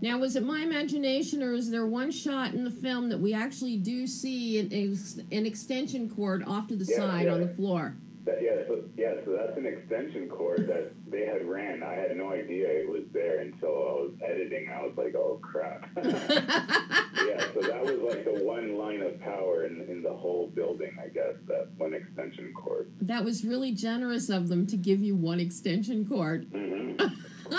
Now, 0.00 0.18
was 0.18 0.34
it 0.34 0.44
my 0.44 0.60
imagination, 0.60 1.42
or 1.42 1.52
is 1.52 1.70
there 1.70 1.86
one 1.86 2.10
shot 2.10 2.54
in 2.54 2.64
the 2.64 2.72
film 2.72 3.08
that 3.10 3.20
we 3.20 3.32
actually 3.32 3.76
do 3.76 4.06
see 4.08 4.58
an, 4.58 4.98
an 5.30 5.46
extension 5.46 6.10
cord 6.10 6.42
off 6.44 6.66
to 6.68 6.76
the 6.76 6.84
Yeah, 6.84 6.96
side 6.96 7.28
on 7.28 7.40
the 7.40 7.48
floor? 7.48 7.96
That, 8.24 8.38
yeah, 8.40 8.62
so 8.68 8.84
yeah, 8.96 9.14
so 9.24 9.32
that's 9.32 9.58
an 9.58 9.66
extension 9.66 10.28
cord 10.28 10.68
that 10.68 10.92
they 11.10 11.26
had 11.26 11.44
ran. 11.44 11.82
I 11.82 11.94
had 11.94 12.16
no 12.16 12.30
idea 12.30 12.68
it 12.68 12.88
was 12.88 13.02
there 13.12 13.40
until 13.40 13.68
I 13.70 13.92
was 14.02 14.12
editing. 14.24 14.68
I 14.70 14.80
was 14.82 14.92
like, 14.96 15.14
oh 15.16 15.40
crap. 15.42 15.88
yeah, 15.96 17.44
so 17.52 17.60
that 17.62 17.82
was 17.84 17.98
like 17.98 18.24
the 18.24 18.44
one 18.44 18.76
line 18.78 19.02
of 19.02 19.20
power 19.20 19.64
in, 19.64 19.80
in 19.88 20.02
the 20.02 20.12
whole 20.12 20.48
building, 20.54 20.96
I 21.02 21.08
guess, 21.08 21.34
that 21.48 21.68
one 21.78 21.94
extension 21.94 22.52
cord. 22.54 22.92
That 23.00 23.24
was 23.24 23.44
really 23.44 23.72
generous 23.72 24.28
of 24.28 24.48
them 24.48 24.66
to 24.68 24.76
give 24.76 25.00
you 25.00 25.16
one 25.16 25.40
extension 25.40 26.06
cord. 26.06 26.46
hmm 26.52 26.92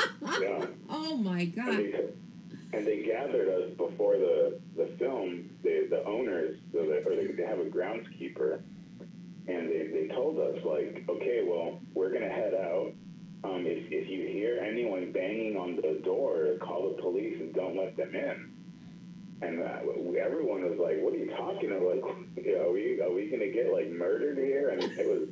yeah. 0.41 0.65
Oh 0.89 1.17
my 1.17 1.41
And 1.41 1.55
God. 1.55 1.77
they, 1.77 2.03
and 2.73 2.87
they 2.87 3.03
gathered 3.03 3.49
us 3.49 3.69
before 3.77 4.17
the, 4.17 4.59
the 4.77 4.87
film, 4.97 5.49
the, 5.61 5.87
the 5.89 6.03
owners, 6.05 6.57
so 6.71 6.85
that, 6.85 7.03
or 7.05 7.15
they, 7.15 7.27
they 7.27 7.43
have 7.45 7.59
a 7.59 7.65
groundskeeper, 7.65 8.61
and 9.47 9.69
they, 9.69 9.87
they 9.91 10.07
told 10.13 10.39
us, 10.39 10.63
like, 10.65 11.03
okay, 11.09 11.43
well, 11.47 11.79
we're 11.93 12.09
going 12.09 12.23
to 12.23 12.29
head 12.29 12.53
out. 12.53 12.93
Um, 13.43 13.65
if, 13.65 13.91
if 13.91 14.09
you 14.09 14.25
hear 14.27 14.59
anyone 14.65 15.11
banging 15.11 15.57
on 15.57 15.75
the 15.75 15.99
door, 16.03 16.55
call 16.61 16.93
the 16.95 17.01
police 17.01 17.35
and 17.41 17.53
don't 17.53 17.75
let 17.77 17.97
them 17.97 18.15
in. 18.15 18.51
And 19.41 19.61
uh, 19.61 19.79
we- 19.97 20.19
everyone 20.19 20.61
was 20.63 20.79
like, 20.79 21.01
what 21.01 21.13
are 21.13 21.17
you 21.17 21.29
talking 21.31 21.71
about? 21.71 21.83
Like, 21.83 22.45
you 22.45 22.55
know, 22.55 22.69
are 22.69 22.71
we, 22.71 23.01
are 23.01 23.11
we 23.11 23.27
going 23.27 23.41
to 23.41 23.51
get, 23.51 23.73
like, 23.73 23.89
murdered 23.91 24.37
here? 24.37 24.71
I 24.71 24.77
mean, 24.77 24.91
it 24.97 25.07
was, 25.07 25.27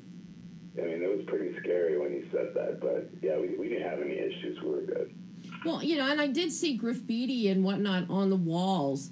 I 0.78 0.82
mean, 0.88 1.02
it 1.02 1.17
was 1.17 1.26
pretty 1.28 1.58
scary 1.60 1.97
when 1.97 2.12
he 2.12 2.24
said 2.32 2.54
that, 2.56 2.80
but 2.82 3.10
yeah, 3.21 3.38
we, 3.38 3.56
we 3.58 3.69
didn't 3.69 3.89
have 3.89 4.02
any 4.02 4.17
issues. 4.19 4.62
We 4.62 4.69
were 4.69 4.82
good. 4.82 5.13
Well, 5.65 5.82
you 5.84 5.95
know, 5.97 6.10
and 6.12 6.19
I 6.19 6.28
did 6.28 6.52
see 6.52 6.76
graffiti 6.76 7.47
and 7.50 7.63
whatnot 7.63 8.10
on 8.10 8.30
the 8.30 8.36
walls. 8.36 9.10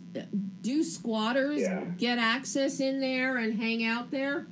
Do 0.62 0.84
squatters 0.84 1.62
Yeah. 1.62 1.84
get 1.98 2.18
access 2.18 2.80
in 2.80 3.00
there 3.00 3.38
and 3.38 3.54
hang 3.60 3.84
out 3.86 4.10
there? 4.12 4.48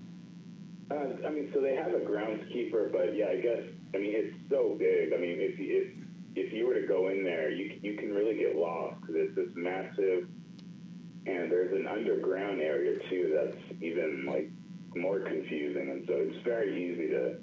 Uh, 0.90 1.28
I 1.28 1.30
mean, 1.30 1.50
so 1.54 1.60
they 1.62 1.76
have 1.76 1.94
a 1.94 2.00
groundskeeper, 2.00 2.92
but 2.92 3.16
yeah, 3.16 3.28
I 3.30 3.42
guess 3.42 3.62
I 3.94 3.98
mean 3.98 4.14
it's 4.16 4.36
so 4.50 4.76
big. 4.80 5.14
I 5.14 5.18
mean, 5.18 5.38
if 5.40 5.60
you- 5.60 5.78
if 5.82 5.94
if 6.48 6.54
you 6.54 6.68
were 6.68 6.80
to 6.80 6.86
go 6.88 7.10
in 7.10 7.24
there, 7.24 7.52
you 7.52 7.74
you 7.82 7.96
can 7.96 8.14
really 8.14 8.36
get 8.38 8.56
lost 8.56 9.02
because 9.02 9.16
it's 9.16 9.36
this 9.36 9.50
massive, 9.56 10.28
and 11.26 11.52
there's 11.52 11.74
an 11.74 11.88
underground 11.88 12.62
area 12.62 13.00
too 13.10 13.32
that's 13.36 13.82
even 13.84 14.26
like 14.26 14.50
more 14.96 15.20
confusing, 15.20 15.90
and 15.90 16.06
so 16.08 16.14
it's 16.14 16.38
very 16.44 16.92
easy 16.92 17.08
to 17.10 17.36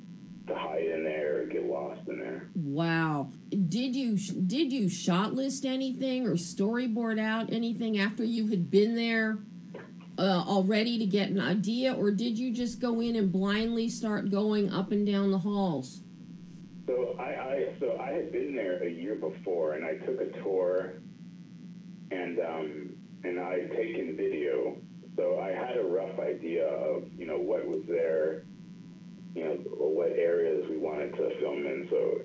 to 0.46 0.54
hide 0.54 0.84
in 0.84 1.04
there 1.04 1.42
or 1.42 1.46
get 1.46 1.64
lost 1.64 2.06
in 2.08 2.18
there. 2.18 2.48
Wow. 2.54 3.30
Did 3.50 3.96
you 3.96 4.16
did 4.16 4.72
you 4.72 4.88
shot 4.88 5.34
list 5.34 5.64
anything 5.66 6.26
or 6.26 6.32
storyboard 6.34 7.18
out 7.18 7.52
anything 7.52 7.98
after 7.98 8.24
you 8.24 8.48
had 8.48 8.70
been 8.70 8.94
there 8.94 9.38
uh, 10.18 10.44
already 10.46 10.98
to 10.98 11.06
get 11.06 11.30
an 11.30 11.40
idea, 11.40 11.92
or 11.92 12.10
did 12.10 12.38
you 12.38 12.52
just 12.52 12.80
go 12.80 13.00
in 13.00 13.16
and 13.16 13.32
blindly 13.32 13.88
start 13.88 14.30
going 14.30 14.72
up 14.72 14.92
and 14.92 15.06
down 15.06 15.30
the 15.30 15.38
halls? 15.38 16.00
So 16.86 17.16
I, 17.18 17.22
I 17.22 17.68
so 17.80 17.98
I 18.00 18.10
had 18.12 18.30
been 18.30 18.54
there 18.54 18.82
a 18.82 18.90
year 18.90 19.14
before, 19.16 19.74
and 19.74 19.84
I 19.84 19.94
took 20.04 20.20
a 20.20 20.30
tour, 20.42 20.94
and 22.10 22.38
um, 22.40 22.90
and 23.24 23.40
I 23.40 23.60
had 23.60 23.70
taken 23.72 24.16
video. 24.16 24.76
So 25.16 25.38
I 25.40 25.50
had 25.50 25.76
a 25.78 25.84
rough 25.84 26.18
idea 26.18 26.66
of 26.66 27.04
you 27.16 27.26
know 27.26 27.38
what 27.38 27.66
was 27.66 27.82
there, 27.88 28.44
you 29.34 29.44
know 29.44 29.54
what 29.76 30.10
areas 30.10 30.66
we 30.68 30.76
wanted 30.76 31.12
to 31.16 31.40
film 31.40 31.66
in. 31.66 31.88
So 31.90 32.20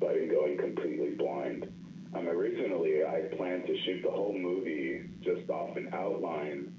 so 0.00 0.08
I 0.08 0.14
didn't 0.14 0.30
go 0.30 0.46
in 0.46 0.58
completely 0.58 1.10
blind. 1.10 1.68
Um, 2.14 2.26
originally, 2.26 3.04
I 3.04 3.34
planned 3.36 3.66
to 3.66 3.76
shoot 3.84 4.02
the 4.02 4.10
whole 4.10 4.36
movie 4.36 5.02
just 5.22 5.48
off 5.48 5.76
an 5.76 5.90
outline. 5.92 6.74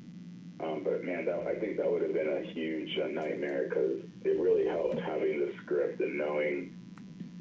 Um, 0.63 0.83
but 0.83 1.03
man, 1.03 1.25
that, 1.25 1.47
I 1.47 1.55
think 1.59 1.77
that 1.77 1.91
would 1.91 2.01
have 2.03 2.13
been 2.13 2.27
a 2.27 2.51
huge 2.53 2.97
uh, 2.99 3.07
nightmare 3.07 3.67
because 3.69 4.01
it 4.23 4.39
really 4.39 4.67
helped 4.67 4.99
having 4.99 5.39
the 5.39 5.53
script 5.63 6.01
and 6.01 6.17
knowing 6.17 6.75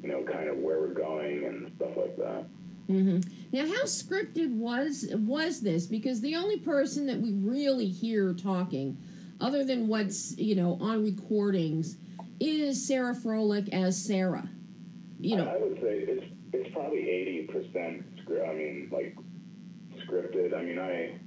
you 0.01 0.09
know, 0.09 0.23
kind 0.23 0.49
of 0.49 0.57
where 0.57 0.79
we're 0.79 0.93
going 0.93 1.45
and 1.45 1.71
stuff 1.75 1.95
like 1.95 2.17
that. 2.17 2.45
Mm-hmm. 2.89 3.19
Now, 3.51 3.67
how 3.67 3.83
scripted 3.83 4.53
was 4.55 5.07
was 5.13 5.61
this? 5.61 5.85
Because 5.85 6.21
the 6.21 6.35
only 6.35 6.57
person 6.57 7.05
that 7.05 7.19
we 7.19 7.31
really 7.31 7.87
hear 7.87 8.33
talking, 8.33 8.97
other 9.39 9.63
than 9.63 9.87
what's 9.87 10.37
you 10.37 10.55
know 10.55 10.77
on 10.81 11.03
recordings, 11.03 11.97
is 12.39 12.85
Sarah 12.85 13.15
Froelich 13.15 13.69
as 13.69 14.03
Sarah. 14.03 14.49
You 15.19 15.37
I, 15.37 15.53
I 15.53 15.57
would 15.57 15.79
say 15.79 15.99
it's 15.99 16.25
it's 16.51 16.73
probably 16.73 17.09
eighty 17.09 17.43
percent 17.43 18.03
script. 18.23 18.47
I 18.47 18.53
mean, 18.53 18.89
like 18.91 19.15
scripted. 20.05 20.57
I 20.57 20.63
mean, 20.63 20.79
I 20.79 21.19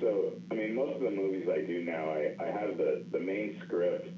so 0.00 0.32
I 0.50 0.54
mean 0.54 0.74
most 0.74 0.96
of 0.96 1.02
the 1.02 1.10
movies 1.10 1.48
I 1.52 1.62
do 1.62 1.84
now, 1.84 2.10
I 2.10 2.34
I 2.40 2.46
have 2.46 2.76
the 2.76 3.04
the 3.10 3.20
main 3.20 3.60
script, 3.64 4.08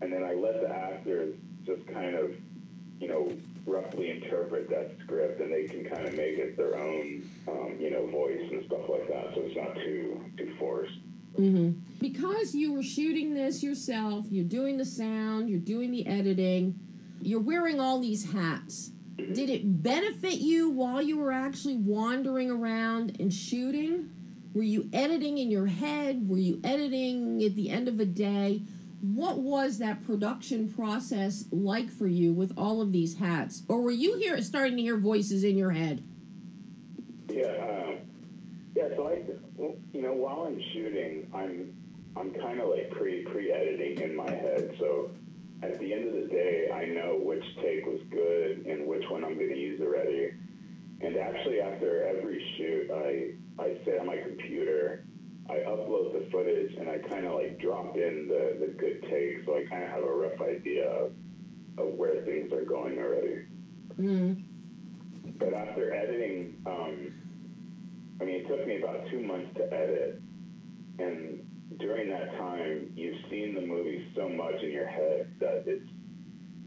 and 0.00 0.12
then 0.12 0.22
I 0.24 0.34
let 0.34 0.60
the 0.60 0.68
actors 0.68 1.34
just 1.64 1.86
kind 1.86 2.14
of 2.14 2.30
you 2.98 3.08
know 3.08 3.32
roughly 3.66 4.10
interpret 4.10 4.68
that 4.70 4.96
script, 5.04 5.40
and 5.40 5.52
they 5.52 5.64
can 5.64 5.84
kind 5.84 6.06
of 6.06 6.14
make 6.14 6.38
it 6.38 6.56
their 6.56 6.76
own 6.76 7.28
um, 7.48 7.76
you 7.78 7.90
know 7.90 8.06
voice 8.06 8.40
and 8.50 8.64
stuff 8.66 8.88
like 8.88 9.08
that. 9.08 9.34
So 9.34 9.42
it's 9.42 9.56
not 9.56 9.74
too 9.76 10.24
too 10.36 10.54
forced. 10.58 10.98
hmm 11.36 11.72
because 12.00 12.52
you 12.54 12.72
were 12.72 12.82
shooting 12.82 13.32
this 13.34 13.62
yourself, 13.62 14.26
you're 14.30 14.44
doing 14.44 14.76
the 14.76 14.84
sound, 14.84 15.48
you're 15.48 15.60
doing 15.60 15.92
the 15.92 16.04
editing, 16.06 16.78
you're 17.20 17.40
wearing 17.40 17.78
all 17.80 18.00
these 18.00 18.32
hats. 18.32 18.90
Did 19.16 19.48
it 19.48 19.82
benefit 19.84 20.40
you 20.40 20.68
while 20.70 21.00
you 21.00 21.16
were 21.16 21.30
actually 21.30 21.76
wandering 21.76 22.50
around 22.50 23.16
and 23.20 23.32
shooting? 23.32 24.10
Were 24.54 24.62
you 24.62 24.88
editing 24.92 25.38
in 25.38 25.50
your 25.50 25.66
head? 25.66 26.28
Were 26.28 26.38
you 26.38 26.60
editing 26.62 27.42
at 27.42 27.54
the 27.54 27.70
end 27.70 27.88
of 27.88 27.98
a 28.00 28.04
day? 28.04 28.62
What 29.00 29.38
was 29.38 29.78
that 29.78 30.04
production 30.04 30.72
process 30.72 31.46
like 31.50 31.90
for 31.90 32.06
you 32.06 32.32
with 32.32 32.52
all 32.56 32.82
of 32.82 32.92
these 32.92 33.16
hats? 33.16 33.62
Or 33.68 33.80
were 33.80 33.90
you 33.90 34.18
here 34.18 34.40
starting 34.42 34.76
to 34.76 34.82
hear 34.82 34.98
voices 34.98 35.42
in 35.42 35.56
your 35.56 35.70
head? 35.70 36.04
Yeah, 37.28 37.46
um, 37.46 37.96
yeah. 38.76 38.88
So 38.94 39.08
I, 39.08 39.22
you 39.92 40.02
know, 40.02 40.12
while 40.12 40.42
I'm 40.46 40.62
shooting, 40.72 41.30
I'm 41.34 41.72
I'm 42.14 42.32
kind 42.34 42.60
of 42.60 42.68
like 42.68 42.90
pre 42.90 43.24
pre 43.24 43.50
editing 43.50 44.00
in 44.02 44.14
my 44.14 44.30
head. 44.30 44.76
So 44.78 45.10
at 45.62 45.78
the 45.80 45.94
end 45.94 46.08
of 46.08 46.14
the 46.14 46.28
day, 46.28 46.70
I 46.72 46.84
know 46.86 47.18
which 47.22 47.44
take 47.62 47.86
was 47.86 48.00
good 48.10 48.66
and 48.66 48.86
which 48.86 49.04
one 49.08 49.24
I'm 49.24 49.34
going 49.34 49.50
to 49.50 49.58
use 49.58 49.80
already. 49.80 50.32
And 51.00 51.16
actually, 51.16 51.60
after 51.60 52.06
every 52.06 52.44
shoot, 52.56 52.90
I 52.90 53.32
I 53.58 53.76
sit 53.84 53.98
on 54.00 54.06
my 54.06 54.16
computer, 54.16 55.04
I 55.48 55.56
upload 55.68 56.12
the 56.12 56.30
footage, 56.30 56.74
and 56.78 56.88
I 56.88 56.98
kind 56.98 57.26
of 57.26 57.34
like 57.34 57.58
drop 57.60 57.96
in 57.96 58.28
the 58.28 58.56
the 58.64 58.72
good 58.72 59.02
takes, 59.10 59.44
so 59.46 59.56
I 59.56 59.64
kind 59.68 59.82
of 59.82 59.90
have 59.90 60.04
a 60.04 60.12
rough 60.12 60.40
idea 60.40 60.88
of, 60.88 61.12
of 61.78 61.94
where 61.94 62.22
things 62.24 62.52
are 62.52 62.64
going 62.64 62.98
already. 62.98 63.46
Mm. 64.00 64.44
But 65.38 65.54
after 65.54 65.92
editing, 65.92 66.56
um, 66.66 67.12
I 68.20 68.24
mean, 68.24 68.36
it 68.36 68.48
took 68.48 68.66
me 68.66 68.78
about 68.78 69.08
two 69.10 69.20
months 69.20 69.54
to 69.56 69.72
edit, 69.72 70.22
and 70.98 71.44
during 71.78 72.10
that 72.10 72.36
time, 72.38 72.92
you've 72.94 73.18
seen 73.30 73.54
the 73.54 73.60
movie 73.60 74.06
so 74.14 74.28
much 74.28 74.62
in 74.62 74.70
your 74.70 74.86
head 74.86 75.34
that 75.40 75.64
it's 75.66 75.88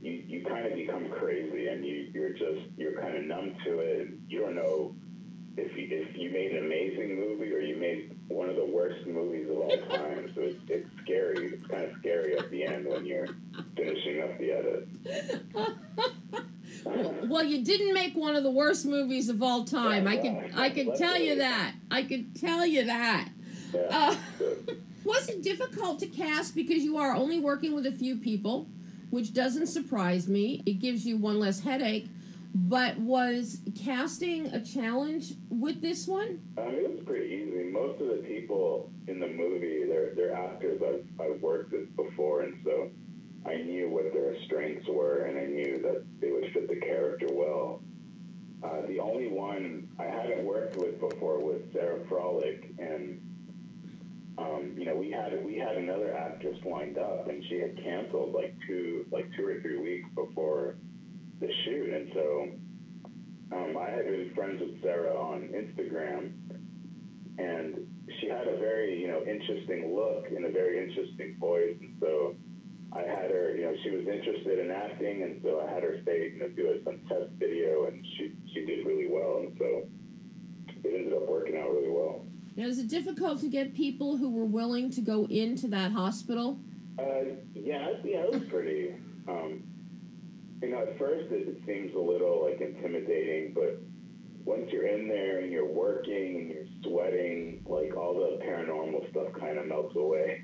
you, 0.02 0.24
you 0.28 0.46
kind 0.46 0.68
of 0.68 0.76
become 0.76 1.10
crazy, 1.10 1.68
and 1.68 1.86
you 1.86 2.10
you're 2.14 2.34
just 2.34 2.68
you're 2.78 3.00
kind 3.02 3.18
of 3.18 3.24
numb 3.24 3.56
to 3.66 3.80
it. 3.80 4.02
And 4.02 4.22
you 4.28 4.42
don't 4.42 4.56
know 4.56 4.96
if 5.58 5.78
you, 5.78 5.88
if 5.90 6.18
you 6.18 6.30
made 6.32 6.52
an 6.52 6.66
amazing 6.66 7.16
movie 7.16 7.52
or 7.54 7.60
you 7.60 7.78
made 7.78 8.18
one 8.28 8.50
of 8.50 8.56
the 8.56 8.66
worst 8.66 9.06
movies 9.08 9.50
of 9.50 9.58
all 9.58 9.78
time. 9.90 10.32
So 10.36 10.42
it's, 10.42 10.60
it's 10.68 10.90
scary. 11.04 11.54
It's 11.54 11.66
kind 11.68 11.84
of 11.84 11.92
scary 12.00 12.38
at 12.38 12.50
the 12.52 12.66
end 12.66 12.86
when 12.86 13.06
you're 13.06 13.28
finishing 13.76 14.22
up 14.22 14.38
the 14.38 14.52
edit. 14.52 14.88
Well, 16.86 17.44
you 17.44 17.64
didn't 17.64 17.94
make 17.94 18.16
one 18.16 18.36
of 18.36 18.44
the 18.44 18.52
worst 18.52 18.86
movies 18.86 19.30
of 19.30 19.42
all 19.42 19.66
time. 19.66 20.08
I 20.08 20.18
can 20.18 20.52
I 20.56 20.70
can 20.70 20.96
tell 20.96 21.18
you 21.18 21.38
that. 21.38 21.74
I 21.90 22.04
can 22.04 22.32
tell 22.34 22.66
you 22.66 22.86
that. 22.86 23.30
Yeah. 23.74 23.82
Uh, 23.90 24.16
was 25.04 25.28
it 25.30 25.42
difficult 25.42 26.00
to 26.00 26.08
cast 26.08 26.56
because 26.56 26.84
you 26.84 26.98
are 26.98 27.16
only 27.16 27.40
working 27.40 27.74
with 27.74 27.86
a 27.86 27.92
few 27.92 28.16
people, 28.18 28.68
which 29.10 29.34
doesn't 29.34 29.68
surprise 29.68 30.28
me. 30.28 30.62
It 30.66 30.74
gives 30.74 31.06
you 31.06 31.18
one 31.18 31.40
less 31.40 31.62
headache. 31.62 32.08
But 32.58 32.98
was 32.98 33.60
casting 33.78 34.48
a 34.48 34.64
challenge 34.64 35.34
with 35.50 35.82
this 35.82 36.08
one? 36.08 36.40
Um, 36.58 36.70
it 36.70 36.90
was 36.90 37.04
pretty 37.06 37.28
easy. 37.28 37.66
Most 37.66 38.00
of 38.00 38.08
the 38.08 38.24
people 38.26 38.90
in 39.08 39.20
the 39.20 39.28
movie, 39.28 39.84
they're, 39.86 40.16
they're 40.16 40.34
actors 40.34 40.82
I've, 40.82 41.04
I've 41.20 41.42
worked 41.42 41.74
with 41.74 41.94
before, 41.98 42.44
and 42.44 42.58
so 42.64 42.90
I 43.46 43.58
knew 43.58 43.90
what 43.90 44.14
their 44.14 44.42
strengths 44.46 44.88
were, 44.88 45.26
and 45.26 45.38
I 45.38 45.46
knew 45.48 45.82
that 45.82 46.06
they 46.22 46.32
would 46.32 46.50
fit 46.54 46.70
the 46.70 46.78
character 46.78 47.28
well. 47.30 47.82
Uh, 48.64 48.88
the 48.88 49.02
only 49.02 49.28
one 49.28 49.90
I 50.00 50.06
hadn't 50.06 50.46
worked 50.46 50.78
with 50.78 50.98
before 50.98 51.40
was 51.40 51.60
Sarah 51.74 52.00
Froelich, 52.06 52.70
and 52.80 53.20
um, 54.38 54.76
you 54.78 54.86
know, 54.86 54.96
we 54.96 55.12
had 55.12 55.44
we 55.46 55.58
had 55.58 55.76
another 55.76 56.16
actress 56.16 56.58
lined 56.66 56.98
up, 56.98 57.28
and 57.28 57.44
she 57.50 57.60
had 57.60 57.76
canceled 57.84 58.34
like 58.34 58.56
two 58.66 59.06
like 59.12 59.30
two 59.36 59.46
or 59.46 59.60
three 59.62 59.78
weeks 59.78 60.10
before 60.16 60.76
the 61.40 61.50
shoot, 61.64 61.94
and 61.94 62.12
so 62.14 62.48
um, 63.56 63.78
I 63.78 63.90
had 63.90 64.06
been 64.06 64.32
friends 64.36 64.62
with 64.62 64.82
Sarah 64.82 65.16
on 65.16 65.50
Instagram, 65.54 66.34
and 67.38 67.88
she 68.20 68.30
had 68.30 68.48
a 68.48 68.58
very 68.58 69.02
you 69.02 69.08
know 69.08 69.24
interesting 69.24 69.96
look 69.96 70.28
and 70.28 70.46
a 70.46 70.52
very 70.52 70.88
interesting 70.88 71.38
voice, 71.40 71.76
and 71.80 71.96
so 72.00 72.36
I 72.96 73.02
had 73.02 73.30
her, 73.32 73.54
you 73.56 73.64
know, 73.64 73.74
she 73.84 73.90
was 73.90 74.08
interested 74.08 74.60
in 74.60 74.72
acting, 74.72 75.24
and 75.24 75.42
so 75.44 75.60
I 75.60 75.74
had 75.74 75.84
her 75.84 76.00
say, 76.06 76.32
you 76.34 76.40
know, 76.40 76.48
do 76.50 76.72
a, 76.72 76.84
some 76.86 77.00
test 77.10 77.32
video, 77.38 77.88
and 77.88 78.06
she 78.16 78.32
she 78.54 78.66
did 78.66 78.86
really 78.86 79.08
well, 79.10 79.40
and 79.40 79.56
so 79.58 79.84
it 80.84 80.94
ended 80.96 81.14
up 81.14 81.28
working 81.28 81.58
out 81.58 81.72
really 81.72 81.92
well. 81.92 82.26
Now, 82.56 82.68
is 82.68 82.80
it 82.80 82.88
difficult 82.88 83.42
to 83.42 83.50
get 83.50 83.74
people 83.74 84.16
who 84.16 84.30
were 84.30 84.46
willing 84.46 84.90
to 84.92 85.02
go 85.02 85.26
into 85.26 85.68
that 85.70 85.92
hospital? 85.92 86.60
Uh, 86.98 87.36
yeah, 87.54 87.90
yeah, 88.04 88.24
it 88.24 88.32
was 88.32 88.48
pretty. 88.48 88.96
Um, 89.28 89.64
you 90.66 90.72
know, 90.72 90.82
at 90.82 90.98
first 90.98 91.32
it, 91.32 91.48
it 91.48 91.62
seems 91.66 91.94
a 91.96 92.00
little 92.00 92.44
like 92.44 92.60
intimidating, 92.60 93.54
but 93.54 93.80
once 94.46 94.72
you're 94.72 94.88
in 94.88 95.08
there 95.08 95.40
and 95.40 95.52
you're 95.52 95.68
working 95.68 96.38
and 96.38 96.50
you're 96.50 96.66
sweating, 96.84 97.64
like 97.68 97.96
all 97.96 98.16
the 98.16 98.44
paranormal 98.44 99.10
stuff 99.12 99.28
kind 99.40 99.58
of 99.60 99.68
melts 99.68 99.96
away. 99.96 100.44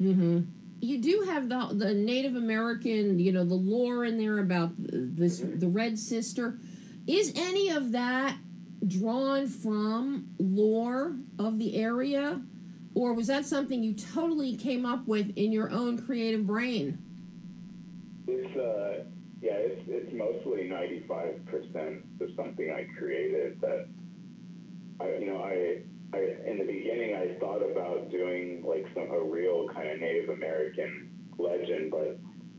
Mm-hmm. 0.00 0.40
You 0.80 0.98
do 1.00 1.24
have 1.28 1.48
the 1.48 1.74
the 1.74 1.94
Native 1.94 2.34
American, 2.34 3.18
you 3.18 3.32
know, 3.32 3.44
the 3.44 3.54
lore 3.54 4.04
in 4.04 4.18
there 4.18 4.38
about 4.38 4.72
this 4.76 5.38
the 5.38 5.68
Red 5.68 5.98
Sister. 5.98 6.58
Is 7.06 7.32
any 7.36 7.70
of 7.70 7.92
that 7.92 8.36
drawn 8.86 9.46
from 9.46 10.28
lore 10.38 11.16
of 11.38 11.58
the 11.58 11.76
area, 11.76 12.42
or 12.94 13.12
was 13.12 13.26
that 13.26 13.44
something 13.44 13.82
you 13.82 13.94
totally 13.94 14.56
came 14.56 14.86
up 14.86 15.06
with 15.06 15.36
in 15.36 15.52
your 15.52 15.70
own 15.70 15.98
creative 15.98 16.46
brain? 16.46 16.98
It's 18.26 18.56
uh, 18.56 19.04
yeah, 19.40 19.54
it's 19.54 19.82
it's 19.88 20.12
mostly 20.12 20.68
ninety 20.68 21.04
five 21.08 21.44
percent 21.46 22.04
of 22.20 22.28
something 22.36 22.70
I 22.70 22.86
created 22.98 23.60
that 23.60 23.86
I 25.00 25.16
you 25.18 25.26
know 25.32 25.42
I. 25.42 25.82
I, 26.12 26.18
in 26.44 26.58
the 26.58 26.64
beginning, 26.64 27.14
I 27.14 27.38
thought 27.38 27.62
about 27.62 28.10
doing 28.10 28.64
like 28.66 28.84
some 28.96 29.12
a 29.12 29.22
real 29.22 29.68
kind 29.68 29.88
of 29.90 30.00
Native 30.00 30.28
American 30.30 31.08
legend, 31.38 31.92
but 31.92 32.18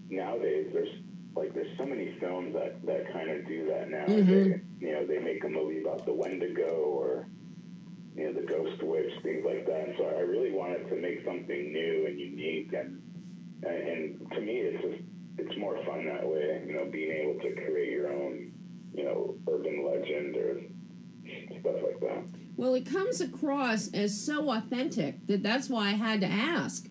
nowadays 0.09 0.69
there's 0.71 0.87
like 1.35 1.53
there's 1.53 1.77
so 1.77 1.85
many 1.85 2.15
films 2.21 2.53
that, 2.53 2.81
that 2.85 3.11
kind 3.11 3.29
of 3.29 3.45
do 3.45 3.65
that 3.67 3.89
now. 3.89 4.05
Mhm. 4.05 4.25
They, 4.79 4.87
you 4.87 4.93
know, 4.93 5.05
they 5.05 5.19
make 5.19 5.43
a 5.43 5.49
movie 5.49 5.81
about 5.81 6.05
the 6.05 6.13
Wendigo 6.13 6.69
or 6.71 7.27
you 8.15 8.23
know 8.23 8.31
the 8.39 8.47
Ghost 8.47 8.81
Witch, 8.83 9.11
things 9.21 9.43
like 9.45 9.65
that. 9.65 9.87
And 9.89 9.95
so 9.97 10.05
I 10.05 10.21
really 10.21 10.51
wanted 10.51 10.87
to 10.87 10.95
make 10.95 11.25
something 11.25 11.73
new 11.73 12.05
and 12.07 12.17
unique, 12.17 12.71
and 12.71 13.01
and, 13.63 13.75
and 13.89 14.31
to 14.31 14.39
me, 14.39 14.59
it's 14.59 14.81
just 14.81 15.03
it's 15.37 15.57
more 15.57 15.77
fun 15.85 16.05
that 16.05 16.27
way. 16.27 16.63
You 16.67 16.73
know, 16.73 16.85
being 16.85 17.11
able 17.11 17.39
to 17.41 17.53
create 17.55 17.91
your 17.91 18.11
own 18.11 18.51
you 18.93 19.03
know 19.03 19.35
urban 19.49 19.85
legend 19.85 20.35
or 20.35 20.61
stuff 21.59 21.75
like 21.83 21.99
that. 22.01 22.23
Well, 22.57 22.75
it 22.75 22.85
comes 22.85 23.21
across 23.21 23.91
as 23.93 24.23
so 24.23 24.51
authentic 24.51 25.25
that 25.27 25.41
that's 25.41 25.69
why 25.69 25.87
I 25.89 25.91
had 25.93 26.21
to 26.21 26.27
ask. 26.27 26.87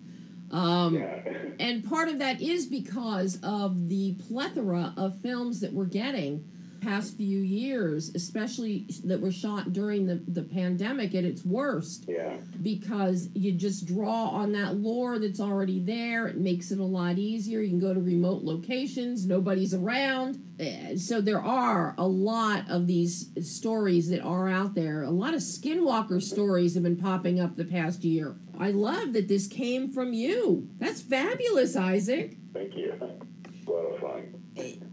Um, 0.50 0.94
Yeah. 0.94 1.20
And 1.60 1.84
part 1.88 2.08
of 2.08 2.18
that 2.18 2.40
is 2.40 2.66
because 2.66 3.38
of 3.42 3.88
the 3.88 4.14
plethora 4.14 4.94
of 4.96 5.20
films 5.20 5.60
that 5.60 5.72
we're 5.72 5.84
getting 5.84 6.44
past 6.80 7.16
few 7.16 7.38
years, 7.38 8.10
especially 8.14 8.86
that 9.04 9.20
were 9.20 9.30
shot 9.32 9.72
during 9.72 10.06
the, 10.06 10.16
the 10.26 10.42
pandemic 10.42 11.14
at 11.14 11.24
its 11.24 11.44
worst, 11.44 12.04
yeah. 12.08 12.36
because 12.62 13.28
you 13.34 13.52
just 13.52 13.86
draw 13.86 14.28
on 14.28 14.52
that 14.52 14.76
lore 14.76 15.18
that's 15.18 15.40
already 15.40 15.80
there. 15.80 16.26
It 16.28 16.38
makes 16.38 16.70
it 16.70 16.78
a 16.78 16.84
lot 16.84 17.18
easier. 17.18 17.60
You 17.60 17.70
can 17.70 17.80
go 17.80 17.94
to 17.94 18.00
remote 18.00 18.42
locations, 18.42 19.26
nobody's 19.26 19.74
around. 19.74 20.42
Eh, 20.58 20.96
So 20.96 21.20
there 21.20 21.40
are 21.42 21.94
a 21.98 22.06
lot 22.06 22.68
of 22.68 22.86
these 22.86 23.30
stories 23.42 24.08
that 24.10 24.20
are 24.22 24.48
out 24.48 24.74
there. 24.74 25.02
A 25.02 25.10
lot 25.10 25.34
of 25.34 25.40
skinwalker 25.40 26.22
stories 26.22 26.74
have 26.74 26.82
been 26.82 26.96
popping 26.96 27.40
up 27.40 27.56
the 27.56 27.64
past 27.64 28.04
year. 28.04 28.36
I 28.58 28.70
love 28.72 29.14
that 29.14 29.28
this 29.28 29.46
came 29.46 29.90
from 29.92 30.12
you. 30.12 30.68
That's 30.78 31.00
fabulous, 31.00 31.76
Isaac. 31.76 32.36
Thank 32.52 32.76
you. 32.76 32.92
A 33.00 33.70
lot 33.70 33.94
of 33.94 34.00
fun. 34.00 34.39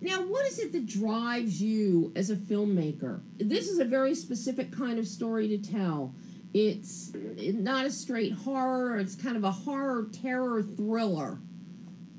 Now, 0.01 0.21
what 0.21 0.45
is 0.45 0.59
it 0.59 0.71
that 0.73 0.85
drives 0.85 1.61
you 1.61 2.11
as 2.15 2.29
a 2.29 2.35
filmmaker? 2.35 3.21
This 3.37 3.67
is 3.67 3.79
a 3.79 3.85
very 3.85 4.15
specific 4.15 4.71
kind 4.71 4.99
of 4.99 5.07
story 5.07 5.47
to 5.49 5.57
tell. 5.57 6.13
It's 6.53 7.11
not 7.13 7.85
a 7.85 7.91
straight 7.91 8.33
horror, 8.33 8.97
it's 8.97 9.15
kind 9.15 9.37
of 9.37 9.43
a 9.43 9.51
horror 9.51 10.07
terror 10.11 10.63
thriller, 10.63 11.39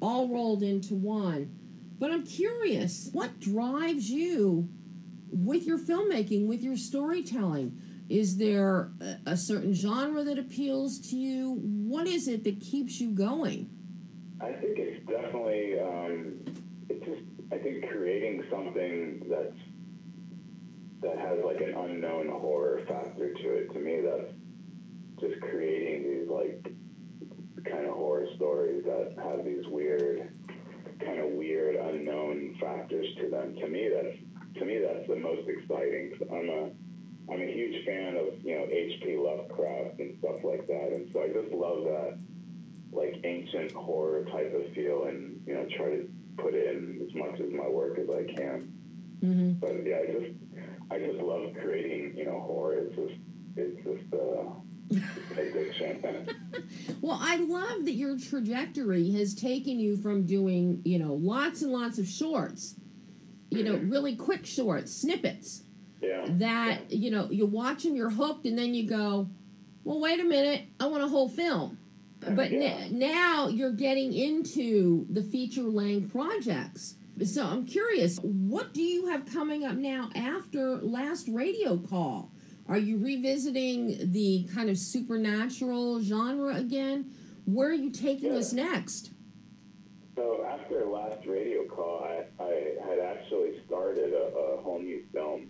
all 0.00 0.28
rolled 0.28 0.62
into 0.62 0.94
one. 0.94 1.50
But 1.98 2.12
I'm 2.12 2.24
curious, 2.24 3.10
what 3.12 3.40
drives 3.40 4.10
you 4.10 4.68
with 5.30 5.66
your 5.66 5.78
filmmaking, 5.78 6.46
with 6.46 6.62
your 6.62 6.76
storytelling? 6.76 7.80
Is 8.08 8.38
there 8.38 8.90
a, 9.26 9.36
certain 9.36 9.74
genre 9.74 10.24
that 10.24 10.38
appeals 10.38 10.98
to 11.10 11.16
you? 11.16 11.58
What 11.60 12.06
is 12.06 12.26
it 12.26 12.44
that 12.44 12.60
keeps 12.60 13.00
you 13.00 13.10
going? 13.10 13.68
I 14.40 14.52
think 14.52 14.78
it's 14.78 15.06
definitely 15.06 15.78
um, 15.78 16.38
it's 16.88 17.04
just 17.04 17.22
I 17.50 17.58
think 17.58 17.88
creating 17.88 18.44
something 18.50 19.26
that's 19.28 19.56
that 21.00 21.16
has 21.18 21.38
like 21.44 21.60
an 21.60 21.74
unknown 21.74 22.28
horror 22.28 22.80
factor 22.88 23.32
to 23.32 23.48
it. 23.50 23.72
To 23.72 23.78
me, 23.78 24.00
that's 24.00 24.32
just 25.20 25.40
creating 25.40 26.02
these 26.02 26.28
like 26.28 26.72
kind 27.64 27.86
of 27.86 27.94
horror 27.94 28.26
stories 28.36 28.84
that 28.84 29.14
have 29.22 29.44
these 29.44 29.64
weird, 29.68 30.32
kind 31.00 31.20
of 31.20 31.30
weird 31.30 31.76
unknown 31.76 32.56
factors 32.60 33.06
to 33.20 33.30
them. 33.30 33.54
To 33.56 33.68
me, 33.68 33.88
that's 33.88 34.16
to 34.58 34.64
me 34.64 34.78
that's 34.78 35.08
the 35.08 35.16
most 35.16 35.48
exciting. 35.48 36.18
I'm 36.30 36.48
a 36.48 37.32
I'm 37.32 37.42
a 37.42 37.52
huge 37.52 37.84
fan 37.86 38.16
of 38.16 38.44
you 38.44 38.58
know 38.58 38.66
H.P. 38.70 39.16
Lovecraft 39.16 40.00
and 40.00 40.18
stuff 40.18 40.44
like 40.44 40.66
that, 40.66 40.92
and 40.92 41.08
so 41.12 41.22
I 41.22 41.28
just 41.28 41.52
love 41.54 41.84
that 41.84 42.18
like 42.90 43.20
ancient 43.24 43.72
horror 43.72 44.24
type 44.24 44.52
of 44.54 44.72
feel 44.74 45.04
and 45.04 45.40
you 45.46 45.54
know 45.54 45.66
try 45.76 45.90
to 45.90 46.08
put 46.38 46.54
in 46.54 47.06
as 47.06 47.14
much 47.14 47.38
of 47.40 47.52
my 47.52 47.68
work 47.68 47.98
as 47.98 48.08
I 48.08 48.24
can. 48.32 48.72
Mm-hmm. 49.22 49.52
But 49.54 49.84
yeah, 49.84 49.96
I 49.96 50.12
just 50.12 50.32
I 50.90 50.98
just 50.98 51.22
love 51.22 51.52
creating 51.60 52.16
you 52.16 52.24
know 52.24 52.40
horror. 52.40 52.74
It's 52.74 52.96
just 52.96 53.20
it's 53.56 53.84
just 53.84 54.14
uh. 54.14 54.44
Well, 57.02 57.18
I 57.20 57.36
love 57.36 57.84
that 57.84 57.92
your 57.92 58.18
trajectory 58.18 59.10
has 59.12 59.34
taken 59.34 59.78
you 59.78 59.98
from 59.98 60.24
doing, 60.24 60.80
you 60.84 60.98
know, 60.98 61.12
lots 61.14 61.60
and 61.60 61.70
lots 61.70 61.98
of 61.98 62.08
shorts, 62.08 62.74
you 63.50 63.62
know, 63.62 63.76
really 63.76 64.16
quick 64.16 64.46
shorts, 64.46 64.94
snippets 64.94 65.62
yeah. 66.00 66.24
that, 66.28 66.90
you 66.90 67.10
know, 67.10 67.28
you 67.30 67.46
watch 67.46 67.82
them, 67.82 67.94
you're 67.94 68.10
hooked, 68.10 68.46
and 68.46 68.58
then 68.58 68.74
you 68.74 68.88
go, 68.88 69.28
well, 69.84 70.00
wait 70.00 70.20
a 70.20 70.24
minute, 70.24 70.64
I 70.80 70.86
want 70.86 71.04
a 71.04 71.08
whole 71.08 71.28
film. 71.28 71.78
But 72.36 72.52
now 72.92 73.48
you're 73.48 73.72
getting 73.72 74.12
into 74.12 75.06
the 75.10 75.22
feature 75.22 75.62
length 75.62 76.12
projects. 76.12 76.94
So 77.24 77.44
I'm 77.44 77.64
curious, 77.66 78.18
what 78.22 78.72
do 78.72 78.80
you 78.82 79.06
have 79.08 79.26
coming 79.26 79.64
up 79.64 79.74
now 79.76 80.08
after 80.14 80.76
last 80.76 81.28
radio 81.28 81.76
call? 81.76 82.30
Are 82.68 82.78
you 82.78 82.98
revisiting 82.98 84.12
the 84.12 84.48
kind 84.54 84.68
of 84.70 84.78
supernatural 84.78 86.00
genre 86.02 86.54
again? 86.54 87.10
Where 87.44 87.70
are 87.70 87.74
you 87.74 87.90
taking 87.90 88.32
Yeah. 88.32 88.38
us 88.38 88.52
next? 88.52 89.10
So 90.16 90.44
after 90.44 90.84
last 90.84 91.26
radio 91.26 91.64
call, 91.66 92.04
I, 92.04 92.24
I 92.42 92.74
had 92.88 92.98
actually 92.98 93.60
started 93.66 94.12
a, 94.12 94.36
a 94.36 94.62
whole 94.62 94.80
new 94.80 95.02
film. 95.12 95.48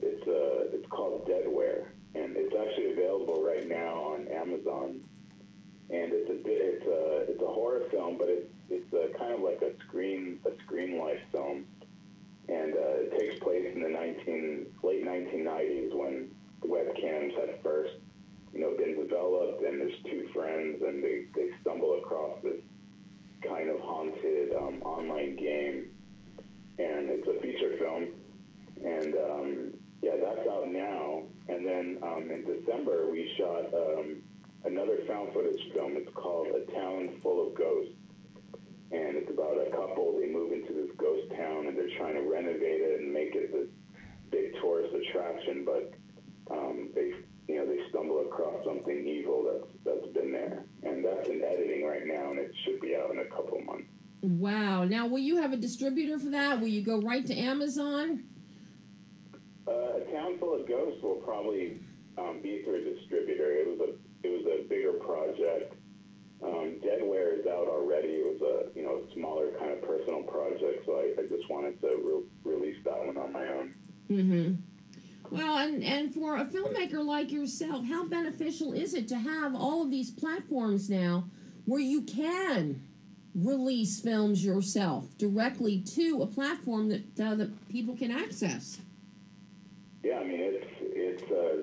It's 0.00 0.26
uh, 0.26 0.76
it's 0.76 0.86
called 0.88 1.28
Deadware, 1.28 1.86
and 2.14 2.36
it's 2.36 2.54
actually 2.54 2.92
available 2.92 3.42
right 3.44 3.66
now 3.68 3.94
on 4.14 4.28
Amazon. 4.28 5.00
And 5.88 6.12
it's 6.12 6.30
a 6.30 6.34
bit, 6.34 6.58
it's 6.60 6.86
a 6.86 7.30
it's 7.30 7.42
a 7.42 7.46
horror 7.46 7.82
film, 7.90 8.18
but 8.18 8.28
it's 8.28 8.50
it's 8.68 8.92
a 8.92 9.16
kind 9.18 9.32
of 9.34 9.40
like 9.40 9.62
a 9.62 9.72
screen 9.86 10.40
a 10.44 10.50
screen 10.64 10.98
life 10.98 11.20
film, 11.30 11.64
and 12.48 12.74
uh, 12.74 13.06
it 13.06 13.18
takes 13.18 13.38
place 13.40 13.70
in 13.72 13.82
the 13.82 13.88
nineteen 13.88 14.66
late 14.82 15.04
nineteen 15.04 15.44
nineties 15.44 15.92
when 15.94 16.30
webcams 16.62 17.38
had 17.38 17.62
first 17.62 17.94
you 18.52 18.60
know 18.60 18.76
been 18.76 18.96
developed, 18.96 19.62
and 19.62 19.80
there's 19.80 20.02
two 20.04 20.28
friends, 20.34 20.82
and 20.82 21.04
they 21.04 21.26
they 21.34 21.50
stumble 21.60 21.98
across 21.98 22.36
this 22.42 22.60
kind 23.46 23.70
of 23.70 23.78
haunted 23.80 24.54
um, 24.56 24.82
online 24.82 25.36
game, 25.36 25.90
and 26.78 27.10
it's 27.10 27.28
a 27.28 27.40
feature 27.40 27.76
film, 27.78 28.08
and 28.84 29.14
um, 29.14 29.74
yeah, 30.02 30.16
that's 30.22 30.48
out 30.48 30.68
now. 30.68 31.22
And 31.48 31.64
then 31.64 31.98
um, 32.02 32.30
in 32.30 32.44
December 32.44 33.08
we 33.10 33.32
shot 33.38 33.72
um, 33.72 34.22
another 34.64 34.98
found 35.06 35.32
footage 35.32 35.60
film. 35.72 35.96
It's 35.96 36.12
called 36.14 36.48
A 36.48 36.70
Town 36.72 37.20
Full 37.22 37.48
of 37.48 37.54
Ghosts, 37.54 37.94
and 38.92 39.16
it's 39.16 39.30
about 39.30 39.58
a 39.66 39.70
couple. 39.70 40.18
They 40.20 40.28
move 40.28 40.52
into 40.52 40.72
this 40.72 40.90
ghost 40.96 41.30
town, 41.36 41.66
and 41.66 41.76
they're 41.76 41.96
trying 41.96 42.14
to 42.14 42.22
renovate 42.22 42.80
it 42.80 43.00
and 43.00 43.12
make 43.12 43.34
it 43.34 43.52
this 43.52 43.68
big 44.30 44.54
tourist 44.60 44.94
attraction, 44.94 45.64
but 45.64 45.92
um, 46.50 46.90
they 46.94 47.12
you 47.48 47.56
know 47.56 47.66
they 47.66 47.78
stumble 47.90 48.20
across 48.20 48.64
something 48.64 49.06
evil 49.06 49.44
that's 49.44 49.72
that's 49.84 50.12
been 50.12 50.32
there, 50.32 50.64
and 50.82 51.04
that's 51.04 51.28
in 51.28 51.42
editing 51.42 51.84
right 51.86 52.06
now, 52.06 52.30
and 52.30 52.38
it 52.38 52.52
should 52.64 52.80
be 52.80 52.96
out 52.96 53.10
in 53.10 53.20
a 53.20 53.24
couple 53.26 53.60
months. 53.62 53.88
Wow. 54.22 54.84
Now, 54.84 55.06
will 55.06 55.18
you 55.18 55.36
have 55.42 55.52
a 55.52 55.56
distributor 55.56 56.18
for 56.18 56.30
that? 56.30 56.60
Will 56.60 56.68
you 56.68 56.82
go 56.82 57.00
right 57.00 57.24
to 57.26 57.34
Amazon? 57.34 58.24
Uh, 59.68 59.98
a 59.98 60.12
town 60.12 60.38
full 60.38 60.58
of 60.58 60.66
ghosts 60.66 61.02
will 61.02 61.16
probably 61.16 61.80
um, 62.18 62.40
be 62.42 62.62
through 62.62 62.76
a 62.76 62.94
distributor. 62.94 63.52
It 63.52 63.66
was 63.68 63.88
a 63.88 63.92
it 64.26 64.44
was 64.44 64.60
a 64.60 64.68
bigger 64.68 64.92
project. 64.92 65.74
Um, 66.42 66.78
Deadware 66.84 67.38
is 67.38 67.46
out 67.46 67.68
already. 67.68 68.08
It 68.08 68.40
was 68.40 68.42
a 68.42 68.78
you 68.78 68.84
know 68.84 69.02
smaller 69.14 69.52
kind 69.58 69.72
of 69.72 69.82
personal 69.82 70.22
project, 70.22 70.84
so 70.84 70.96
I, 70.98 71.20
I 71.20 71.26
just 71.26 71.48
wanted 71.48 71.80
to 71.80 71.88
re- 72.44 72.52
release 72.52 72.76
that 72.84 72.98
one 72.98 73.16
on 73.16 73.32
my 73.32 73.46
own. 73.48 73.74
Mm-hmm. 74.10 74.54
Well, 75.30 75.58
and, 75.58 75.82
and 75.82 76.14
for 76.14 76.36
a 76.36 76.44
filmmaker 76.44 77.04
like 77.04 77.32
yourself, 77.32 77.84
how 77.86 78.04
beneficial 78.06 78.72
is 78.72 78.94
it 78.94 79.08
to 79.08 79.16
have 79.18 79.54
all 79.54 79.82
of 79.82 79.90
these 79.90 80.10
platforms 80.10 80.88
now 80.88 81.24
where 81.64 81.80
you 81.80 82.02
can 82.02 82.82
release 83.34 84.00
films 84.00 84.44
yourself 84.44 85.16
directly 85.18 85.80
to 85.80 86.22
a 86.22 86.26
platform 86.26 86.88
that 86.88 87.20
uh, 87.20 87.34
that 87.34 87.68
people 87.68 87.96
can 87.96 88.10
access? 88.10 88.78
Yeah, 90.04 90.18
I 90.18 90.24
mean 90.24 90.40
it's 90.40 90.66
it's 90.80 91.32
uh, 91.32 91.62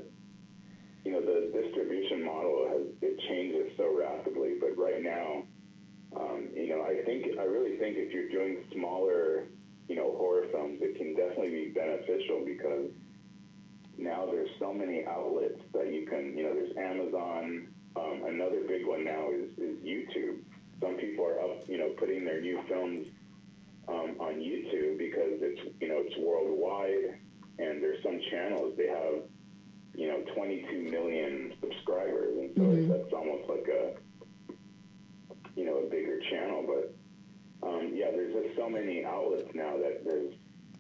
you 1.04 1.12
know 1.12 1.22
the 1.22 1.52
distribution 1.52 2.24
model 2.24 2.68
has 2.70 2.82
it 3.02 3.20
changes 3.28 3.72
so 3.78 3.96
rapidly, 3.98 4.56
but 4.60 4.78
right 4.78 5.02
now, 5.02 5.44
um, 6.16 6.48
you 6.56 6.70
know 6.70 6.84
I 6.84 7.04
think 7.06 7.38
I 7.38 7.44
really 7.44 7.78
think 7.78 7.98
if 7.98 8.14
you're 8.14 8.30
doing 8.30 8.64
smaller 8.74 9.46
you 9.88 9.96
know 9.96 10.16
horror 10.18 10.48
films, 10.52 10.80
it 10.82 10.98
can 10.98 11.16
definitely 11.16 11.52
be 11.52 11.70
beneficial 11.70 12.44
because 12.46 12.90
now 13.98 14.26
there's 14.26 14.50
so 14.60 14.74
many 14.74 15.06
outlets 15.06 15.60
that 15.74 15.94
you 15.94 16.08
can 16.08 16.38
you 16.38 16.44
know 16.44 16.54
there's 16.54 16.76
Amazon. 16.78 17.68
Um, 17.96 18.24
another 18.26 18.62
big 18.68 18.88
one 18.88 19.04
now 19.06 19.30
is, 19.30 19.52
is 19.60 19.78
YouTube. 19.86 20.40
Some 20.82 20.96
people 20.96 21.26
are 21.26 21.40
up 21.40 21.68
you 21.68 21.78
know 21.78 21.90
putting 21.98 22.24
their 22.24 22.42
new 22.42 22.62
films 22.68 23.08
um, 23.88 24.16
on 24.20 24.36
YouTube 24.36 24.98
because 24.98 25.42
it's 25.42 25.62
you 25.82 25.90
know 25.90 25.98
it's 26.00 26.18
worldwide 26.18 27.20
and 27.60 27.84
there's 27.84 28.02
some 28.04 28.20
channels 28.32 28.74
they 28.78 28.88
have 28.88 29.22
you 29.96 30.08
know 30.08 30.22
22 30.36 30.90
million 30.90 31.54
subscribers 31.62 32.36
and 32.38 32.52
so 32.56 32.62
Mhm. 32.64 32.88
that's 32.90 33.14
almost 33.14 33.48
like 33.50 33.68
a 33.68 33.94
you 35.56 35.66
know 35.66 35.78
a 35.78 35.90
bigger 35.90 36.20
channel 36.30 36.64
but 36.66 36.96
um, 37.68 37.92
yeah 37.94 38.12
there's 38.12 38.34
just 38.34 38.56
so 38.58 38.70
many 38.70 39.06
outlets 39.06 39.50
now 39.54 39.78
that 39.78 40.04
there's 40.06 40.34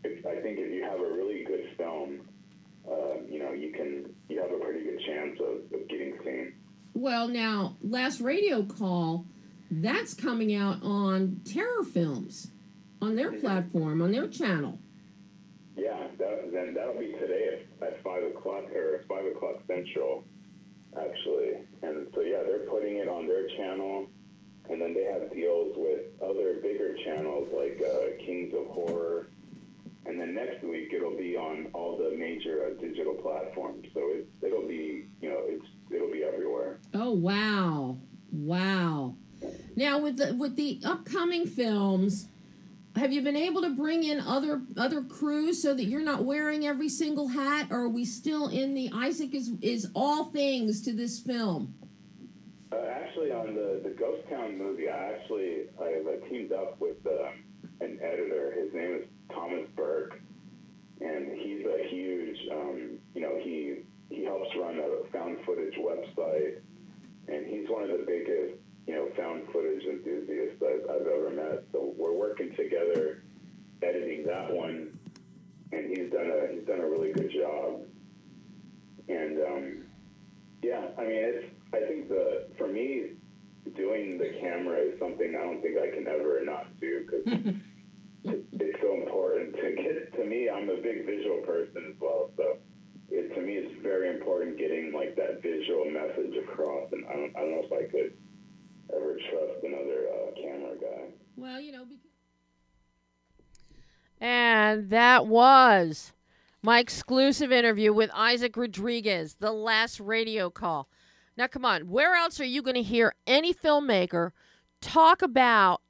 if, 0.03 0.25
I 0.25 0.35
think 0.41 0.59
if 0.59 0.71
you 0.73 0.83
have 0.83 0.99
a 0.99 1.13
really 1.13 1.43
good 1.45 1.69
film 1.77 2.21
uh, 2.89 3.15
you 3.29 3.39
know 3.39 3.51
you 3.53 3.71
can 3.71 4.13
you 4.29 4.41
have 4.41 4.51
a 4.51 4.57
pretty 4.57 4.83
good 4.83 4.99
chance 5.05 5.39
of, 5.39 5.79
of 5.79 5.87
getting 5.87 6.17
seen 6.23 6.53
Well, 6.93 7.27
now, 7.27 7.75
last 7.81 8.19
radio 8.21 8.63
call, 8.63 9.25
that's 9.71 10.13
coming 10.13 10.53
out 10.55 10.83
on 10.83 11.41
Terror 11.45 11.83
Films, 11.83 12.51
on 13.01 13.15
their 13.15 13.31
platform, 13.31 14.01
on 14.01 14.11
their 14.11 14.27
channel. 14.27 14.79
yeah 15.77 16.07
that, 16.19 16.51
then 16.51 16.73
that'll 16.73 16.99
be 16.99 17.13
today 17.13 17.65
at, 17.83 18.03
five 18.03 18.23
o'clock 18.23 18.63
or 18.73 19.03
five 19.07 19.25
o'clock 19.25 19.55
central 19.67 20.23
actually 20.95 21.53
and 21.81 22.07
so 22.13 22.21
yeah 22.21 22.43
they're 22.43 22.67
putting 22.69 22.97
it 22.97 23.07
on 23.07 23.27
their 23.27 23.47
channel 23.57 24.07
and 24.69 24.81
then 24.81 24.93
they 24.93 25.03
have 25.03 25.31
deals 25.31 25.73
with 25.75 26.01
other 26.21 26.59
bigger 26.61 26.95
channels 27.03 27.49
like 27.55 27.81
uh, 27.81 28.23
Kings 28.25 28.53
of 28.53 28.67
Horror. 28.67 29.27
And 30.05 30.19
then 30.19 30.35
next 30.35 30.63
week 30.63 30.91
it'll 30.93 31.17
be 31.17 31.35
on 31.35 31.67
all 31.73 31.97
the 31.97 32.15
major 32.17 32.65
uh, 32.65 32.81
digital 32.81 33.13
platforms. 33.13 33.87
So 33.93 33.99
it, 34.09 34.27
it'll 34.41 34.67
be, 34.67 35.05
you 35.21 35.29
know, 35.29 35.41
it's 35.45 35.65
it'll 35.89 36.11
be 36.11 36.23
everywhere. 36.23 36.79
Oh 36.93 37.11
wow, 37.11 37.97
wow! 38.31 39.15
Now 39.77 39.99
with 39.99 40.17
the 40.17 40.33
with 40.33 40.57
the 40.57 40.81
upcoming 40.83 41.45
films, 41.45 42.27
have 42.95 43.11
you 43.11 43.21
been 43.21 43.35
able 43.35 43.61
to 43.61 43.69
bring 43.69 44.03
in 44.03 44.19
other 44.19 44.61
other 44.77 45.01
crews 45.01 45.61
so 45.61 45.73
that 45.73 45.85
you're 45.85 46.03
not 46.03 46.23
wearing 46.23 46.65
every 46.65 46.89
single 46.89 47.29
hat, 47.29 47.67
or 47.71 47.81
are 47.81 47.89
we 47.89 48.05
still 48.05 48.47
in 48.47 48.73
the 48.73 48.91
Isaac 48.93 49.33
is 49.33 49.51
is 49.61 49.89
all 49.95 50.25
things 50.25 50.81
to 50.81 50.93
this 50.93 51.19
film? 51.19 51.73
Uh, 52.71 52.85
actually, 52.85 53.31
on 53.31 53.55
the 53.55 53.81
the 53.83 53.89
Ghost 53.91 54.27
Town 54.29 54.57
movie, 54.57 54.89
I 54.89 55.13
actually 55.13 55.63
I 55.79 56.01
uh, 56.07 56.29
teamed 56.29 56.51
up 56.51 56.79
with 56.79 56.97
um, 57.07 57.43
an 57.81 57.99
editor. 58.01 58.53
His 58.57 58.73
name 58.73 58.95
is 59.01 59.07
Thomas 59.31 59.67
Burke, 59.75 60.19
and 61.01 61.31
he's 61.37 61.65
a 61.65 61.87
huge, 61.89 62.37
um, 62.51 62.97
you 63.15 63.21
know, 63.21 63.39
he 63.41 63.83
he 64.09 64.23
helps 64.23 64.49
run 64.59 64.79
a 64.79 65.11
found 65.11 65.37
footage 65.45 65.75
website, 65.75 66.59
and 67.27 67.47
he's 67.47 67.67
one 67.69 67.83
of 67.83 67.89
the 67.89 68.05
biggest, 68.05 68.55
you 68.87 68.95
know, 68.95 69.07
found 69.15 69.43
footage 69.51 69.83
enthusiast 69.83 70.61
I've, 70.61 70.89
I've 70.89 71.07
ever 71.07 71.29
met. 71.29 71.63
So 71.71 71.93
we're 71.97 72.13
working 72.13 72.49
together, 72.51 73.23
editing 73.81 74.25
that 74.25 74.51
one, 74.51 74.97
and 75.71 75.89
he's 75.89 76.11
done 76.11 76.29
a 76.29 76.53
he's 76.53 76.67
done 76.67 76.79
a 76.79 76.89
really 76.89 77.13
good 77.13 77.31
job. 77.31 77.81
And 79.07 79.39
um, 79.41 79.83
yeah, 80.61 80.87
I 80.97 81.01
mean, 81.01 81.23
it's 81.23 81.45
I 81.73 81.79
think 81.87 82.09
the 82.09 82.47
for 82.57 82.67
me, 82.67 83.11
doing 83.75 84.17
the 84.17 84.35
camera 84.41 84.77
is 84.79 84.99
something 84.99 85.35
I 85.35 85.43
don't 85.43 85.61
think 85.61 85.77
I 85.77 85.95
can 85.95 86.07
ever 86.07 86.43
not 86.43 86.67
do 86.79 87.05
because 87.05 87.55
it, 88.25 88.45
it's 88.51 88.81
so 88.81 88.95
important 88.95 89.55
to 89.55 89.75
get. 89.75 90.13
To 90.17 90.25
me, 90.25 90.49
I'm 90.49 90.69
a 90.69 90.77
big 90.77 91.05
visual 91.05 91.37
person 91.45 91.87
as 91.89 91.99
well, 92.01 92.31
so 92.35 92.57
it, 93.09 93.33
to 93.35 93.41
me, 93.41 93.53
it's 93.53 93.81
very 93.81 94.09
important 94.09 94.57
getting 94.57 94.91
like 94.93 95.15
that 95.15 95.41
visual 95.41 95.85
message 95.85 96.35
across. 96.43 96.91
And 96.91 97.05
I 97.07 97.13
don't, 97.13 97.35
I 97.35 97.39
don't 97.39 97.51
know 97.51 97.63
if 97.63 97.71
I 97.71 97.89
could 97.89 98.13
ever 98.95 99.15
trust 99.15 99.63
another 99.63 100.07
uh, 100.09 100.31
camera 100.35 100.75
guy. 100.79 101.13
Well, 101.35 101.59
you 101.59 101.71
know, 101.71 101.85
because 101.85 102.03
And 104.19 104.89
that 104.89 105.27
was 105.27 106.13
my 106.61 106.79
exclusive 106.79 107.51
interview 107.51 107.93
with 107.93 108.09
Isaac 108.13 108.55
Rodriguez, 108.55 109.35
the 109.39 109.51
last 109.51 109.99
radio 109.99 110.49
call. 110.49 110.87
Now, 111.35 111.47
come 111.47 111.65
on, 111.65 111.89
where 111.89 112.15
else 112.15 112.39
are 112.39 112.45
you 112.45 112.61
going 112.61 112.75
to 112.75 112.83
hear 112.83 113.15
any 113.27 113.53
filmmaker 113.53 114.31
talk 114.81 115.21
about 115.21 115.81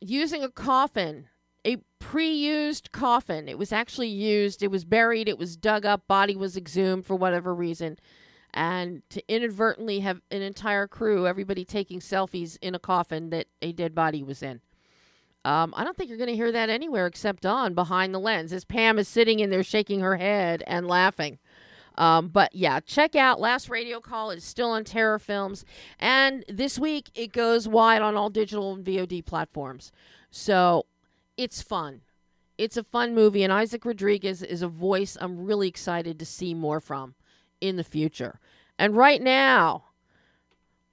using 0.00 0.42
a 0.42 0.50
coffin, 0.50 1.28
a 1.64 1.78
pre 2.00 2.28
used 2.32 2.92
coffin? 2.92 3.48
It 3.48 3.56
was 3.56 3.72
actually 3.72 4.08
used, 4.08 4.62
it 4.62 4.70
was 4.70 4.84
buried, 4.84 5.28
it 5.28 5.38
was 5.38 5.56
dug 5.56 5.86
up, 5.86 6.06
body 6.08 6.36
was 6.36 6.56
exhumed 6.56 7.06
for 7.06 7.14
whatever 7.14 7.54
reason. 7.54 7.98
And 8.56 9.02
to 9.10 9.22
inadvertently 9.28 10.00
have 10.00 10.22
an 10.30 10.40
entire 10.40 10.88
crew, 10.88 11.26
everybody 11.26 11.66
taking 11.66 12.00
selfies 12.00 12.56
in 12.62 12.74
a 12.74 12.78
coffin 12.78 13.28
that 13.28 13.48
a 13.60 13.70
dead 13.72 13.94
body 13.94 14.22
was 14.22 14.42
in. 14.42 14.62
Um, 15.44 15.74
I 15.76 15.84
don't 15.84 15.94
think 15.96 16.08
you're 16.08 16.18
going 16.18 16.30
to 16.30 16.34
hear 16.34 16.50
that 16.50 16.70
anywhere 16.70 17.06
except 17.06 17.44
on 17.44 17.74
Behind 17.74 18.14
the 18.14 18.18
Lens, 18.18 18.54
as 18.54 18.64
Pam 18.64 18.98
is 18.98 19.08
sitting 19.08 19.40
in 19.40 19.50
there 19.50 19.62
shaking 19.62 20.00
her 20.00 20.16
head 20.16 20.64
and 20.66 20.88
laughing. 20.88 21.38
Um, 21.98 22.28
but 22.28 22.54
yeah, 22.54 22.80
check 22.80 23.14
out 23.14 23.40
Last 23.40 23.68
Radio 23.68 24.00
Call. 24.00 24.30
It's 24.30 24.44
still 24.44 24.70
on 24.70 24.84
Terror 24.84 25.18
Films. 25.18 25.64
And 25.98 26.42
this 26.48 26.78
week 26.78 27.10
it 27.14 27.32
goes 27.32 27.68
wide 27.68 28.02
on 28.02 28.16
all 28.16 28.30
digital 28.30 28.72
and 28.74 28.84
VOD 28.84 29.24
platforms. 29.24 29.92
So 30.30 30.86
it's 31.36 31.62
fun. 31.62 32.00
It's 32.58 32.76
a 32.76 32.84
fun 32.84 33.14
movie. 33.14 33.42
And 33.42 33.52
Isaac 33.52 33.84
Rodriguez 33.84 34.42
is 34.42 34.62
a 34.62 34.68
voice 34.68 35.16
I'm 35.20 35.44
really 35.44 35.68
excited 35.68 36.18
to 36.18 36.26
see 36.26 36.54
more 36.54 36.80
from 36.80 37.14
in 37.60 37.76
the 37.76 37.84
future. 37.84 38.40
And 38.78 38.96
right 38.96 39.22
now, 39.22 39.84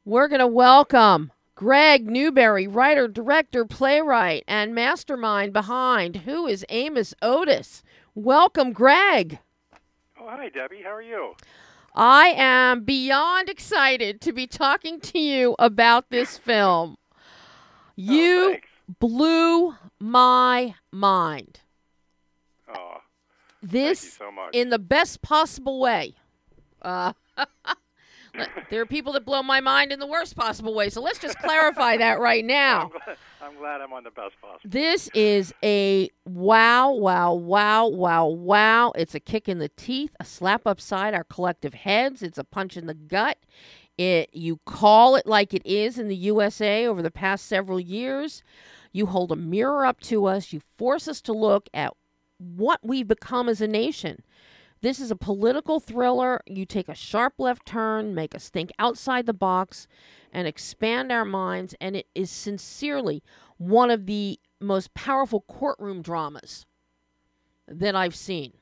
we're 0.05 0.27
going 0.27 0.39
to 0.39 0.47
welcome 0.47 1.31
Greg 1.55 2.09
Newberry, 2.09 2.67
writer, 2.67 3.07
director, 3.07 3.65
playwright, 3.65 4.43
and 4.47 4.73
mastermind 4.73 5.53
behind 5.53 6.17
Who 6.17 6.47
is 6.47 6.65
Amos 6.69 7.13
Otis. 7.21 7.83
Welcome, 8.15 8.71
Greg. 8.73 9.39
Oh, 10.19 10.27
hi, 10.29 10.49
Debbie. 10.49 10.81
How 10.83 10.91
are 10.93 11.01
you? 11.01 11.33
I 11.95 12.27
am 12.35 12.83
beyond 12.83 13.49
excited 13.49 14.21
to 14.21 14.31
be 14.33 14.47
talking 14.47 14.99
to 15.01 15.19
you 15.19 15.55
about 15.59 16.09
this 16.09 16.37
film. 16.39 16.97
Oh, 17.11 17.17
You 17.95 18.51
thanks. 18.53 18.67
blew 18.99 19.75
my 19.99 20.75
mind. 20.91 21.59
Oh, 22.73 22.97
This 23.61 23.99
thank 24.01 24.13
you 24.13 24.25
so 24.25 24.31
much. 24.31 24.55
in 24.55 24.69
the 24.69 24.79
best 24.79 25.21
possible 25.21 25.79
way. 25.79 26.15
Uh, 26.81 27.13
there 28.69 28.81
are 28.81 28.85
people 28.85 29.13
that 29.13 29.25
blow 29.25 29.43
my 29.43 29.59
mind 29.59 29.91
in 29.91 29.99
the 29.99 30.07
worst 30.07 30.35
possible 30.35 30.73
way. 30.73 30.89
So 30.89 31.01
let's 31.01 31.19
just 31.19 31.37
clarify 31.39 31.97
that 31.97 32.19
right 32.19 32.43
I'm 32.43 32.47
now. 32.47 32.89
glad, 32.89 33.17
I'm 33.41 33.57
glad 33.57 33.81
I'm 33.81 33.93
on 33.93 34.03
the 34.03 34.11
best 34.11 34.33
possible. 34.41 34.59
This 34.63 35.09
is 35.13 35.53
a 35.63 36.09
wow, 36.25 36.91
wow, 36.91 37.33
wow, 37.33 37.87
wow, 37.87 38.25
wow. 38.25 38.91
It's 38.95 39.13
a 39.13 39.19
kick 39.19 39.47
in 39.47 39.59
the 39.59 39.69
teeth, 39.69 40.15
a 40.19 40.25
slap 40.25 40.65
upside 40.65 41.13
our 41.13 41.23
collective 41.23 41.73
heads. 41.73 42.23
It's 42.23 42.37
a 42.37 42.43
punch 42.43 42.75
in 42.75 42.87
the 42.87 42.93
gut. 42.95 43.37
It 43.97 44.29
you 44.33 44.59
call 44.65 45.15
it 45.15 45.27
like 45.27 45.53
it 45.53 45.63
is 45.65 45.99
in 45.99 46.07
the 46.07 46.15
USA 46.15 46.87
over 46.87 47.03
the 47.03 47.11
past 47.11 47.45
several 47.45 47.79
years. 47.79 48.41
You 48.91 49.05
hold 49.07 49.31
a 49.31 49.35
mirror 49.35 49.85
up 49.85 49.99
to 50.01 50.25
us. 50.25 50.51
You 50.51 50.61
force 50.77 51.07
us 51.07 51.21
to 51.21 51.33
look 51.33 51.69
at 51.73 51.93
what 52.39 52.79
we've 52.83 53.07
become 53.07 53.47
as 53.47 53.61
a 53.61 53.67
nation. 53.67 54.23
This 54.83 54.99
is 54.99 55.11
a 55.11 55.15
political 55.15 55.79
thriller. 55.79 56.41
You 56.45 56.65
take 56.65 56.89
a 56.89 56.93
sharp 56.93 57.35
left 57.37 57.65
turn, 57.65 58.13
make 58.13 58.35
us 58.35 58.49
think 58.49 58.69
outside 58.77 59.25
the 59.25 59.33
box, 59.33 59.87
and 60.33 60.45
expand 60.45 61.09
our 61.09 61.23
minds. 61.23 61.73
And 61.79 61.95
it 61.95 62.07
is 62.13 62.29
sincerely 62.29 63.23
one 63.57 63.89
of 63.89 64.07
the 64.07 64.41
most 64.59 64.93
powerful 64.93 65.39
courtroom 65.39 66.01
dramas 66.01 66.65
that 67.65 67.95
I've 67.95 68.13
seen. 68.13 68.55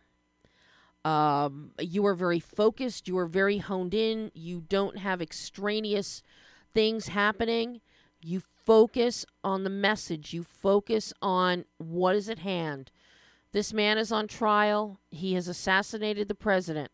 Um, 1.04 1.72
you 1.80 2.06
are 2.06 2.14
very 2.14 2.40
focused. 2.40 3.08
You 3.08 3.18
are 3.18 3.26
very 3.26 3.58
honed 3.58 3.96
in. 3.96 4.30
You 4.36 4.62
don't 4.62 5.00
have 5.00 5.24
extraneous 5.24 6.22
things 6.72 7.08
happening. 7.08 7.82
You 8.22 8.44
focus 8.64 9.26
on 9.44 9.64
the 9.64 9.72
message. 9.72 10.36
You 10.36 10.44
focus 10.44 11.14
on 11.20 11.66
what 11.80 12.16
is 12.16 12.30
at 12.30 12.38
hand. 12.38 12.92
This 13.52 13.74
man 13.74 13.98
is 13.98 14.12
on 14.12 14.28
trial. 14.28 15.00
He 15.10 15.34
has 15.34 15.48
assassinated 15.48 16.28
the 16.28 16.36
president. 16.36 16.92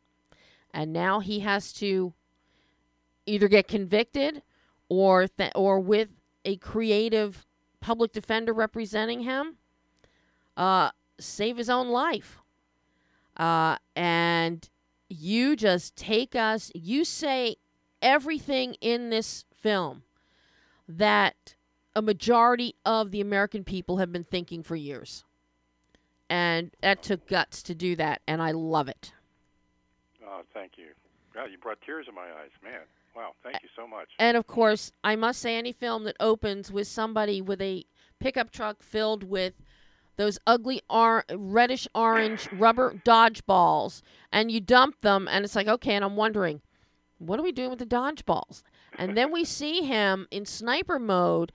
And 0.74 0.92
now 0.92 1.20
he 1.20 1.40
has 1.42 1.72
to 1.74 2.14
either 3.26 3.48
get 3.48 3.68
convicted 3.68 4.42
or 4.90 5.28
th- 5.28 5.52
or 5.56 5.80
with 5.80 6.10
a 6.46 6.58
creative 6.58 7.46
public 7.80 8.12
defender 8.12 8.54
representing 8.54 9.22
him 9.22 9.58
uh, 10.56 10.92
save 11.20 11.58
his 11.58 11.70
own 11.70 11.90
life. 11.90 12.40
Uh, 13.38 13.78
and 13.96 14.70
you 15.10 15.56
just 15.56 15.96
take 15.96 16.36
us, 16.36 16.72
you 16.74 17.06
say 17.06 17.56
everything 18.02 18.74
in 18.82 19.10
this 19.10 19.46
film 19.56 20.04
that 20.88 21.56
a 21.96 22.02
majority 22.02 22.76
of 22.86 23.12
the 23.12 23.22
American 23.22 23.64
people 23.64 23.98
have 23.98 24.12
been 24.12 24.24
thinking 24.24 24.64
for 24.64 24.76
years. 24.76 25.24
And 26.30 26.72
that 26.82 27.02
took 27.02 27.28
guts 27.28 27.64
to 27.64 27.74
do 27.74 27.96
that, 27.96 28.22
and 28.28 28.42
I 28.42 28.52
love 28.52 28.90
it. 28.90 29.14
Oh, 30.26 30.42
thank 30.54 30.74
you. 30.78 30.88
God, 31.34 31.52
you 31.52 31.58
brought 31.58 31.80
tears 31.82 32.08
in 32.10 32.16
my 32.16 32.24
eyes, 32.24 32.52
man. 32.64 32.82
Wow, 33.16 33.32
thank 33.44 33.64
you 33.64 33.70
so 33.76 33.88
much. 33.88 34.10
And 34.20 34.36
of 34.36 34.46
course, 34.46 34.92
I 35.04 35.16
must 35.16 35.40
say, 35.40 35.56
any 35.56 35.72
film 35.72 36.04
that 36.04 36.18
opens 36.20 36.72
with 36.72 36.88
somebody 36.88 37.42
with 37.42 37.62
a 37.62 37.86
pickup 38.20 38.52
truck 38.52 38.84
filled 38.84 39.24
with 39.24 39.54
those 40.18 40.38
ugly 40.46 40.82
reddish 41.32 41.88
orange 41.96 42.52
rubber 42.52 43.02
dodgeballs, 43.06 44.02
and 44.32 44.52
you 44.52 44.60
dump 44.60 45.02
them, 45.02 45.28
and 45.32 45.46
it's 45.46 45.56
like, 45.56 45.68
okay, 45.68 45.96
and 45.96 46.04
I'm 46.04 46.16
wondering, 46.16 46.62
what 47.20 47.40
are 47.40 47.44
we 47.44 47.52
doing 47.52 47.70
with 47.70 47.80
the 47.80 47.86
dodgeballs? 47.86 48.64
And 48.98 49.16
then 49.16 49.32
we 49.32 49.46
see 49.46 49.84
him 49.84 50.28
in 50.30 50.46
sniper 50.46 51.00
mode 51.00 51.52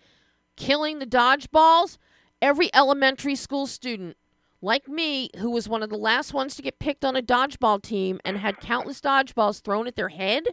killing 0.57 0.99
the 0.99 1.07
dodgeballs. 1.07 1.99
Every 2.41 2.71
elementary 2.75 3.37
school 3.37 3.67
student, 3.67 4.17
like 4.63 4.89
me, 4.89 5.29
who 5.39 5.51
was 5.51 5.69
one 5.69 5.83
of 5.83 5.91
the 5.91 5.99
last 5.99 6.33
ones 6.33 6.55
to 6.55 6.63
get 6.63 6.79
picked 6.79 7.05
on 7.05 7.17
a 7.17 7.23
dodgeball 7.23 7.83
team 7.83 8.21
and 8.25 8.39
had 8.39 8.61
countless 8.61 9.01
dodgeballs 9.01 9.61
thrown 9.61 9.89
at 9.89 9.97
their 9.97 10.09
head, 10.09 10.45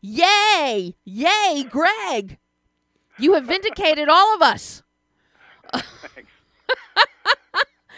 yay! 0.00 0.94
Yay, 1.04 1.64
Greg! 1.68 2.38
You 3.18 3.34
have 3.34 3.44
vindicated 3.44 4.08
all 4.08 4.34
of 4.34 4.42
us. 4.42 4.82
Thanks. 5.72 6.30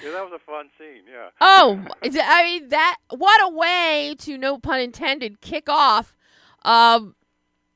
yeah, 0.02 0.10
that 0.10 0.24
was 0.24 0.32
a 0.34 0.38
fun 0.38 0.68
scene. 0.76 1.02
Yeah. 1.10 1.30
Oh, 1.40 1.80
I 2.02 2.44
mean 2.44 2.68
that. 2.68 2.98
What 3.10 3.40
a 3.42 3.48
way 3.48 4.14
to, 4.18 4.36
no 4.36 4.58
pun 4.58 4.80
intended, 4.80 5.40
kick 5.40 5.68
off 5.68 6.16
um, 6.64 7.14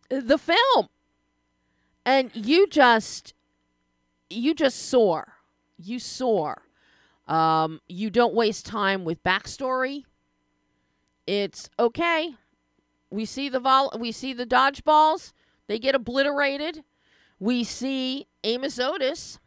the 0.09 0.37
film. 0.37 0.89
And 2.05 2.31
you 2.35 2.67
just, 2.67 3.33
you 4.29 4.55
just 4.55 4.79
soar. 4.89 5.35
You 5.79 5.99
soar. 5.99 6.63
Um, 7.31 7.81
you 7.89 8.11
don't 8.11 8.35
waste 8.35 8.67
time 8.67 9.05
with 9.05 9.23
backstory. 9.23 10.03
It's 11.27 11.71
okay. 11.79 12.35
We 13.11 13.25
see 13.25 13.49
the 13.49 13.61
vol- 13.61 13.93
we 13.99 14.11
see 14.13 14.33
the 14.33 14.47
dodgeballs. 14.47 15.33
They 15.69 15.79
get 15.79 15.95
obliterated. 15.95 16.83
We 17.39 17.63
see 17.63 18.27
Amos 18.43 18.79
Otis. 18.79 19.39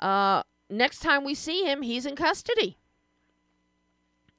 Uh, 0.00 0.42
next 0.70 1.00
time 1.00 1.24
we 1.24 1.34
see 1.34 1.64
him, 1.64 1.82
he's 1.82 2.06
in 2.06 2.16
custody 2.16 2.78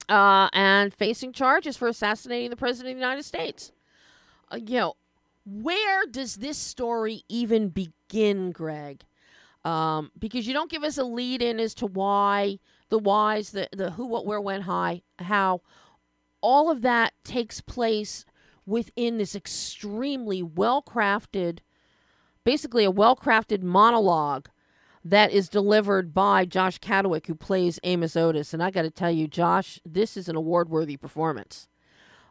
uh, 0.09 0.49
and 0.53 0.93
facing 0.93 1.33
charges 1.33 1.77
for 1.77 1.87
assassinating 1.87 2.49
the 2.49 2.55
president 2.55 2.93
of 2.93 2.97
the 2.97 3.01
United 3.05 3.23
States. 3.23 3.71
Uh, 4.51 4.57
you 4.57 4.79
know, 4.79 4.93
where 5.45 6.05
does 6.05 6.35
this 6.35 6.57
story 6.57 7.23
even 7.29 7.69
begin, 7.69 8.51
Greg? 8.51 9.03
Um, 9.67 10.11
because 10.17 10.47
you 10.47 10.53
don't 10.53 10.71
give 10.71 10.83
us 10.83 10.97
a 10.97 11.03
lead 11.03 11.41
in 11.41 11.59
as 11.59 11.73
to 11.75 11.85
why, 11.85 12.59
the 12.89 12.99
whys, 12.99 13.51
the, 13.51 13.67
the 13.75 13.91
who, 13.91 14.05
what, 14.05 14.25
where, 14.25 14.39
when, 14.39 14.61
high, 14.61 15.01
how. 15.19 15.61
All 16.39 16.71
of 16.71 16.83
that 16.83 17.13
takes 17.23 17.59
place 17.61 18.23
within 18.65 19.17
this 19.17 19.35
extremely 19.35 20.41
well 20.41 20.81
crafted, 20.81 21.59
basically 22.45 22.85
a 22.85 22.91
well 22.91 23.15
crafted 23.15 23.61
monologue 23.61 24.47
that 25.03 25.31
is 25.31 25.49
delivered 25.49 26.13
by 26.13 26.45
Josh 26.45 26.77
Cadwick, 26.77 27.27
who 27.27 27.35
plays 27.35 27.79
Amos 27.83 28.15
Otis. 28.15 28.53
And 28.53 28.61
I 28.63 28.71
got 28.71 28.83
to 28.83 28.91
tell 28.91 29.11
you, 29.11 29.27
Josh, 29.27 29.79
this 29.85 30.15
is 30.15 30.29
an 30.29 30.35
award 30.35 30.69
worthy 30.69 30.95
performance. 30.95 31.67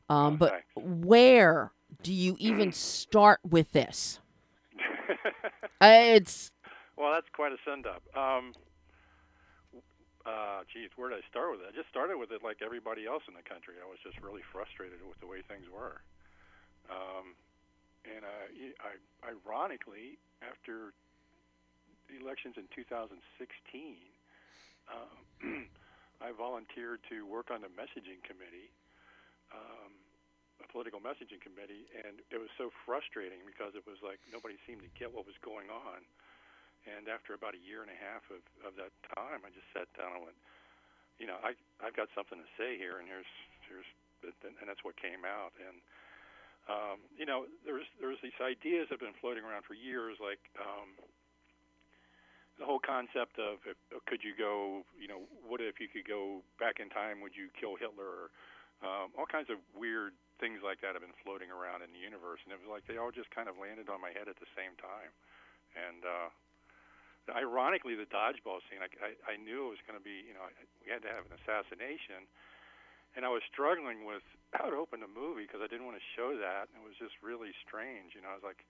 Um, 0.08 0.34
Oh, 0.34 0.36
but 0.36 0.50
thanks. 0.52 0.66
where 1.04 1.72
do 2.02 2.12
you 2.12 2.36
even 2.38 2.72
start 2.72 3.40
with 3.46 3.72
this? 3.72 4.20
Uh, 5.80 5.86
it's 6.14 6.50
well, 6.96 7.12
that's 7.12 7.28
quite 7.32 7.52
a 7.52 7.60
send 7.64 7.86
up. 7.86 8.02
Um, 8.16 8.52
uh, 10.26 10.66
geez, 10.72 10.90
where 10.96 11.12
did 11.12 11.22
I 11.22 11.24
start 11.30 11.54
with 11.54 11.62
it? 11.62 11.70
I 11.70 11.74
just 11.76 11.88
started 11.88 12.18
with 12.18 12.34
it 12.34 12.42
like 12.42 12.58
everybody 12.58 13.06
else 13.06 13.22
in 13.30 13.38
the 13.38 13.46
country. 13.46 13.78
I 13.78 13.86
was 13.86 14.02
just 14.02 14.18
really 14.18 14.42
frustrated 14.42 14.98
with 15.06 15.20
the 15.22 15.28
way 15.30 15.44
things 15.46 15.70
were. 15.70 16.02
Um, 16.90 17.38
and 18.02 18.26
uh, 18.26 18.46
I, 18.82 18.98
ironically, 19.22 20.18
after 20.42 20.90
the 22.10 22.18
elections 22.18 22.58
in 22.58 22.66
2016, 22.74 23.14
um, 24.90 25.66
I 26.26 26.32
volunteered 26.32 27.02
to 27.10 27.26
work 27.26 27.50
on 27.54 27.60
the 27.62 27.70
messaging 27.74 28.22
committee, 28.22 28.70
um, 29.52 29.92
a 30.62 30.66
political 30.70 30.98
messaging 30.98 31.42
committee, 31.42 31.86
and 31.92 32.22
it 32.32 32.38
was 32.38 32.50
so 32.56 32.72
frustrating 32.86 33.44
because 33.44 33.76
it 33.76 33.84
was 33.84 34.00
like 34.00 34.18
nobody 34.32 34.56
seemed 34.64 34.82
to 34.82 34.90
get 34.96 35.12
what 35.12 35.26
was 35.26 35.36
going 35.44 35.68
on. 35.68 36.02
And 36.86 37.10
after 37.10 37.34
about 37.34 37.58
a 37.58 37.62
year 37.62 37.82
and 37.82 37.90
a 37.90 37.98
half 37.98 38.22
of, 38.30 38.42
of 38.62 38.72
that 38.78 38.94
time, 39.18 39.42
I 39.42 39.50
just 39.50 39.66
sat 39.74 39.90
down 39.98 40.22
and 40.22 40.22
went, 40.30 40.38
you 41.18 41.26
know, 41.26 41.40
I 41.42 41.58
I've 41.82 41.96
got 41.98 42.08
something 42.14 42.38
to 42.38 42.50
say 42.54 42.78
here, 42.78 43.02
and 43.02 43.10
here's 43.10 43.28
here's 43.66 43.88
and 44.22 44.66
that's 44.66 44.82
what 44.86 44.94
came 44.98 45.26
out. 45.26 45.54
And 45.58 45.76
um, 46.66 46.98
you 47.14 47.26
know, 47.26 47.46
there's 47.66 47.86
there's 47.98 48.18
these 48.22 48.36
ideas 48.38 48.90
that 48.90 48.98
have 48.98 49.04
been 49.04 49.18
floating 49.18 49.42
around 49.42 49.64
for 49.66 49.74
years, 49.74 50.18
like 50.22 50.42
um, 50.58 50.94
the 52.58 52.66
whole 52.66 52.82
concept 52.82 53.38
of 53.38 53.62
if, 53.64 53.78
could 54.08 54.24
you 54.24 54.32
go, 54.36 54.82
you 54.96 55.08
know, 55.08 55.24
what 55.46 55.60
if 55.60 55.78
you 55.78 55.88
could 55.88 56.06
go 56.08 56.42
back 56.58 56.80
in 56.80 56.88
time? 56.90 57.20
Would 57.20 57.36
you 57.36 57.52
kill 57.54 57.76
Hitler? 57.76 58.32
Um, 58.84 59.08
all 59.16 59.24
kinds 59.24 59.48
of 59.48 59.56
weird 59.72 60.12
things 60.36 60.60
like 60.60 60.84
that 60.84 60.92
have 60.92 61.00
been 61.00 61.16
floating 61.24 61.48
around 61.48 61.80
in 61.80 61.88
the 61.96 62.02
universe, 62.02 62.44
and 62.44 62.52
it 62.52 62.60
was 62.60 62.68
like 62.68 62.84
they 62.84 63.00
all 63.00 63.14
just 63.14 63.32
kind 63.32 63.48
of 63.48 63.56
landed 63.56 63.88
on 63.88 64.04
my 64.04 64.12
head 64.12 64.28
at 64.28 64.36
the 64.36 64.48
same 64.52 64.76
time. 64.76 65.12
And 65.72 66.04
uh, 66.04 66.28
ironically, 67.34 67.98
the 67.98 68.06
dodgeball 68.06 68.62
scene, 68.70 68.78
I, 68.78 68.90
I, 69.02 69.10
I 69.32 69.34
knew 69.40 69.66
it 69.72 69.80
was 69.80 69.82
going 69.82 69.98
to 69.98 70.04
be, 70.04 70.22
you 70.22 70.34
know, 70.36 70.46
we 70.84 70.92
had 70.94 71.02
to 71.02 71.10
have 71.10 71.26
an 71.26 71.34
assassination, 71.34 72.30
and 73.18 73.26
I 73.26 73.30
was 73.32 73.42
struggling 73.50 74.06
with 74.06 74.22
how 74.58 74.70
to 74.70 74.76
open 74.78 75.02
the 75.02 75.10
movie 75.10 75.48
because 75.48 75.58
I 75.64 75.66
didn't 75.66 75.88
want 75.88 75.98
to 75.98 76.06
show 76.14 76.38
that. 76.38 76.70
And 76.70 76.78
it 76.78 76.86
was 76.86 76.94
just 77.00 77.18
really 77.24 77.50
strange, 77.66 78.14
you 78.14 78.22
know. 78.22 78.30
I 78.30 78.38
was 78.38 78.46
like, 78.46 78.62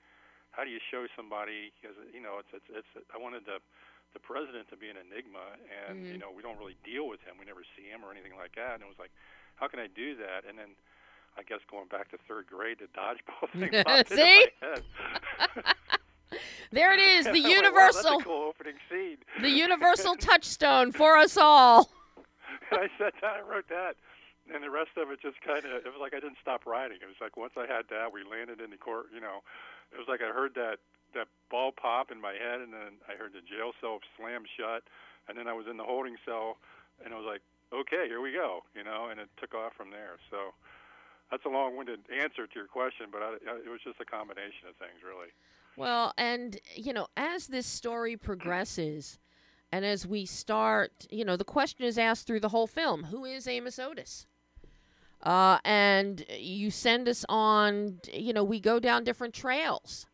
how 0.57 0.65
do 0.65 0.73
you 0.73 0.81
show 0.81 1.05
somebody? 1.13 1.75
Because 1.77 1.99
you 2.15 2.23
know, 2.25 2.41
it's 2.41 2.49
it's, 2.55 2.69
it's 2.73 2.93
I 3.13 3.21
wanted 3.21 3.45
the 3.45 3.61
the 4.17 4.23
president 4.23 4.73
to 4.73 4.77
be 4.81 4.89
an 4.89 4.97
enigma, 4.97 5.61
and 5.69 6.01
Mhm. 6.07 6.13
you 6.17 6.19
know, 6.23 6.33
we 6.33 6.41
don't 6.41 6.57
really 6.57 6.79
deal 6.81 7.05
with 7.11 7.21
him. 7.27 7.37
We 7.37 7.45
never 7.45 7.67
see 7.77 7.85
him 7.91 8.01
or 8.01 8.09
anything 8.15 8.33
like 8.39 8.57
that. 8.57 8.81
And 8.81 8.83
it 8.87 8.89
was 8.89 8.97
like, 8.97 9.13
how 9.61 9.69
can 9.69 9.81
I 9.81 9.89
do 9.89 10.17
that? 10.17 10.49
And 10.49 10.57
then. 10.57 10.79
I 11.39 11.43
guess 11.43 11.59
going 11.71 11.87
back 11.89 12.09
to 12.13 12.17
third 12.27 12.47
grade, 12.47 12.79
the 12.81 12.89
dodgeball 12.99 13.51
thing 13.61 13.69
popped 13.85 14.09
See? 14.09 14.47
my 14.63 14.69
head. 14.69 14.83
there 16.73 16.93
it 16.93 17.01
is, 17.01 17.25
the 17.27 17.31
oh 17.31 17.43
wow, 17.43 17.49
universal 17.49 18.11
that's 18.11 18.23
a 18.23 18.25
cool 18.25 18.49
opening 18.49 18.79
scene. 18.91 19.19
the 19.41 19.51
universal 19.51 20.15
touchstone 20.17 20.93
for 20.93 21.17
us 21.17 21.37
all. 21.37 21.91
and 22.71 22.81
I 22.81 22.89
sat 22.99 23.15
down 23.21 23.41
and 23.41 23.49
wrote 23.49 23.69
that, 23.69 23.97
and 24.53 24.63
the 24.63 24.71
rest 24.71 24.97
of 24.97 25.11
it 25.11 25.21
just 25.21 25.41
kind 25.43 25.65
of 25.65 25.85
it 25.85 25.91
was 25.91 26.01
like 26.01 26.15
I 26.15 26.21
didn't 26.21 26.39
stop 26.41 26.67
writing. 26.67 26.99
It 27.03 27.07
was 27.07 27.21
like 27.21 27.37
once 27.37 27.55
I 27.57 27.67
had 27.67 27.87
that, 27.91 28.13
we 28.13 28.23
landed 28.25 28.61
in 28.61 28.71
the 28.71 28.77
court. 28.77 29.07
You 29.15 29.21
know, 29.21 29.43
it 29.93 29.99
was 29.99 30.09
like 30.09 30.21
I 30.23 30.33
heard 30.33 30.55
that 30.55 30.79
that 31.15 31.29
ball 31.51 31.73
pop 31.73 32.11
in 32.11 32.21
my 32.21 32.35
head, 32.35 32.61
and 32.61 32.73
then 32.73 32.99
I 33.09 33.15
heard 33.17 33.33
the 33.33 33.43
jail 33.43 33.73
cell 33.81 34.01
slam 34.19 34.45
shut, 34.59 34.83
and 35.29 35.39
then 35.39 35.49
I 35.49 35.55
was 35.55 35.67
in 35.71 35.77
the 35.77 35.87
holding 35.87 36.17
cell, 36.27 36.59
and 37.05 37.15
I 37.15 37.17
was 37.17 37.27
like, 37.27 37.41
okay, 37.73 38.07
here 38.09 38.21
we 38.21 38.33
go. 38.33 38.65
You 38.75 38.85
know, 38.85 39.09
and 39.11 39.21
it 39.21 39.29
took 39.41 39.55
off 39.55 39.75
from 39.77 39.91
there. 39.91 40.19
So. 40.31 40.53
That's 41.27 41.43
a 41.45 41.51
long-winded 41.51 42.07
answer 42.07 42.47
to 42.47 42.55
your 42.55 42.71
question, 42.71 43.11
but 43.11 43.19
I, 43.19 43.35
it 43.59 43.67
was 43.67 43.83
just 43.83 43.99
a 43.99 44.07
combination 44.07 44.71
of 44.71 44.79
things, 44.79 45.03
really. 45.03 45.35
Well, 45.77 46.13
and 46.17 46.59
you 46.75 46.93
know, 46.93 47.09
as 47.17 47.49
this 47.49 47.67
story 47.67 48.17
progresses, 48.17 49.19
and 49.71 49.85
as 49.85 50.07
we 50.07 50.25
start, 50.25 50.93
you 51.11 51.25
know, 51.25 51.37
the 51.37 51.45
question 51.45 51.85
is 51.85 51.99
asked 51.99 52.27
through 52.27 52.41
the 52.41 52.49
whole 52.49 52.67
film: 52.67 53.05
Who 53.05 53.25
is 53.25 53.47
Amos 53.47 53.79
Otis? 53.79 54.27
Uh, 55.23 55.59
and 55.65 56.25
you 56.39 56.71
send 56.71 57.09
us 57.09 57.25
on, 57.29 57.99
you 58.13 58.33
know, 58.33 58.45
we 58.45 58.61
go 58.61 58.79
down 58.79 59.05
different 59.05 59.35
trails. 59.35 60.07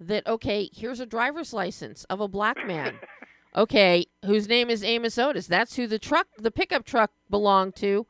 That, 0.00 0.26
okay, 0.26 0.70
here's 0.72 1.00
a 1.00 1.06
driver's 1.06 1.52
license 1.52 2.04
of 2.04 2.20
a 2.20 2.28
black 2.28 2.56
man. 2.66 3.00
okay, 3.56 4.06
whose 4.24 4.48
name 4.48 4.70
is 4.70 4.84
Amos 4.84 5.18
Otis. 5.18 5.46
That's 5.46 5.76
who 5.76 5.86
the 5.86 5.98
truck, 5.98 6.28
the 6.38 6.50
pickup 6.50 6.84
truck 6.84 7.10
belonged 7.28 7.76
to. 7.76 8.06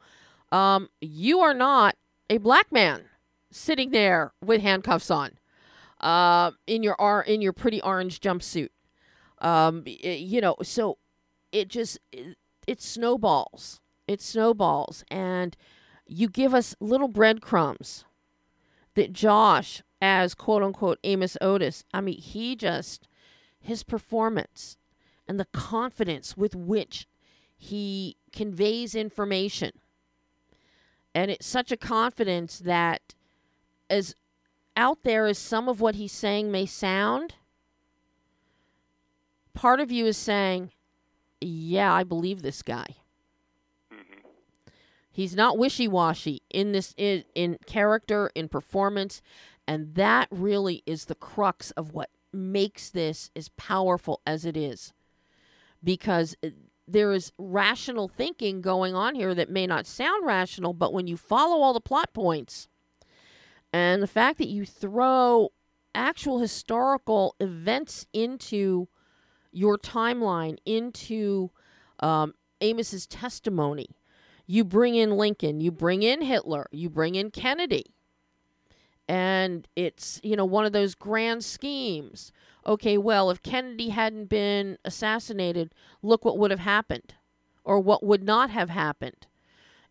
Um, 0.52 0.88
you 1.00 1.40
are 1.40 1.54
not 1.54 1.96
a 2.30 2.38
black 2.38 2.70
man 2.70 3.04
sitting 3.50 3.90
there 3.90 4.32
with 4.44 4.60
handcuffs 4.60 5.10
on, 5.10 5.32
uh, 6.00 6.52
in 6.66 6.82
your 6.82 6.96
ar- 7.00 7.22
in 7.22 7.40
your 7.40 7.52
pretty 7.52 7.80
orange 7.82 8.20
jumpsuit. 8.20 8.70
Um, 9.40 9.84
y- 9.86 9.98
you 10.02 10.40
know, 10.40 10.56
so 10.62 10.98
it 11.52 11.68
just 11.68 11.98
it, 12.12 12.36
it 12.66 12.80
snowballs. 12.82 13.80
It 14.06 14.22
snowballs, 14.22 15.04
and 15.10 15.56
you 16.06 16.28
give 16.28 16.54
us 16.54 16.74
little 16.80 17.08
breadcrumbs 17.08 18.04
that 18.94 19.12
Josh, 19.12 19.82
as 20.00 20.34
quote 20.34 20.62
unquote 20.62 20.98
Amos 21.04 21.36
Otis, 21.40 21.84
I 21.92 22.00
mean, 22.00 22.18
he 22.18 22.56
just 22.56 23.06
his 23.60 23.82
performance 23.82 24.76
and 25.28 25.38
the 25.38 25.46
confidence 25.52 26.36
with 26.36 26.54
which 26.54 27.06
he 27.56 28.16
conveys 28.32 28.94
information. 28.94 29.72
And 31.14 31.30
it's 31.30 31.46
such 31.46 31.72
a 31.72 31.76
confidence 31.76 32.58
that, 32.60 33.14
as 33.90 34.14
out 34.78 35.02
there 35.02 35.26
as 35.26 35.36
some 35.38 35.68
of 35.68 35.80
what 35.80 35.96
he's 35.96 36.12
saying 36.12 36.50
may 36.50 36.64
sound, 36.64 37.34
part 39.52 39.80
of 39.80 39.90
you 39.90 40.06
is 40.06 40.16
saying, 40.16 40.70
Yeah, 41.40 41.92
I 41.92 42.04
believe 42.04 42.40
this 42.40 42.62
guy. 42.62 42.86
hmm 43.92 44.20
He's 45.10 45.34
not 45.34 45.58
wishy-washy 45.58 46.42
in 46.48 46.70
this 46.70 46.94
in, 46.96 47.24
in 47.34 47.58
character, 47.66 48.30
in 48.36 48.48
performance, 48.48 49.20
and 49.66 49.96
that 49.96 50.28
really 50.30 50.84
is 50.86 51.06
the 51.06 51.16
crux 51.16 51.72
of 51.72 51.92
what 51.92 52.10
makes 52.32 52.88
this 52.88 53.30
as 53.34 53.48
powerful 53.50 54.20
as 54.24 54.44
it 54.44 54.56
is. 54.56 54.92
Because 55.82 56.36
uh, 56.44 56.50
there 56.86 57.12
is 57.12 57.32
rational 57.36 58.06
thinking 58.06 58.60
going 58.60 58.94
on 58.94 59.16
here 59.16 59.34
that 59.34 59.50
may 59.50 59.66
not 59.66 59.86
sound 59.86 60.24
rational, 60.24 60.72
but 60.72 60.92
when 60.92 61.08
you 61.08 61.16
follow 61.16 61.62
all 61.62 61.72
the 61.72 61.80
plot 61.80 62.14
points 62.14 62.68
and 63.72 64.02
the 64.02 64.06
fact 64.06 64.38
that 64.38 64.48
you 64.48 64.64
throw 64.64 65.50
actual 65.94 66.38
historical 66.38 67.34
events 67.40 68.06
into 68.12 68.88
your 69.52 69.78
timeline, 69.78 70.58
into 70.64 71.50
um, 72.00 72.34
Amos's 72.60 73.06
testimony, 73.06 73.96
you 74.46 74.64
bring 74.64 74.94
in 74.94 75.16
Lincoln, 75.16 75.60
you 75.60 75.70
bring 75.70 76.02
in 76.02 76.22
Hitler, 76.22 76.66
you 76.70 76.88
bring 76.88 77.14
in 77.14 77.30
Kennedy. 77.30 77.94
And 79.08 79.66
it's, 79.74 80.20
you 80.22 80.36
know, 80.36 80.44
one 80.44 80.66
of 80.66 80.72
those 80.72 80.94
grand 80.94 81.44
schemes. 81.44 82.30
Okay, 82.66 82.98
well, 82.98 83.30
if 83.30 83.42
Kennedy 83.42 83.88
hadn't 83.88 84.26
been 84.26 84.76
assassinated, 84.84 85.72
look 86.02 86.24
what 86.24 86.38
would 86.38 86.50
have 86.50 86.60
happened 86.60 87.14
or 87.64 87.80
what 87.80 88.04
would 88.04 88.22
not 88.22 88.50
have 88.50 88.70
happened. 88.70 89.26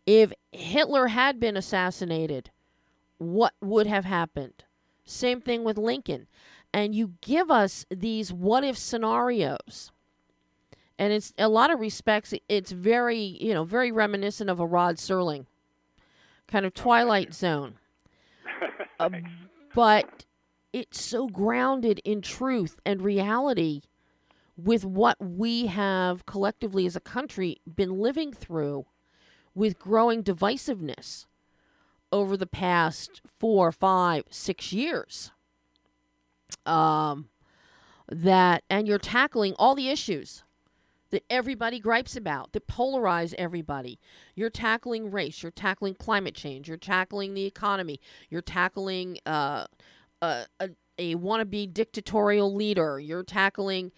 If 0.06 0.32
Hitler 0.52 1.08
had 1.08 1.40
been 1.40 1.58
assassinated, 1.58 2.52
what 3.18 3.54
would 3.62 3.88
have 3.88 4.06
happened? 4.06 4.64
Same 5.06 5.42
thing 5.42 5.64
with 5.64 5.78
Lincoln. 5.78 6.28
And 6.74 6.94
you 6.94 7.14
give 7.22 7.50
us 7.50 7.86
these 7.90 8.32
what 8.32 8.64
if 8.64 8.78
scenarios 8.78 9.92
and 11.00 11.14
it's 11.14 11.34
a 11.38 11.48
lot 11.48 11.72
of 11.72 11.80
respects 11.80 12.34
it's 12.50 12.72
very 12.72 13.38
you 13.40 13.54
know 13.54 13.64
very 13.64 13.92
reminiscent 13.92 14.50
of 14.50 14.60
a 14.60 14.66
rod 14.66 14.98
serling 14.98 15.46
kind 16.48 16.66
of 16.66 16.74
twilight 16.74 17.34
zone 17.34 17.76
Uh, 19.00 19.10
but 19.76 20.26
it's 20.74 21.00
so 21.00 21.28
grounded 21.28 22.02
in 22.04 22.20
truth 22.20 22.80
and 22.84 23.00
reality 23.04 23.82
with 24.58 24.84
what 24.84 25.16
we 25.20 25.68
have 25.68 26.26
collectively 26.26 26.88
as 26.88 26.96
a 26.96 27.00
country 27.00 27.58
been 27.76 28.00
living 28.00 28.34
through 28.34 28.88
with 29.54 29.78
growing 29.78 30.24
divisiveness 30.24 31.28
over 32.12 32.38
the 32.38 32.48
past 32.48 33.22
four 33.40 33.72
five 33.72 34.24
six 34.30 34.72
years 34.72 35.32
um 36.66 37.30
that 38.10 38.64
and 38.70 38.88
you're 38.88 38.98
tackling 38.98 39.54
all 39.58 39.76
the 39.76 39.90
issues 39.90 40.44
that 41.10 41.24
everybody 41.30 41.80
gripes 41.80 42.16
about, 42.16 42.52
that 42.52 42.68
polarize 42.68 43.34
everybody. 43.38 44.00
You're 44.36 44.50
tackling 44.50 45.12
race, 45.12 45.42
you're 45.42 45.52
tackling 45.52 45.96
climate 45.96 46.36
change, 46.36 46.68
you're 46.68 46.78
tackling 46.78 47.34
the 47.34 47.46
economy, 47.46 48.00
you're 48.30 48.42
tackling 48.42 49.20
uh, 49.26 49.66
a, 50.22 50.46
a, 50.60 50.70
a 50.98 51.16
wannabe 51.16 51.74
dictatorial 51.74 52.54
leader, 52.54 53.00
you're 53.00 53.24
tackling 53.24 53.92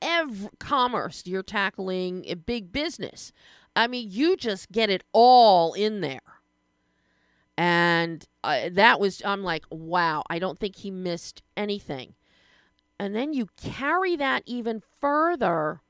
ev- 0.00 0.50
commerce, 0.58 1.24
you're 1.26 1.42
tackling 1.42 2.24
a 2.28 2.34
big 2.34 2.72
business. 2.72 3.32
I 3.74 3.86
mean, 3.86 4.08
you 4.10 4.36
just 4.36 4.70
get 4.70 4.90
it 4.90 5.02
all 5.12 5.72
in 5.72 6.00
there. 6.00 6.20
And 7.62 8.26
uh, 8.42 8.70
that 8.72 8.98
was, 8.98 9.22
I'm 9.24 9.44
like, 9.44 9.64
wow, 9.70 10.24
I 10.28 10.40
don't 10.40 10.58
think 10.58 10.74
he 10.74 10.90
missed 10.90 11.44
anything. 11.56 12.14
And 12.98 13.14
then 13.14 13.32
you 13.32 13.46
carry 13.56 14.16
that 14.16 14.42
even 14.46 14.82
further 15.00 15.80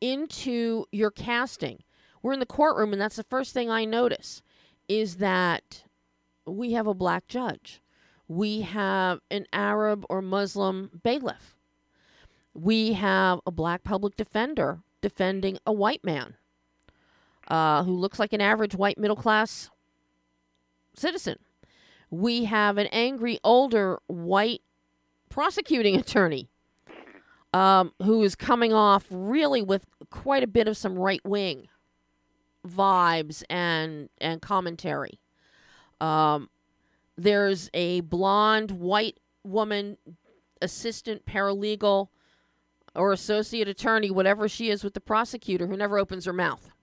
into 0.00 0.86
your 0.90 1.10
casting. 1.10 1.82
We're 2.22 2.32
in 2.32 2.40
the 2.40 2.46
courtroom, 2.46 2.94
and 2.94 3.02
that's 3.02 3.16
the 3.16 3.24
first 3.24 3.52
thing 3.52 3.68
I 3.68 3.84
notice 3.84 4.40
is 4.88 5.16
that 5.16 5.84
we 6.46 6.72
have 6.72 6.86
a 6.86 6.94
black 6.94 7.28
judge. 7.28 7.82
We 8.26 8.62
have 8.62 9.20
an 9.30 9.44
Arab 9.52 10.06
or 10.08 10.22
Muslim 10.22 10.98
bailiff. 11.02 11.58
We 12.54 12.94
have 12.94 13.38
a 13.44 13.50
black 13.50 13.84
public 13.84 14.16
defender 14.16 14.78
defending 15.02 15.58
a 15.66 15.74
white 15.74 16.02
man 16.02 16.36
uh, 17.48 17.82
who 17.82 17.92
looks 17.92 18.18
like 18.18 18.32
an 18.32 18.40
average 18.40 18.74
white 18.74 18.96
middle 18.96 19.14
class 19.14 19.68
citizen. 20.96 21.38
We 22.10 22.44
have 22.44 22.78
an 22.78 22.86
angry 22.88 23.38
older 23.42 24.00
white 24.06 24.62
prosecuting 25.28 25.96
attorney 26.00 26.48
um, 27.52 27.92
who 28.02 28.22
is 28.22 28.34
coming 28.34 28.72
off 28.72 29.06
really 29.10 29.62
with 29.62 29.86
quite 30.10 30.42
a 30.42 30.48
bit 30.48 30.68
of 30.68 30.76
some 30.76 30.98
right 30.98 31.24
wing 31.24 31.68
vibes 32.66 33.42
and 33.48 34.08
and 34.18 34.40
commentary. 34.40 35.20
Um, 36.00 36.48
there's 37.16 37.70
a 37.72 38.00
blonde 38.00 38.72
white 38.72 39.20
woman, 39.44 39.98
assistant 40.60 41.26
paralegal, 41.26 42.08
or 42.94 43.12
associate 43.12 43.68
attorney, 43.68 44.10
whatever 44.10 44.48
she 44.48 44.70
is, 44.70 44.82
with 44.82 44.94
the 44.94 45.00
prosecutor 45.00 45.66
who 45.66 45.76
never 45.76 45.98
opens 45.98 46.24
her 46.24 46.32
mouth. 46.32 46.73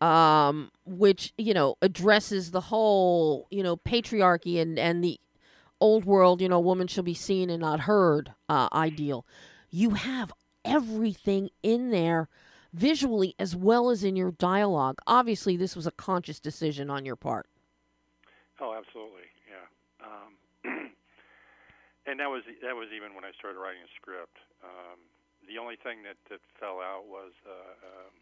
Um, 0.00 0.70
which 0.86 1.34
you 1.36 1.52
know 1.52 1.76
addresses 1.82 2.52
the 2.52 2.62
whole 2.62 3.46
you 3.50 3.62
know 3.62 3.76
patriarchy 3.76 4.58
and 4.58 4.78
and 4.78 5.04
the 5.04 5.20
old 5.80 6.04
world, 6.04 6.40
you 6.40 6.48
know, 6.48 6.60
woman 6.60 6.86
shall 6.86 7.04
be 7.04 7.14
seen 7.14 7.50
and 7.50 7.60
not 7.60 7.80
heard 7.80 8.34
uh, 8.48 8.68
ideal. 8.72 9.26
You 9.70 9.90
have 9.90 10.32
everything 10.64 11.50
in 11.62 11.90
there 11.90 12.28
visually 12.72 13.34
as 13.38 13.56
well 13.56 13.90
as 13.90 14.04
in 14.04 14.14
your 14.14 14.32
dialogue. 14.32 14.98
Obviously, 15.06 15.56
this 15.56 15.74
was 15.74 15.86
a 15.86 15.90
conscious 15.92 16.38
decision 16.38 16.90
on 16.90 17.04
your 17.04 17.16
part. 17.16 17.46
Oh, 18.60 18.76
absolutely, 18.76 19.32
yeah. 19.48 19.66
Um, 20.04 20.32
and 22.06 22.20
that 22.20 22.28
was 22.28 22.42
that 22.62 22.76
was 22.76 22.88
even 22.94 23.14
when 23.14 23.24
I 23.24 23.32
started 23.38 23.58
writing 23.58 23.80
a 23.82 23.92
script. 23.96 24.36
Um, 24.62 25.00
the 25.48 25.56
only 25.56 25.76
thing 25.76 26.04
that, 26.04 26.20
that 26.28 26.40
fell 26.60 26.78
out 26.78 27.08
was 27.08 27.32
uh, 27.48 27.72
um, 27.82 28.12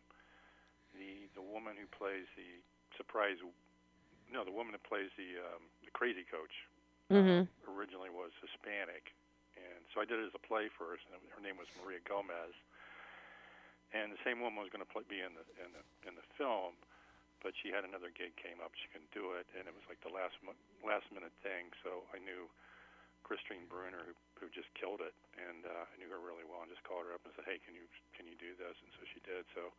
the 0.96 1.28
the 1.36 1.44
woman 1.44 1.76
who 1.76 1.86
plays 1.90 2.26
the 2.38 2.62
surprise. 2.96 3.38
No, 4.28 4.44
the 4.44 4.52
woman 4.52 4.76
that 4.76 4.84
plays 4.84 5.08
the 5.16 5.40
um, 5.40 5.68
the 5.84 5.92
crazy 5.92 6.24
coach. 6.28 6.52
Mm-hmm. 7.08 7.48
Uh, 7.48 7.72
originally 7.72 8.12
was 8.12 8.36
Hispanic, 8.44 9.16
and 9.56 9.80
so 9.96 10.04
I 10.04 10.04
did 10.04 10.20
it 10.20 10.28
as 10.28 10.36
a 10.36 10.44
play 10.44 10.68
first. 10.68 11.08
And 11.08 11.16
her 11.32 11.40
name 11.40 11.56
was 11.56 11.68
Maria 11.80 12.04
Gomez. 12.04 12.52
And 13.96 14.12
the 14.12 14.20
same 14.20 14.44
woman 14.44 14.60
was 14.60 14.68
going 14.68 14.84
to 14.84 14.90
play, 14.92 15.00
be 15.08 15.24
in 15.24 15.32
the 15.32 15.44
in 15.56 15.72
the 15.72 15.84
in 16.04 16.12
the 16.20 16.26
film, 16.36 16.76
but 17.40 17.56
she 17.56 17.72
had 17.72 17.88
another 17.88 18.12
gig 18.12 18.36
came 18.36 18.60
up. 18.60 18.76
She 18.76 18.92
couldn't 18.92 19.08
do 19.16 19.32
it, 19.40 19.48
and 19.56 19.64
it 19.64 19.72
was 19.72 19.80
like 19.88 19.96
the 20.04 20.12
last 20.12 20.36
mo- 20.44 20.60
last 20.84 21.08
minute 21.08 21.32
thing. 21.40 21.72
So 21.80 22.04
I 22.12 22.20
knew 22.20 22.52
Christine 23.24 23.64
Bruner, 23.64 24.04
who 24.04 24.12
who 24.36 24.52
just 24.52 24.68
killed 24.76 25.00
it, 25.00 25.16
and 25.40 25.64
uh, 25.64 25.88
I 25.88 25.94
knew 25.96 26.12
her 26.12 26.20
really 26.20 26.44
well, 26.44 26.60
and 26.60 26.68
just 26.68 26.84
called 26.84 27.08
her 27.08 27.16
up 27.16 27.24
and 27.24 27.32
said, 27.32 27.48
"Hey, 27.48 27.56
can 27.64 27.72
you 27.72 27.88
can 28.12 28.28
you 28.28 28.36
do 28.36 28.52
this?" 28.60 28.76
And 28.84 28.92
so 28.92 29.08
she 29.08 29.24
did. 29.24 29.48
So. 29.56 29.72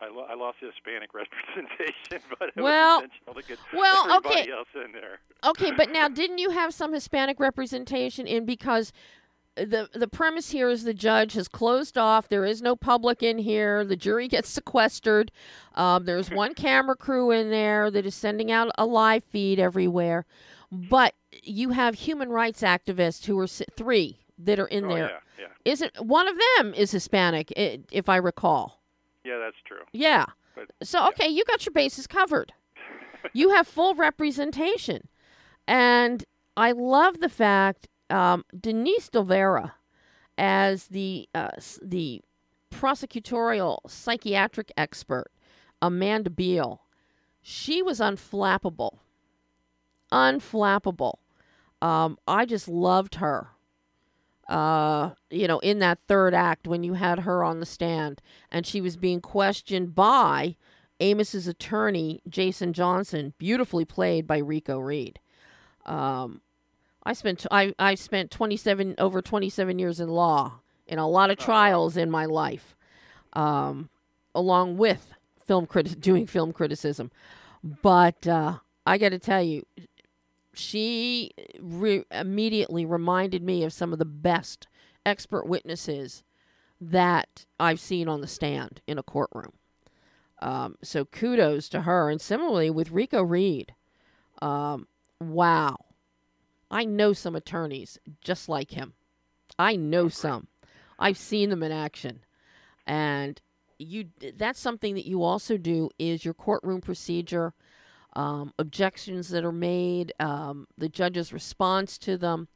I, 0.00 0.08
lo- 0.08 0.26
I 0.28 0.34
lost 0.34 0.58
the 0.60 0.66
Hispanic 0.68 1.10
representation, 1.14 2.20
but 2.38 2.48
it 2.48 2.60
Well- 2.60 3.02
was 3.02 3.04
intentional 3.04 3.34
to 3.40 3.48
get 3.48 3.58
well, 3.72 4.10
everybody 4.10 4.40
okay. 4.42 4.50
else 4.50 4.68
in 4.74 4.92
there. 4.92 5.20
Okay, 5.44 5.72
but 5.76 5.90
now 5.90 6.08
didn't 6.08 6.38
you 6.38 6.50
have 6.50 6.74
some 6.74 6.92
Hispanic 6.92 7.38
representation 7.38 8.26
in 8.26 8.44
because 8.44 8.92
the 9.54 9.88
the 9.92 10.08
premise 10.08 10.50
here 10.50 10.70
is 10.70 10.84
the 10.84 10.94
judge 10.94 11.34
has 11.34 11.46
closed 11.46 11.98
off. 11.98 12.28
There 12.28 12.44
is 12.44 12.62
no 12.62 12.74
public 12.74 13.22
in 13.22 13.38
here. 13.38 13.84
The 13.84 13.96
jury 13.96 14.26
gets 14.26 14.48
sequestered. 14.48 15.30
Um, 15.74 16.04
there's 16.04 16.30
one 16.32 16.54
camera 16.54 16.96
crew 16.96 17.30
in 17.30 17.50
there 17.50 17.90
that 17.90 18.06
is 18.06 18.14
sending 18.14 18.50
out 18.50 18.70
a 18.78 18.86
live 18.86 19.24
feed 19.24 19.58
everywhere. 19.58 20.24
But 20.70 21.14
you 21.42 21.70
have 21.70 21.96
human 21.96 22.30
rights 22.30 22.62
activists 22.62 23.26
who 23.26 23.38
are 23.38 23.46
three 23.46 24.20
that 24.38 24.58
are 24.58 24.66
in 24.66 24.86
oh, 24.86 24.88
there. 24.88 25.10
yeah, 25.10 25.18
yeah, 25.38 25.70
Isn't 25.70 26.00
one 26.00 26.26
of 26.28 26.36
them 26.56 26.72
is 26.72 26.92
Hispanic, 26.92 27.52
if 27.54 28.08
I 28.08 28.16
recall? 28.16 28.81
Yeah. 29.24 29.38
That's 29.38 29.56
true. 29.64 29.84
Yeah. 29.92 30.26
But 30.54 30.70
So 30.82 31.06
okay, 31.08 31.28
you 31.28 31.44
got 31.44 31.64
your 31.66 31.72
bases 31.72 32.06
covered. 32.06 32.52
you 33.32 33.50
have 33.50 33.66
full 33.66 33.94
representation, 33.94 35.08
and 35.66 36.24
I 36.56 36.72
love 36.72 37.20
the 37.20 37.28
fact 37.28 37.88
um, 38.10 38.44
Denise 38.58 39.08
Delvera, 39.08 39.72
as 40.36 40.88
the 40.88 41.28
uh, 41.34 41.50
the 41.82 42.20
prosecutorial 42.70 43.78
psychiatric 43.88 44.72
expert, 44.76 45.30
Amanda 45.80 46.30
Beal, 46.30 46.82
she 47.40 47.80
was 47.82 48.00
unflappable, 48.00 48.98
unflappable. 50.10 51.14
Um, 51.80 52.18
I 52.28 52.44
just 52.44 52.68
loved 52.68 53.16
her. 53.16 53.48
Uh, 54.52 55.14
you 55.30 55.48
know, 55.48 55.58
in 55.60 55.78
that 55.78 55.98
third 55.98 56.34
act 56.34 56.68
when 56.68 56.84
you 56.84 56.92
had 56.92 57.20
her 57.20 57.42
on 57.42 57.58
the 57.58 57.64
stand 57.64 58.20
and 58.50 58.66
she 58.66 58.82
was 58.82 58.98
being 58.98 59.18
questioned 59.18 59.94
by 59.94 60.56
Amos's 61.00 61.48
attorney, 61.48 62.20
Jason 62.28 62.74
Johnson, 62.74 63.32
beautifully 63.38 63.86
played 63.86 64.26
by 64.26 64.36
Rico 64.36 64.78
Reed. 64.78 65.18
Um, 65.86 66.42
I 67.02 67.14
spent 67.14 67.46
I 67.50 67.74
I 67.78 67.94
spent 67.94 68.30
27 68.30 68.96
over 68.98 69.22
27 69.22 69.78
years 69.78 70.00
in 70.00 70.08
law 70.10 70.60
in 70.86 70.98
a 70.98 71.08
lot 71.08 71.30
of 71.30 71.38
trials 71.38 71.96
in 71.96 72.10
my 72.10 72.26
life, 72.26 72.76
um, 73.32 73.88
along 74.34 74.76
with 74.76 75.14
film 75.46 75.66
criti- 75.66 75.98
doing 75.98 76.26
film 76.26 76.52
criticism. 76.52 77.10
But 77.80 78.26
uh, 78.26 78.58
I 78.84 78.98
got 78.98 79.10
to 79.10 79.18
tell 79.18 79.42
you, 79.42 79.64
she 80.54 81.32
re- 81.58 82.04
immediately 82.10 82.84
reminded 82.84 83.42
me 83.42 83.64
of 83.64 83.72
some 83.72 83.92
of 83.92 83.98
the 83.98 84.04
best 84.04 84.68
expert 85.04 85.46
witnesses 85.46 86.22
that 86.80 87.46
I've 87.58 87.80
seen 87.80 88.08
on 88.08 88.20
the 88.20 88.26
stand 88.26 88.80
in 88.86 88.98
a 88.98 89.02
courtroom. 89.02 89.52
Um, 90.40 90.76
so 90.82 91.04
kudos 91.04 91.68
to 91.70 91.82
her. 91.82 92.10
And 92.10 92.20
similarly 92.20 92.70
with 92.70 92.90
Rico 92.90 93.22
Reed, 93.22 93.74
um, 94.40 94.88
wow. 95.20 95.76
I 96.70 96.84
know 96.84 97.12
some 97.12 97.36
attorneys 97.36 97.98
just 98.20 98.48
like 98.48 98.72
him. 98.72 98.94
I 99.58 99.76
know 99.76 100.08
some. 100.08 100.48
I've 100.98 101.18
seen 101.18 101.50
them 101.50 101.62
in 101.62 101.70
action. 101.70 102.24
And 102.86 103.40
you 103.78 104.06
that's 104.36 104.60
something 104.60 104.94
that 104.94 105.06
you 105.06 105.22
also 105.22 105.56
do 105.56 105.90
is 105.98 106.24
your 106.24 106.34
courtroom 106.34 106.80
procedure, 106.80 107.52
um, 108.14 108.52
objections 108.58 109.28
that 109.30 109.44
are 109.44 109.52
made, 109.52 110.12
um, 110.20 110.66
the 110.76 110.88
judge's 110.88 111.32
response 111.32 111.98
to 111.98 112.16
them, 112.16 112.48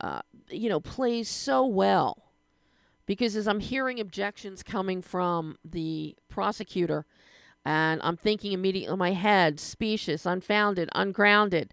uh, 0.00 0.20
you 0.48 0.68
know, 0.68 0.80
plays 0.80 1.28
so 1.28 1.64
well. 1.66 2.22
Because 3.06 3.36
as 3.36 3.46
I'm 3.46 3.60
hearing 3.60 4.00
objections 4.00 4.62
coming 4.62 5.02
from 5.02 5.58
the 5.64 6.16
prosecutor, 6.28 7.04
and 7.64 8.00
I'm 8.02 8.16
thinking 8.16 8.52
immediately 8.52 8.92
in 8.92 8.98
my 8.98 9.12
head, 9.12 9.58
specious, 9.58 10.26
unfounded, 10.26 10.88
ungrounded. 10.94 11.72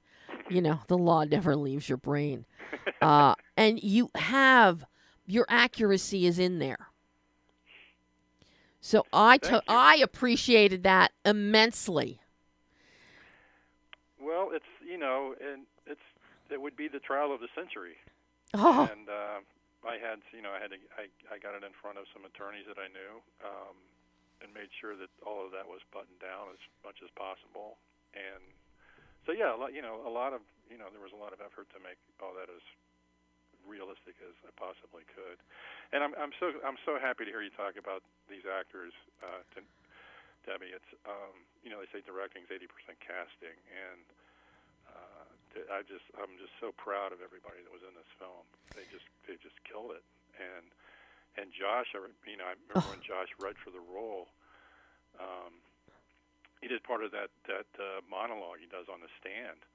You 0.49 0.61
know, 0.61 0.79
the 0.87 0.97
law 0.97 1.23
never 1.29 1.55
leaves 1.55 1.89
your 1.89 1.97
brain. 1.97 2.45
Uh, 3.01 3.33
and 3.57 3.81
you 3.81 4.11
have 4.15 4.85
your 5.25 5.45
accuracy 5.49 6.25
is 6.25 6.37
in 6.37 6.59
there. 6.59 6.87
So 8.79 9.05
I 9.11 9.39
you. 9.43 9.59
I 9.67 9.97
appreciated 9.97 10.83
that 10.83 11.11
immensely. 11.25 12.20
Well, 14.21 14.53
it's 14.53 14.69
you 14.85 14.97
know, 14.97 15.33
and 15.41 15.65
it's 15.89 16.05
it 16.49 16.61
would 16.61 16.77
be 16.77 16.87
the 16.87 17.01
trial 17.01 17.33
of 17.33 17.41
the 17.41 17.49
century. 17.57 17.97
Oh, 18.53 18.85
And 18.85 19.07
uh, 19.09 19.39
I 19.87 19.97
had 19.97 20.21
you 20.31 20.45
know 20.45 20.53
I 20.53 20.61
had 20.61 20.71
to, 20.71 20.79
I 20.95 21.09
I 21.33 21.41
got 21.41 21.57
it 21.57 21.65
in 21.65 21.73
front 21.81 21.97
of 21.97 22.05
some 22.13 22.23
attorneys 22.23 22.69
that 22.69 22.77
I 22.77 22.87
knew, 22.93 23.23
um, 23.41 23.75
and 24.45 24.53
made 24.53 24.69
sure 24.77 24.93
that 24.93 25.09
all 25.25 25.41
of 25.41 25.49
that 25.51 25.65
was 25.65 25.81
buttoned 25.89 26.21
down 26.21 26.53
as 26.53 26.61
much 26.85 27.01
as 27.01 27.09
possible. 27.17 27.81
And 28.13 28.43
so 29.25 29.33
yeah, 29.33 29.55
a 29.55 29.57
lot, 29.57 29.73
you 29.73 29.81
know, 29.81 30.05
a 30.05 30.11
lot 30.11 30.37
of 30.37 30.45
you 30.69 30.77
know 30.77 30.91
there 30.93 31.01
was 31.01 31.15
a 31.15 31.19
lot 31.19 31.33
of 31.33 31.41
effort 31.41 31.71
to 31.73 31.79
make 31.81 31.97
all 32.21 32.37
that 32.37 32.51
as 32.51 32.61
realistic 33.65 34.17
as 34.25 34.33
I 34.45 34.51
possibly 34.57 35.05
could. 35.09 35.37
And 35.93 36.03
I'm 36.03 36.13
I'm 36.19 36.33
so 36.37 36.53
I'm 36.61 36.77
so 36.85 37.01
happy 37.01 37.25
to 37.25 37.31
hear 37.31 37.41
you 37.41 37.53
talk 37.53 37.77
about 37.79 38.03
these 38.29 38.45
actors, 38.45 38.93
uh, 39.23 39.41
to, 39.55 39.59
Debbie. 40.45 40.73
It's 40.73 40.91
um, 41.05 41.45
you 41.61 41.69
know 41.69 41.79
they 41.81 41.89
say 41.89 42.01
directing 42.03 42.43
is 42.45 42.51
80% 42.51 42.97
casting, 43.01 43.57
and 43.69 44.05
uh, 44.89 45.25
I 45.73 45.83
just 45.83 46.05
I'm 46.17 46.35
just 46.39 46.55
so 46.59 46.71
proud 46.75 47.11
of 47.11 47.19
everybody 47.19 47.61
that 47.63 47.71
was 47.71 47.83
in 47.83 47.93
this 47.93 48.07
film. 48.17 48.45
They 48.73 48.87
just 48.89 49.07
they 49.27 49.35
just 49.39 49.57
killed 49.67 49.93
it. 49.93 50.05
And 50.39 50.67
and 51.37 51.51
Josh, 51.51 51.91
I 51.95 51.99
you 52.27 52.37
know 52.39 52.47
I 52.47 52.55
remember 52.57 52.87
when 52.91 53.03
Josh 53.09 53.31
read 53.39 53.59
for 53.59 53.69
the 53.71 53.83
role. 53.83 54.31
Um, 55.19 55.59
he 56.61 56.67
did 56.67 56.83
part 56.83 57.03
of 57.03 57.11
that 57.11 57.29
that 57.47 57.69
uh, 57.77 58.01
monologue 58.09 58.61
he 58.61 58.69
does 58.69 58.87
on 58.87 59.01
the 59.01 59.11
stand, 59.19 59.65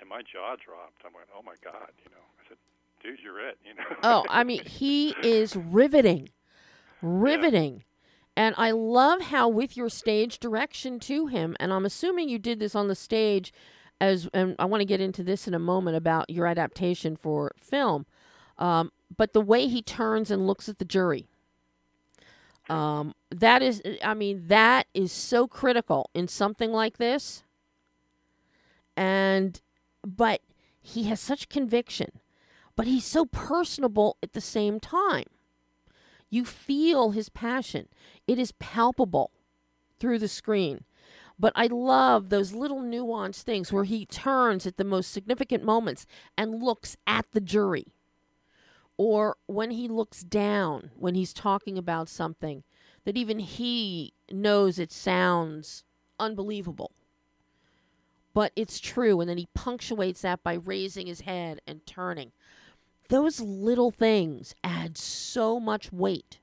and 0.00 0.08
my 0.08 0.22
jaw 0.22 0.56
dropped. 0.56 1.04
I 1.04 1.10
went, 1.14 1.28
"Oh 1.30 1.42
my 1.44 1.54
God!" 1.62 1.92
You 2.02 2.10
know, 2.10 2.24
I 2.40 2.42
said, 2.48 2.58
"Dude, 3.02 3.20
you're 3.22 3.40
it." 3.40 3.58
You 3.64 3.74
know. 3.74 3.96
oh, 4.02 4.24
I 4.28 4.42
mean, 4.42 4.64
he 4.64 5.14
is 5.22 5.54
riveting, 5.54 6.30
riveting. 7.02 7.84
And 8.36 8.54
I 8.58 8.72
love 8.72 9.22
how 9.22 9.48
with 9.48 9.76
your 9.76 9.88
stage 9.88 10.38
direction 10.38 10.98
to 11.00 11.28
him, 11.28 11.56
and 11.60 11.72
I'm 11.72 11.84
assuming 11.84 12.28
you 12.28 12.38
did 12.38 12.58
this 12.58 12.74
on 12.74 12.88
the 12.88 12.94
stage 12.94 13.52
as 14.00 14.28
and 14.34 14.56
I 14.58 14.64
want 14.64 14.80
to 14.80 14.86
get 14.86 15.00
into 15.00 15.22
this 15.22 15.46
in 15.46 15.54
a 15.54 15.58
moment 15.58 15.96
about 15.96 16.28
your 16.28 16.46
adaptation 16.46 17.14
for 17.16 17.52
film. 17.56 18.06
Um, 18.58 18.90
but 19.16 19.32
the 19.32 19.40
way 19.40 19.68
he 19.68 19.82
turns 19.82 20.30
and 20.30 20.46
looks 20.46 20.68
at 20.68 20.78
the 20.78 20.84
jury. 20.84 21.28
Um, 22.68 23.14
that 23.30 23.62
is 23.62 23.80
I 24.02 24.14
mean, 24.14 24.48
that 24.48 24.88
is 24.94 25.12
so 25.12 25.46
critical 25.46 26.10
in 26.12 26.26
something 26.26 26.72
like 26.72 26.98
this. 26.98 27.44
And 28.96 29.60
but 30.04 30.40
he 30.80 31.04
has 31.04 31.20
such 31.20 31.48
conviction 31.48 32.20
but 32.76 32.86
he's 32.86 33.04
so 33.04 33.26
personable 33.26 34.16
at 34.22 34.32
the 34.32 34.40
same 34.40 34.80
time. 34.80 35.26
You 36.34 36.44
feel 36.44 37.12
his 37.12 37.28
passion, 37.28 37.86
it 38.26 38.40
is 38.40 38.50
palpable 38.58 39.30
through 40.00 40.18
the 40.18 40.26
screen. 40.26 40.82
But 41.38 41.52
I 41.54 41.68
love 41.68 42.28
those 42.28 42.52
little 42.52 42.82
nuanced 42.82 43.42
things 43.42 43.72
where 43.72 43.84
he 43.84 44.04
turns 44.04 44.66
at 44.66 44.76
the 44.76 44.82
most 44.82 45.12
significant 45.12 45.62
moments 45.62 46.06
and 46.36 46.60
looks 46.60 46.96
at 47.06 47.26
the 47.30 47.40
jury. 47.40 47.86
Or 48.96 49.36
when 49.46 49.70
he 49.70 49.86
looks 49.86 50.24
down 50.24 50.90
when 50.96 51.14
he's 51.14 51.32
talking 51.32 51.78
about 51.78 52.08
something 52.08 52.64
that 53.04 53.16
even 53.16 53.38
he 53.38 54.12
knows 54.28 54.80
it 54.80 54.90
sounds 54.90 55.84
unbelievable. 56.18 56.90
But 58.32 58.50
it's 58.56 58.80
true. 58.80 59.20
And 59.20 59.30
then 59.30 59.38
he 59.38 59.46
punctuates 59.54 60.22
that 60.22 60.42
by 60.42 60.54
raising 60.54 61.06
his 61.06 61.20
head 61.20 61.60
and 61.64 61.86
turning 61.86 62.32
those 63.08 63.40
little 63.40 63.90
things 63.90 64.54
add 64.64 64.96
so 64.96 65.60
much 65.60 65.92
weight 65.92 66.38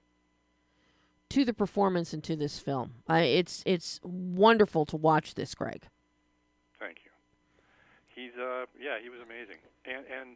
to 1.30 1.46
the 1.46 1.54
performance 1.54 2.14
and 2.14 2.24
to 2.26 2.36
this 2.36 2.60
film. 2.60 2.96
I, 3.08 3.22
it's 3.22 3.64
it's 3.66 4.00
wonderful 4.04 4.86
to 4.88 4.98
watch 4.98 5.36
this, 5.36 5.56
Greg. 5.56 5.88
Thank 6.80 6.98
you. 7.06 7.12
He's 8.14 8.36
uh 8.38 8.66
yeah, 8.80 9.00
he 9.02 9.10
was 9.10 9.20
amazing. 9.24 9.58
And 9.86 10.06
and 10.12 10.36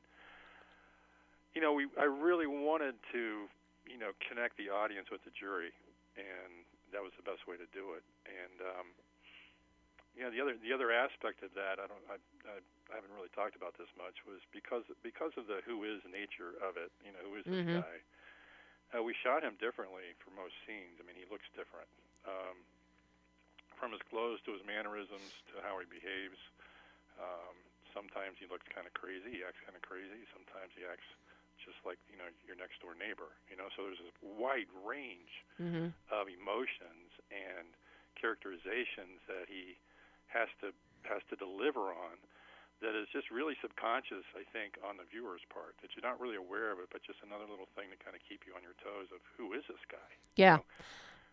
you 1.53 1.61
know, 1.61 1.73
we 1.73 1.87
I 1.99 2.05
really 2.05 2.47
wanted 2.47 2.95
to, 3.11 3.47
you 3.87 3.99
know, 3.99 4.11
connect 4.27 4.57
the 4.57 4.69
audience 4.69 5.07
with 5.11 5.23
the 5.25 5.31
jury 5.37 5.71
and 6.15 6.63
that 6.93 7.03
was 7.03 7.11
the 7.17 7.23
best 7.23 7.43
way 7.47 7.57
to 7.57 7.67
do 7.75 7.91
it. 7.99 8.03
And 8.23 8.61
um 8.63 8.87
know, 10.23 10.31
the 10.31 10.39
other 10.39 10.55
the 10.55 10.71
other 10.71 10.95
aspect 10.95 11.43
of 11.43 11.51
that, 11.59 11.83
I 11.83 11.85
don't 11.89 12.03
I, 12.07 12.15
I 12.47 12.55
I 12.91 12.93
haven't 13.01 13.11
really 13.11 13.31
talked 13.35 13.57
about 13.59 13.75
this 13.75 13.91
much 13.99 14.15
was 14.23 14.39
because 14.55 14.87
because 15.03 15.35
of 15.35 15.47
the 15.51 15.59
who 15.67 15.83
is 15.83 15.99
nature 16.07 16.55
of 16.63 16.79
it, 16.79 16.91
you 17.03 17.11
know, 17.11 17.19
who 17.25 17.35
is 17.35 17.43
this 17.51 17.63
Mhm. 17.63 17.67
guy? 17.67 17.99
Uh, 18.95 19.01
we 19.03 19.11
shot 19.25 19.43
him 19.43 19.57
differently 19.59 20.13
for 20.23 20.31
most 20.31 20.53
scenes. 20.63 20.95
I 21.01 21.03
mean, 21.03 21.17
he 21.17 21.27
looks 21.27 21.47
different. 21.57 21.89
Um, 22.23 22.63
from 23.75 23.91
his 23.91 24.01
clothes 24.07 24.39
to 24.47 24.55
his 24.55 24.63
mannerisms 24.63 25.33
to 25.51 25.59
how 25.61 25.75
he 25.81 25.87
behaves. 25.89 26.39
Um, 27.19 27.55
sometimes 27.91 28.39
he 28.39 28.47
looks 28.47 28.65
kind 28.71 28.87
of 28.87 28.93
crazy. 28.95 29.39
He 29.39 29.41
acts 29.43 29.59
kind 29.63 29.75
of 29.75 29.83
crazy. 29.83 30.23
Sometimes 30.31 30.71
he 30.75 30.87
acts 30.87 31.07
just 31.63 31.79
like 31.83 31.99
you 32.07 32.15
know 32.19 32.27
your 32.47 32.55
next 32.55 32.79
door 32.79 32.95
neighbor. 32.95 33.35
You 33.51 33.57
know, 33.59 33.67
so 33.75 33.83
there's 33.87 33.99
this 33.99 34.15
wide 34.23 34.69
range 34.83 35.31
Mm-hmm. 35.61 35.89
of 36.11 36.27
emotions 36.29 37.11
and 37.31 37.73
characterizations 38.19 39.19
that 39.27 39.47
he 39.49 39.75
has 40.27 40.49
to 40.61 40.73
has 41.05 41.21
to 41.29 41.35
deliver 41.37 41.93
on. 41.93 42.17
that 42.83 42.91
is 42.91 43.07
just 43.13 43.31
really 43.31 43.55
subconscious, 43.63 44.27
I 44.35 44.43
think, 44.51 44.75
on 44.83 44.99
the 44.99 45.07
viewer's 45.07 45.45
part, 45.47 45.79
that 45.79 45.95
you're 45.95 46.03
not 46.03 46.19
really 46.19 46.35
aware 46.35 46.75
of 46.75 46.81
it, 46.83 46.91
but 46.91 46.99
just 47.07 47.23
another 47.23 47.47
little 47.47 47.71
thing 47.71 47.87
to 47.87 47.97
kind 48.03 48.17
of 48.17 48.21
keep 48.27 48.43
you 48.43 48.51
on 48.51 48.61
your 48.65 48.75
toes 48.83 49.07
of 49.15 49.23
who 49.39 49.55
is 49.55 49.63
this 49.71 49.79
guy? 49.87 50.09
Yeah. 50.35 50.59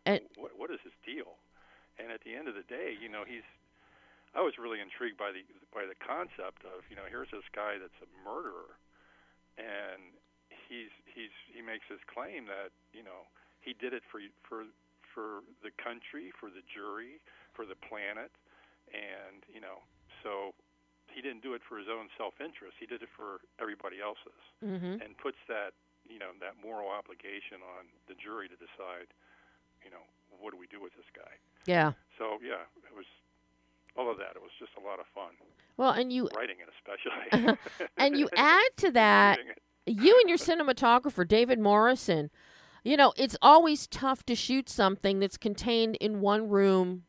You 0.07 0.23
know, 0.23 0.31
what, 0.39 0.53
what 0.55 0.71
is 0.71 0.79
his 0.87 0.95
deal? 1.03 1.43
And 1.99 2.15
at 2.15 2.23
the 2.23 2.33
end 2.39 2.47
of 2.47 2.55
the 2.55 2.67
day, 2.67 2.95
you 2.95 3.11
know, 3.11 3.27
he's. 3.27 3.47
I 4.33 4.41
was 4.41 4.57
really 4.57 4.81
intrigued 4.81 5.21
by 5.21 5.29
the 5.29 5.45
by 5.77 5.85
the 5.85 5.99
concept 6.01 6.65
of 6.65 6.89
you 6.89 6.97
know 6.97 7.05
here's 7.05 7.29
this 7.29 7.45
guy 7.53 7.77
that's 7.77 8.01
a 8.01 8.09
murderer, 8.25 8.81
and 9.61 10.17
he's 10.49 10.89
he's 11.05 11.35
he 11.53 11.61
makes 11.61 11.85
this 11.93 12.01
claim 12.09 12.49
that 12.49 12.73
you 12.97 13.05
know 13.05 13.29
he 13.61 13.77
did 13.77 13.93
it 13.93 14.01
for 14.09 14.25
for 14.41 14.65
for 15.13 15.45
the 15.61 15.69
country, 15.77 16.33
for 16.33 16.49
the 16.49 16.65
jury, 16.65 17.21
for 17.53 17.69
the 17.69 17.77
planet, 17.77 18.33
and 18.95 19.43
you 19.53 19.61
know 19.61 19.81
so 20.23 20.55
he 21.13 21.21
didn't 21.21 21.43
do 21.43 21.53
it 21.53 21.61
for 21.69 21.77
his 21.77 21.89
own 21.93 22.09
self-interest. 22.17 22.77
He 22.81 22.87
did 22.87 23.03
it 23.03 23.09
for 23.17 23.41
everybody 23.61 24.01
else's, 24.01 24.39
Mm-hmm. 24.65 25.03
and 25.05 25.13
puts 25.19 25.37
that 25.49 25.75
you 26.09 26.19
know 26.19 26.33
that 26.41 26.55
moral 26.63 26.89
obligation 26.89 27.61
on 27.77 27.85
the 28.09 28.15
jury 28.15 28.49
to 28.49 28.57
decide, 28.57 29.13
you 29.85 29.91
know, 29.91 30.03
what 30.41 30.53
do 30.53 30.59
we 30.59 30.67
do 30.67 30.81
with 30.81 30.93
this 30.97 31.07
guy? 31.15 31.33
Yeah. 31.67 31.93
So 32.19 32.39
yeah, 32.43 32.65
it 32.89 32.95
was 32.97 33.07
all 33.97 34.11
of 34.11 34.17
that. 34.19 34.37
It 34.37 34.43
was 34.43 34.53
just 34.59 34.73
a 34.79 34.85
lot 34.87 35.01
of 35.01 35.07
fun 35.15 35.33
Well, 35.77 35.91
and 35.91 36.13
you 36.13 36.29
writing 36.37 36.57
it, 36.63 36.69
especially. 36.81 37.59
and 37.99 38.17
you 38.17 38.29
add 38.37 38.71
to 38.79 38.91
that 38.93 39.39
you 39.85 40.19
and 40.21 40.29
your 40.29 40.39
cinematographer 40.39 41.27
David 41.27 41.59
Morrison. 41.59 42.31
You 42.85 42.97
know, 42.97 43.13
it's 43.17 43.37
always 43.43 43.87
tough 43.87 44.25
to 44.27 44.35
shoot 44.35 44.69
something 44.69 45.21
that's 45.21 45.37
contained 45.37 45.97
in 45.97 46.21
one 46.21 46.49
room 46.49 47.03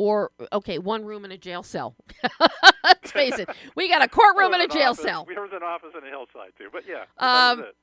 or 0.00 0.30
okay, 0.52 0.78
one 0.78 1.04
room 1.04 1.26
in 1.26 1.30
a 1.32 1.36
jail 1.36 1.62
cell. 1.62 1.94
Let's 2.84 3.10
face 3.12 3.38
it. 3.38 3.50
We 3.74 3.88
got 3.88 4.02
a 4.02 4.08
courtroom 4.08 4.54
and 4.54 4.62
a 4.62 4.66
jail 4.68 4.90
office- 4.92 5.04
cell. 5.04 5.26
We 5.28 5.34
was 5.34 5.50
an 5.52 5.62
office 5.62 5.90
in 5.96 6.02
a 6.06 6.08
hillside 6.08 6.52
too, 6.56 6.68
but 6.72 6.84
yeah, 6.88 7.04
Um, 7.18 7.60
it. 7.60 7.74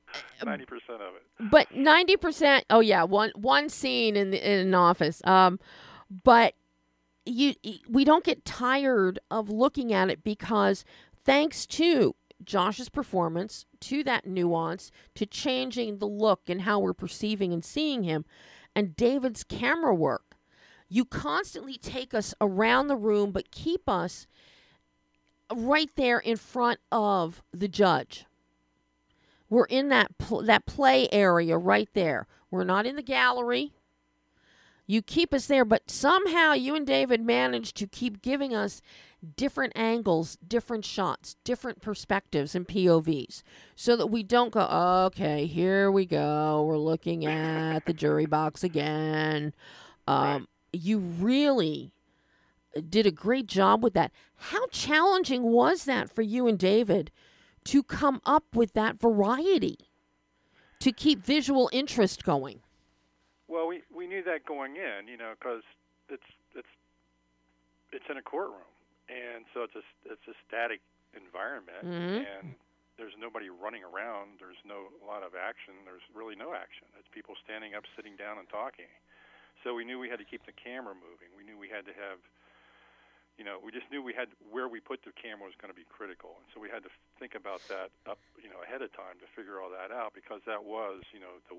Ninety 0.44 0.64
percent 0.64 1.00
of 1.00 1.14
it. 1.14 1.50
but 1.50 1.68
90% 1.72 2.62
oh 2.70 2.80
yeah 2.80 3.04
one 3.04 3.30
one 3.36 3.68
scene 3.68 4.16
in, 4.16 4.30
the, 4.30 4.38
in 4.52 4.66
an 4.68 4.74
office 4.74 5.20
um 5.26 5.60
but 6.24 6.54
you 7.26 7.54
we 7.88 8.04
don't 8.04 8.24
get 8.24 8.44
tired 8.44 9.18
of 9.30 9.50
looking 9.50 9.92
at 9.92 10.08
it 10.10 10.24
because 10.24 10.84
thanks 11.24 11.66
to 11.66 12.14
Josh's 12.42 12.88
performance 12.88 13.66
to 13.80 14.02
that 14.04 14.26
nuance 14.26 14.90
to 15.14 15.26
changing 15.26 15.98
the 15.98 16.06
look 16.08 16.40
and 16.48 16.62
how 16.62 16.78
we're 16.80 16.94
perceiving 16.94 17.52
and 17.52 17.62
seeing 17.64 18.02
him 18.04 18.24
and 18.74 18.96
David's 18.96 19.44
camera 19.44 19.94
work 19.94 20.27
you 20.88 21.04
constantly 21.04 21.76
take 21.76 22.14
us 22.14 22.34
around 22.40 22.88
the 22.88 22.96
room 22.96 23.30
but 23.30 23.50
keep 23.50 23.88
us 23.88 24.26
right 25.54 25.90
there 25.96 26.18
in 26.18 26.36
front 26.36 26.80
of 26.90 27.42
the 27.52 27.68
judge 27.68 28.26
we're 29.50 29.64
in 29.66 29.88
that 29.88 30.16
pl- 30.18 30.42
that 30.42 30.66
play 30.66 31.08
area 31.10 31.56
right 31.56 31.88
there. 31.94 32.26
We're 32.50 32.64
not 32.64 32.86
in 32.86 32.96
the 32.96 33.02
gallery. 33.02 33.72
You 34.86 35.02
keep 35.02 35.34
us 35.34 35.46
there, 35.46 35.66
but 35.66 35.90
somehow 35.90 36.52
you 36.52 36.74
and 36.74 36.86
David 36.86 37.20
managed 37.20 37.76
to 37.76 37.86
keep 37.86 38.22
giving 38.22 38.54
us 38.54 38.80
different 39.36 39.74
angles, 39.76 40.38
different 40.46 40.84
shots, 40.84 41.36
different 41.44 41.82
perspectives 41.82 42.54
and 42.54 42.66
POVs 42.66 43.42
so 43.76 43.96
that 43.96 44.06
we 44.06 44.22
don't 44.22 44.52
go, 44.52 44.62
okay, 45.06 45.44
here 45.44 45.90
we 45.90 46.06
go. 46.06 46.64
We're 46.66 46.78
looking 46.78 47.26
at 47.26 47.84
the 47.84 47.92
jury 47.92 48.24
box 48.24 48.64
again. 48.64 49.52
Um, 50.06 50.48
You 50.72 50.98
really 50.98 51.92
did 52.88 53.06
a 53.06 53.10
great 53.10 53.46
job 53.46 53.82
with 53.82 53.94
that. 53.94 54.12
How 54.36 54.66
challenging 54.68 55.42
was 55.44 55.84
that 55.84 56.10
for 56.10 56.22
you 56.22 56.46
and 56.46 56.58
David 56.58 57.10
to 57.64 57.82
come 57.82 58.20
up 58.24 58.44
with 58.54 58.72
that 58.74 59.00
variety 59.00 59.78
to 60.80 60.92
keep 60.92 61.24
visual 61.24 61.68
interest 61.72 62.24
going? 62.24 62.60
Well, 63.48 63.66
we 63.66 63.82
we 63.94 64.06
knew 64.06 64.22
that 64.24 64.44
going 64.44 64.76
in, 64.76 65.08
you 65.08 65.16
know, 65.16 65.32
because 65.38 65.62
it's 66.08 66.22
it's 66.54 66.68
it's 67.92 68.04
in 68.10 68.18
a 68.18 68.22
courtroom, 68.22 68.68
and 69.08 69.44
so 69.54 69.62
it's 69.64 69.74
a 69.74 69.82
it's 70.12 70.28
a 70.28 70.34
static 70.46 70.80
environment, 71.16 71.82
Mhm. 71.84 72.26
and 72.28 72.54
there's 72.98 73.14
nobody 73.18 73.48
running 73.48 73.82
around. 73.82 74.38
There's 74.38 74.60
no 74.64 74.92
a 75.02 75.06
lot 75.06 75.22
of 75.22 75.34
action. 75.34 75.72
There's 75.86 76.04
really 76.14 76.36
no 76.36 76.52
action. 76.52 76.86
It's 76.98 77.08
people 77.08 77.34
standing 77.42 77.74
up, 77.74 77.84
sitting 77.96 78.16
down, 78.16 78.38
and 78.38 78.48
talking. 78.50 78.88
So 79.66 79.74
we 79.74 79.82
knew 79.82 79.98
we 79.98 80.08
had 80.08 80.22
to 80.22 80.28
keep 80.28 80.46
the 80.46 80.54
camera 80.54 80.94
moving. 80.94 81.34
We 81.34 81.42
knew 81.42 81.58
we 81.58 81.66
had 81.66 81.82
to 81.90 81.94
have, 81.98 82.22
you 83.34 83.42
know, 83.42 83.58
we 83.58 83.74
just 83.74 83.90
knew 83.90 84.02
we 84.02 84.14
had 84.14 84.30
where 84.50 84.70
we 84.70 84.78
put 84.78 85.02
the 85.02 85.10
camera 85.14 85.50
was 85.50 85.58
going 85.58 85.74
to 85.74 85.78
be 85.78 85.86
critical, 85.90 86.38
and 86.38 86.46
so 86.54 86.62
we 86.62 86.70
had 86.70 86.86
to 86.86 86.92
think 87.18 87.34
about 87.34 87.62
that 87.66 87.90
up, 88.06 88.22
you 88.38 88.46
know, 88.46 88.62
ahead 88.62 88.82
of 88.82 88.94
time 88.94 89.18
to 89.18 89.26
figure 89.34 89.58
all 89.58 89.70
that 89.70 89.90
out 89.90 90.14
because 90.14 90.42
that 90.46 90.62
was, 90.62 91.02
you 91.10 91.18
know, 91.18 91.42
the 91.50 91.58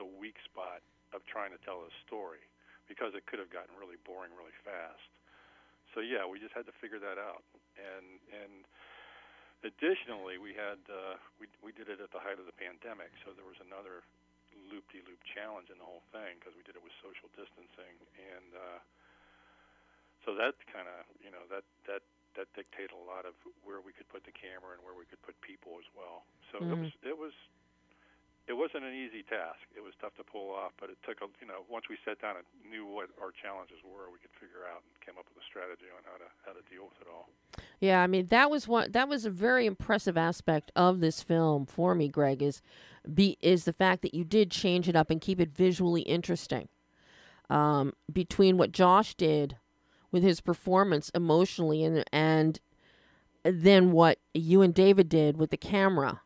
the, 0.00 0.04
weak 0.04 0.36
spot 0.44 0.84
of 1.16 1.24
trying 1.24 1.52
to 1.52 1.60
tell 1.64 1.80
a 1.84 1.92
story 2.04 2.44
because 2.88 3.16
it 3.16 3.24
could 3.24 3.40
have 3.40 3.48
gotten 3.48 3.72
really 3.80 3.96
boring 4.04 4.32
really 4.36 4.52
fast. 4.64 5.08
So 5.92 6.04
yeah, 6.04 6.28
we 6.28 6.36
just 6.36 6.52
had 6.52 6.68
to 6.68 6.76
figure 6.80 7.00
that 7.00 7.16
out, 7.20 7.44
and 7.76 8.20
and 8.32 8.64
additionally, 9.64 10.36
we 10.36 10.52
had 10.52 10.80
uh, 10.88 11.16
we 11.40 11.48
we 11.60 11.72
did 11.72 11.88
it 11.88 12.00
at 12.00 12.12
the 12.12 12.20
height 12.20 12.40
of 12.40 12.44
the 12.48 12.56
pandemic, 12.56 13.12
so 13.24 13.32
there 13.32 13.48
was 13.48 13.60
another 13.60 14.04
loop-de-loop 14.72 15.20
challenge 15.36 15.68
in 15.70 15.78
the 15.78 15.86
whole 15.86 16.04
thing 16.12 16.38
because 16.40 16.56
we 16.56 16.64
did 16.66 16.76
it 16.78 16.82
with 16.84 16.94
social 17.04 17.28
distancing, 17.36 17.96
and 18.16 18.50
uh, 18.56 18.80
so 20.26 20.34
that 20.36 20.56
kind 20.70 20.88
of 20.88 21.04
you 21.20 21.30
know 21.30 21.44
that 21.52 21.64
that 21.86 22.02
that 22.36 22.48
dictated 22.52 22.92
a 22.92 23.00
lot 23.00 23.24
of 23.24 23.32
where 23.64 23.80
we 23.80 23.92
could 23.96 24.08
put 24.12 24.22
the 24.28 24.34
camera 24.34 24.76
and 24.76 24.82
where 24.84 24.96
we 24.96 25.08
could 25.08 25.20
put 25.24 25.36
people 25.40 25.80
as 25.80 25.88
well. 25.96 26.28
So 26.52 26.64
it 26.68 26.76
Mhm. 26.76 26.80
was 26.80 26.92
it 27.04 27.16
was 27.16 27.32
it 28.48 28.54
wasn't 28.54 28.84
an 28.84 28.94
easy 28.94 29.26
task. 29.26 29.58
It 29.74 29.82
was 29.82 29.92
tough 30.00 30.14
to 30.16 30.24
pull 30.24 30.54
off, 30.54 30.70
but 30.78 30.88
it 30.88 30.98
took 31.02 31.18
a 31.20 31.26
you 31.40 31.46
know 31.46 31.66
once 31.68 31.86
we 31.90 31.98
sat 32.04 32.20
down 32.22 32.36
and 32.36 32.46
knew 32.70 32.86
what 32.86 33.10
our 33.20 33.30
challenges 33.30 33.78
were, 33.82 34.06
we 34.12 34.18
could 34.18 34.30
figure 34.38 34.62
out 34.70 34.82
and 34.86 34.94
came 35.04 35.18
up 35.18 35.26
with 35.26 35.42
a 35.42 35.46
strategy 35.46 35.90
on 35.90 36.02
how 36.06 36.16
to 36.18 36.28
how 36.46 36.52
to 36.52 36.62
deal 36.70 36.86
with 36.86 37.00
it 37.00 37.08
all. 37.10 37.28
Yeah, 37.80 38.02
I 38.02 38.06
mean 38.06 38.26
that 38.26 38.50
was 38.50 38.68
one 38.68 38.92
that 38.92 39.08
was 39.08 39.24
a 39.24 39.30
very 39.30 39.66
impressive 39.66 40.16
aspect 40.16 40.70
of 40.76 41.00
this 41.00 41.22
film 41.22 41.66
for 41.66 41.94
me, 41.94 42.08
Greg, 42.08 42.42
is 42.42 42.62
be 43.12 43.36
is 43.40 43.64
the 43.64 43.72
fact 43.72 44.02
that 44.02 44.14
you 44.14 44.24
did 44.24 44.50
change 44.50 44.88
it 44.88 44.94
up 44.94 45.10
and 45.10 45.20
keep 45.20 45.40
it 45.40 45.50
visually 45.50 46.02
interesting. 46.02 46.68
Um, 47.50 47.92
between 48.12 48.58
what 48.58 48.72
Josh 48.72 49.14
did 49.14 49.56
with 50.10 50.22
his 50.22 50.40
performance 50.40 51.10
emotionally 51.14 51.84
and 51.84 52.04
and 52.12 52.60
then 53.44 53.92
what 53.92 54.18
you 54.34 54.62
and 54.62 54.74
David 54.74 55.08
did 55.08 55.36
with 55.36 55.50
the 55.50 55.56
camera. 55.56 56.22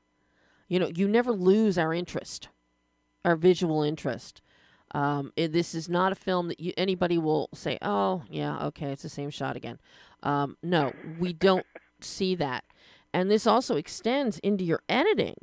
You 0.71 0.79
know, 0.79 0.87
you 0.95 1.09
never 1.09 1.33
lose 1.33 1.77
our 1.77 1.93
interest, 1.93 2.49
our 3.25 3.35
visual 3.35 3.83
interest. 3.83 4.41
Um, 4.93 5.33
it, 5.37 5.53
this 5.53 5.75
is 5.75 5.89
not 5.89 6.13
a 6.13 6.15
film 6.15 6.47
that 6.49 6.61
you, 6.61 6.73
anybody 6.77 7.19
will 7.19 7.49
say, 7.53 7.77
"Oh, 7.83 8.23
yeah, 8.31 8.67
okay, 8.67 8.93
it's 8.93 9.03
the 9.03 9.09
same 9.09 9.31
shot 9.31 9.57
again." 9.57 9.81
Um, 10.23 10.57
no, 10.63 10.93
we 11.19 11.33
don't 11.33 11.67
see 12.01 12.37
that. 12.37 12.65
And 13.13 13.29
this 13.29 13.49
also 13.49 13.75
extends 13.75 14.39
into 14.39 14.65
your 14.65 14.83
editing, 14.89 15.35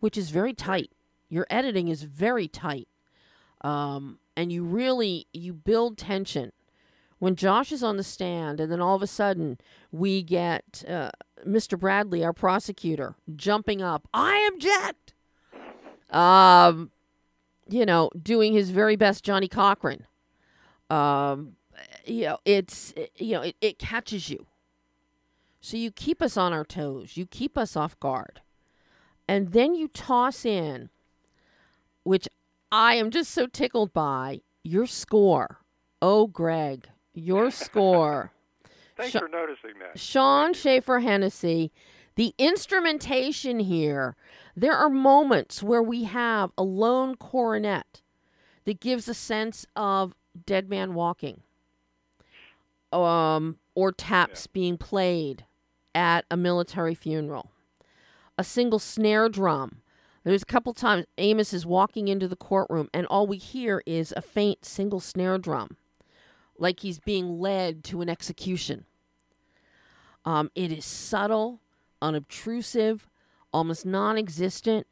which 0.00 0.18
is 0.18 0.30
very 0.30 0.52
tight. 0.52 0.90
Your 1.28 1.46
editing 1.48 1.86
is 1.86 2.02
very 2.02 2.48
tight. 2.48 2.88
Um, 3.60 4.18
and 4.36 4.50
you 4.52 4.64
really 4.64 5.28
you 5.32 5.52
build 5.52 5.98
tension. 5.98 6.50
When 7.24 7.36
Josh 7.36 7.72
is 7.72 7.82
on 7.82 7.96
the 7.96 8.04
stand, 8.04 8.60
and 8.60 8.70
then 8.70 8.82
all 8.82 8.94
of 8.94 9.00
a 9.00 9.06
sudden 9.06 9.56
we 9.90 10.22
get 10.22 10.84
uh, 10.86 11.10
Mr. 11.42 11.80
Bradley, 11.80 12.22
our 12.22 12.34
prosecutor, 12.34 13.14
jumping 13.34 13.80
up, 13.80 14.06
I 14.12 14.46
object. 14.52 15.14
Um, 16.10 16.90
you 17.66 17.86
know, 17.86 18.10
doing 18.22 18.52
his 18.52 18.68
very 18.68 18.94
best, 18.96 19.24
Johnnie 19.24 19.48
Cochran. 19.48 20.04
Um, 20.90 21.56
you 22.04 22.24
know, 22.24 22.38
it's 22.44 22.92
you 23.16 23.32
know, 23.32 23.40
it, 23.40 23.56
it 23.62 23.78
catches 23.78 24.28
you. 24.28 24.44
So 25.62 25.78
you 25.78 25.90
keep 25.90 26.20
us 26.20 26.36
on 26.36 26.52
our 26.52 26.62
toes. 26.62 27.16
You 27.16 27.24
keep 27.24 27.56
us 27.56 27.74
off 27.74 27.98
guard. 28.00 28.42
And 29.26 29.52
then 29.52 29.74
you 29.74 29.88
toss 29.88 30.44
in, 30.44 30.90
which 32.02 32.28
I 32.70 32.96
am 32.96 33.10
just 33.10 33.30
so 33.30 33.46
tickled 33.46 33.94
by, 33.94 34.42
your 34.62 34.84
score. 34.84 35.60
Oh, 36.02 36.26
Greg, 36.26 36.88
your 37.14 37.50
score. 37.50 38.32
Thanks 38.96 39.12
Sha- 39.12 39.20
for 39.20 39.28
noticing 39.28 39.72
that. 39.80 39.98
Sean 39.98 40.54
Schaefer 40.54 41.00
Hennessy, 41.00 41.72
the 42.16 42.34
instrumentation 42.38 43.58
here, 43.60 44.16
there 44.56 44.74
are 44.74 44.90
moments 44.90 45.62
where 45.62 45.82
we 45.82 46.04
have 46.04 46.52
a 46.56 46.62
lone 46.62 47.16
coronet 47.16 48.02
that 48.64 48.80
gives 48.80 49.08
a 49.08 49.14
sense 49.14 49.66
of 49.74 50.14
dead 50.46 50.68
man 50.68 50.94
walking. 50.94 51.42
Um, 52.92 53.58
or 53.74 53.90
taps 53.90 54.46
being 54.46 54.78
played 54.78 55.44
at 55.94 56.24
a 56.30 56.36
military 56.36 56.94
funeral. 56.94 57.50
A 58.38 58.44
single 58.44 58.78
snare 58.78 59.28
drum. 59.28 59.80
There's 60.24 60.42
a 60.42 60.46
couple 60.46 60.72
times 60.72 61.06
Amos 61.18 61.52
is 61.52 61.66
walking 61.66 62.08
into 62.08 62.28
the 62.28 62.36
courtroom 62.36 62.88
and 62.94 63.06
all 63.06 63.26
we 63.26 63.36
hear 63.36 63.82
is 63.84 64.12
a 64.16 64.22
faint 64.22 64.64
single 64.64 65.00
snare 65.00 65.38
drum, 65.38 65.76
like 66.58 66.80
he's 66.80 66.98
being 67.00 67.40
led 67.40 67.84
to 67.84 68.00
an 68.02 68.08
execution 68.08 68.84
Um, 70.24 70.50
it 70.54 70.72
is 70.72 70.84
subtle, 70.86 71.60
unobtrusive, 72.02 73.08
almost 73.52 73.86
non 73.86 74.18
existent, 74.18 74.86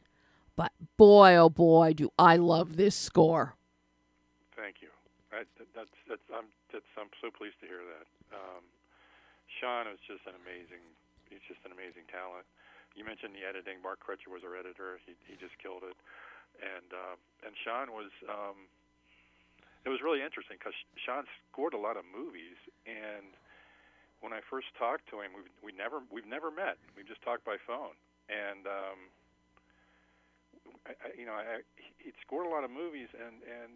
but 0.56 0.72
boy, 0.98 1.36
oh 1.36 1.50
boy, 1.50 1.94
do 1.94 2.10
I 2.18 2.36
love 2.36 2.76
this 2.76 2.96
score. 2.96 3.56
Thank 4.56 4.82
you. 4.82 4.90
I, 5.32 5.44
that's, 5.76 5.92
that's, 6.08 6.26
I'm, 6.34 6.46
that's, 6.72 6.88
I'm 6.98 7.10
so 7.22 7.30
pleased 7.30 7.60
to 7.62 7.66
hear 7.68 7.80
that. 7.84 8.06
Um, 8.34 8.64
Sean 9.60 9.88
is 9.88 10.00
just 10.06 10.26
an 10.26 10.34
amazing, 10.44 10.82
he's 11.30 11.44
just 11.48 11.60
an 11.64 11.72
amazing 11.72 12.04
talent. 12.12 12.44
You 12.96 13.04
mentioned 13.04 13.32
the 13.34 13.46
editing. 13.48 13.80
Mark 13.82 14.00
Crutcher 14.04 14.28
was 14.28 14.44
our 14.44 14.56
editor. 14.56 15.00
He, 15.06 15.14
he 15.28 15.34
just 15.40 15.56
killed 15.62 15.84
it. 15.86 15.96
And, 16.60 16.92
uh, 16.92 17.16
and 17.46 17.54
Sean 17.56 17.92
was, 17.96 18.12
um, 18.28 18.68
it 19.84 19.88
was 19.90 20.00
really 20.02 20.22
interesting 20.22 20.56
because 20.58 20.74
Sean 20.96 21.24
scored 21.50 21.74
a 21.74 21.78
lot 21.80 21.96
of 21.96 22.04
movies, 22.06 22.56
and 22.86 23.34
when 24.20 24.32
I 24.32 24.40
first 24.48 24.68
talked 24.78 25.08
to 25.10 25.20
him, 25.20 25.32
we 25.34 25.42
we 25.62 25.70
never 25.76 26.00
we've 26.10 26.26
never 26.28 26.50
met. 26.50 26.78
We've 26.96 27.06
just 27.08 27.22
talked 27.22 27.44
by 27.44 27.56
phone, 27.66 27.94
and 28.30 28.66
um, 28.66 28.98
I, 30.86 30.92
I, 30.94 31.08
you 31.18 31.26
know, 31.26 31.34
I, 31.34 31.62
he'd 31.98 32.14
scored 32.24 32.46
a 32.46 32.50
lot 32.50 32.64
of 32.64 32.70
movies, 32.70 33.08
and 33.14 33.42
and 33.46 33.72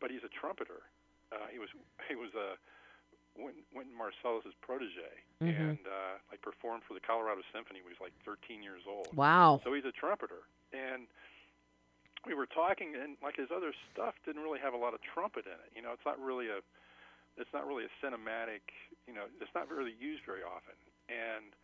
but 0.00 0.10
he's 0.10 0.24
a 0.24 0.32
trumpeter. 0.32 0.84
Uh, 1.32 1.48
he 1.52 1.58
was 1.58 1.68
he 2.08 2.14
was 2.16 2.32
a 2.36 2.56
Wynton, 3.36 3.64
Wynton 3.74 3.92
Marsalis's 3.96 4.54
protege, 4.64 5.12
Mhm. 5.44 5.76
and 5.76 5.84
uh, 5.84 6.16
like 6.32 6.40
performed 6.40 6.82
for 6.88 6.94
the 6.94 7.00
Colorado 7.04 7.42
Symphony. 7.52 7.80
when 7.84 7.92
He 7.92 7.96
was 8.00 8.00
like 8.00 8.16
13 8.24 8.62
years 8.62 8.82
old. 8.88 9.12
Wow. 9.14 9.60
So 9.64 9.72
he's 9.74 9.84
a 9.84 9.92
trumpeter, 9.92 10.48
and 10.72 11.04
we 12.26 12.34
were 12.34 12.50
talking, 12.50 12.98
and 12.98 13.14
like 13.22 13.38
his 13.38 13.48
other 13.54 13.70
stuff 13.94 14.18
didn't 14.26 14.42
really 14.42 14.58
have 14.60 14.74
a 14.74 14.80
lot 14.80 14.92
of 14.92 15.00
trumpet 15.00 15.46
in 15.46 15.54
it. 15.56 15.70
You 15.78 15.80
know, 15.80 15.94
it's 15.94 16.04
not 16.04 16.18
really 16.18 16.50
a, 16.50 16.58
it's 17.38 17.52
not 17.54 17.64
really 17.66 17.86
a 17.86 17.92
cinematic. 18.02 18.66
You 19.06 19.14
know, 19.14 19.30
it's 19.40 19.54
not 19.54 19.70
really 19.70 19.94
used 19.96 20.26
very 20.26 20.42
often. 20.42 20.74
And 21.06 21.54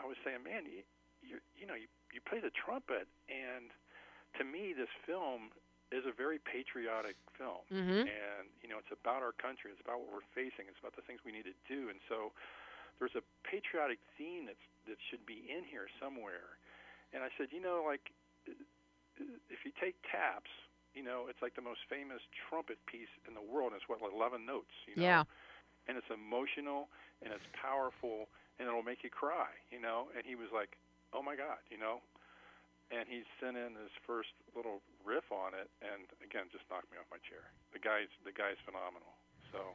I 0.00 0.08
was 0.08 0.16
saying, 0.24 0.40
man, 0.42 0.64
you, 0.64 0.82
you, 1.20 1.36
you 1.54 1.68
know, 1.68 1.76
you, 1.76 1.86
you 2.16 2.24
play 2.24 2.40
the 2.40 2.50
trumpet, 2.50 3.04
and 3.28 3.68
to 4.40 4.42
me, 4.42 4.72
this 4.72 4.90
film 5.04 5.52
is 5.92 6.02
a 6.08 6.14
very 6.16 6.40
patriotic 6.42 7.14
film 7.38 7.62
Mm-hmm. 7.70 8.06
and 8.08 8.46
you 8.62 8.70
know 8.70 8.78
it's 8.78 8.90
about 8.94 9.22
our 9.26 9.34
country 9.36 9.70
it's 9.74 9.82
about 9.82 9.98
what 10.02 10.10
we're 10.10 10.30
facing 10.34 10.66
it's 10.70 10.78
about 10.78 10.94
the 10.94 11.02
things 11.06 11.18
we 11.26 11.30
need 11.34 11.46
to 11.46 11.54
do 11.66 11.90
and 11.90 11.98
so 12.06 12.30
there's 12.98 13.14
a 13.18 13.22
patriotic 13.46 13.98
theme 14.16 14.46
that's 14.46 14.62
that 14.86 14.98
should 15.10 15.22
be 15.26 15.42
in 15.50 15.62
here 15.66 15.86
somewhere 15.98 16.56
and 17.12 17.22
i 17.26 17.30
said 17.36 17.50
you 17.50 17.58
know 17.62 17.82
like 17.82 18.10
if 19.50 19.64
you 19.64 19.72
take 19.80 19.94
taps 20.10 20.50
you 20.94 21.02
know 21.02 21.26
it's 21.28 21.42
like 21.42 21.54
the 21.54 21.62
most 21.64 21.80
famous 21.90 22.20
trumpet 22.48 22.78
piece 22.86 23.10
in 23.26 23.34
the 23.34 23.42
world 23.42 23.72
and 23.72 23.78
it's 23.80 23.88
what 23.88 24.00
like 24.02 24.12
11 24.14 24.44
notes 24.46 24.72
you 24.86 24.94
know 24.96 25.02
Yeah. 25.02 25.22
and 25.88 25.96
it's 25.98 26.10
emotional 26.10 26.88
and 27.22 27.32
it's 27.32 27.46
powerful 27.54 28.28
and 28.58 28.68
it'll 28.68 28.86
make 28.86 29.02
you 29.02 29.10
cry 29.10 29.50
you 29.70 29.80
know 29.80 30.08
and 30.14 30.22
he 30.26 30.34
was 30.34 30.48
like 30.54 30.76
oh 31.12 31.22
my 31.22 31.34
god 31.36 31.58
you 31.70 31.78
know 31.78 32.00
and 32.92 33.08
he 33.08 33.24
sent 33.40 33.56
in 33.56 33.74
his 33.80 33.90
first 34.04 34.36
little 34.52 34.84
riff 35.08 35.24
on 35.32 35.56
it, 35.56 35.72
and 35.80 36.04
again, 36.20 36.52
just 36.52 36.68
knocked 36.68 36.84
me 36.92 37.00
off 37.00 37.08
my 37.08 37.16
chair. 37.24 37.40
The 37.72 37.80
guy's 37.80 38.12
the 38.28 38.30
guy's 38.30 38.60
phenomenal. 38.60 39.16
So, 39.50 39.72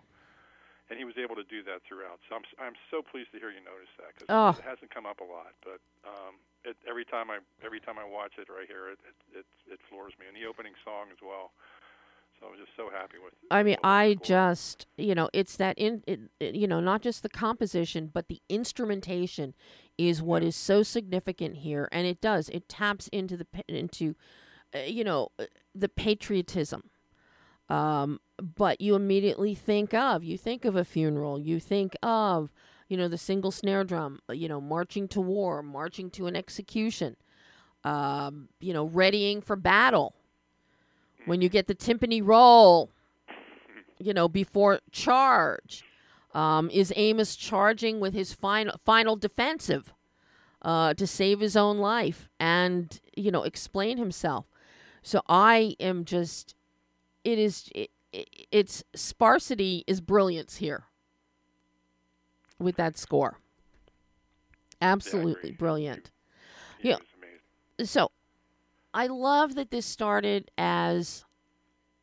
and 0.94 1.02
he 1.02 1.10
was 1.10 1.18
able 1.18 1.34
to 1.34 1.44
do 1.50 1.66
that 1.66 1.82
throughout. 1.90 2.22
So 2.30 2.38
I'm 2.38 2.46
I'm 2.62 2.78
so 2.94 3.02
pleased 3.02 3.34
to 3.34 3.42
hear 3.42 3.50
you 3.50 3.66
notice 3.66 3.90
that 3.98 4.14
because 4.14 4.30
Oh. 4.30 4.54
it 4.54 4.62
hasn't 4.62 4.94
come 4.94 5.10
up 5.10 5.26
a 5.26 5.28
lot. 5.28 5.58
But 5.66 5.82
um, 6.06 6.38
it, 6.66 6.78
every 6.88 7.06
time 7.06 7.30
I 7.30 7.40
every 7.66 7.80
time 7.80 7.98
I 7.98 8.06
watch 8.06 8.34
it 8.38 8.48
I 8.50 8.66
hear 8.66 8.90
it, 8.90 9.00
it 9.08 9.40
it, 9.40 9.46
it 9.74 9.80
floors 9.90 10.14
me. 10.20 10.26
And 10.28 10.36
the 10.36 10.48
opening 10.48 10.74
song 10.84 11.08
as 11.12 11.18
well. 11.22 11.52
So 12.40 12.48
I 12.48 12.52
was 12.52 12.60
just 12.60 12.72
so 12.78 12.90
happy 12.90 13.18
with. 13.22 13.34
I 13.52 13.64
mean, 13.64 13.76
I 13.84 14.14
score. 14.14 14.26
just, 14.26 14.88
you 14.98 15.14
know, 15.14 15.30
it's 15.34 15.58
that 15.58 15.78
in, 15.78 16.04
it, 16.08 16.22
it, 16.40 16.56
you 16.56 16.68
know, 16.68 16.80
not 16.80 17.02
just 17.02 17.22
the 17.22 17.28
composition, 17.28 18.10
but 18.14 18.30
the 18.30 18.42
instrumentation 18.48 19.54
is 19.98 20.22
what 20.22 20.42
is 20.42 20.56
so 20.56 20.82
significant 20.82 21.58
here, 21.58 21.90
and 21.92 22.08
it 22.08 22.22
does. 22.22 22.48
It 22.48 22.70
taps 22.70 23.10
into 23.10 23.36
the 23.36 23.46
into, 23.68 24.16
uh, 24.74 24.80
you 24.80 25.04
know, 25.04 25.30
uh, 25.38 25.46
the 25.76 25.90
patriotism. 25.90 26.90
Um, 27.68 28.22
but 28.38 28.80
you 28.80 28.96
immediately 28.96 29.54
think 29.54 29.94
of 29.94 30.24
you 30.24 30.38
think 30.38 30.64
of 30.64 30.78
a 30.78 30.86
funeral. 30.86 31.40
You 31.40 31.60
think 31.60 31.96
of, 32.02 32.54
you 32.90 32.98
know, 32.98 33.08
the 33.08 33.18
single 33.18 33.52
snare 33.52 33.86
drum. 33.86 34.20
uh, 34.30 34.34
You 34.34 34.50
know, 34.50 34.60
marching 34.60 35.08
to 35.10 35.22
war, 35.22 35.64
marching 35.64 36.10
to 36.12 36.28
an 36.28 36.36
execution. 36.36 37.16
Um, 37.86 38.50
you 38.60 38.74
know, 38.74 38.84
readying 38.84 39.42
for 39.42 39.56
battle 39.56 40.14
when 41.26 41.42
you 41.42 41.48
get 41.48 41.68
the 41.68 41.76
timpani 41.76 42.22
roll, 42.22 42.90
you 44.00 44.14
know, 44.14 44.28
before 44.28 44.82
charge. 44.92 45.86
Um, 46.34 46.70
is 46.72 46.92
Amos 46.96 47.36
charging 47.36 48.00
with 48.00 48.14
his 48.14 48.34
final 48.34 48.76
final 48.86 49.16
defensive 49.16 49.94
uh, 50.62 50.94
to 50.96 51.08
save 51.08 51.40
his 51.40 51.56
own 51.56 51.78
life 51.80 52.30
and 52.40 53.00
you 53.16 53.32
know 53.32 53.44
explain 53.44 53.98
himself? 53.98 54.46
So 55.02 55.22
I 55.28 55.76
am 55.80 56.06
just, 56.06 56.54
it 57.24 57.40
is 57.40 57.70
it, 57.74 57.90
it's 58.52 58.84
sparsity 58.94 59.84
is 59.88 60.02
brilliance 60.02 60.58
here 60.58 60.84
with 62.60 62.76
that 62.78 62.98
score. 62.98 63.38
Absolutely 64.82 65.50
agree. 65.50 65.52
brilliant 65.58 66.12
Yeah, 66.82 66.92
yeah. 66.92 66.96
it 66.96 67.00
was 67.00 67.08
amazing. 67.18 67.86
so 67.86 68.12
I 68.94 69.08
love 69.08 69.56
that 69.56 69.72
this 69.72 69.86
started 69.86 70.50
as 70.58 71.26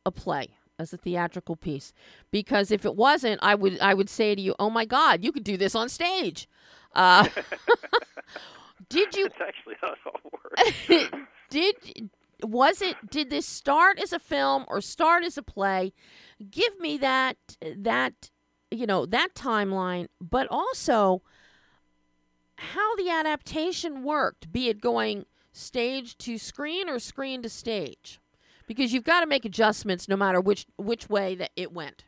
a 0.05 0.11
play, 0.11 0.49
as 0.79 0.93
a 0.93 0.97
theatrical 0.97 1.55
piece, 1.55 1.91
because 2.31 2.71
if 2.71 2.85
it 2.85 2.95
wasn't, 2.95 3.39
I 3.43 3.55
would 3.55 3.79
I 3.79 3.93
would 3.93 4.09
say 4.09 4.35
to 4.35 4.41
you, 4.41 4.55
"Oh 4.59 4.69
my 4.69 4.85
God, 4.85 5.23
you 5.23 5.31
could 5.31 5.43
do 5.43 5.57
this 5.57 5.75
on 5.75 5.89
stage." 5.89 6.47
Uh, 6.93 7.27
did 8.89 9.15
you? 9.15 9.29
That's 9.37 9.41
actually 9.41 9.75
how 9.81 9.91
it 9.91 9.99
all 10.05 10.31
works. 10.31 11.27
Did 11.49 12.09
was 12.43 12.81
it? 12.81 12.97
Did 13.09 13.29
this 13.29 13.45
start 13.45 13.99
as 13.99 14.11
a 14.11 14.19
film 14.19 14.65
or 14.67 14.81
start 14.81 15.23
as 15.23 15.37
a 15.37 15.41
play? 15.43 15.93
Give 16.49 16.77
me 16.79 16.97
that 16.97 17.37
that 17.61 18.31
you 18.71 18.85
know 18.85 19.05
that 19.05 19.33
timeline, 19.35 20.07
but 20.19 20.47
also 20.49 21.21
how 22.57 22.95
the 22.95 23.09
adaptation 23.09 24.03
worked, 24.03 24.51
be 24.51 24.69
it 24.69 24.81
going 24.81 25.25
stage 25.51 26.17
to 26.19 26.37
screen 26.37 26.89
or 26.89 26.99
screen 26.99 27.41
to 27.41 27.49
stage, 27.49 28.19
because 28.67 28.93
you've 28.93 29.03
got 29.03 29.21
to 29.21 29.25
make 29.25 29.45
adjustments 29.45 30.07
no 30.07 30.15
matter 30.15 30.41
which 30.41 30.65
which 30.77 31.09
way 31.09 31.35
that 31.35 31.51
it 31.55 31.71
went. 31.71 32.05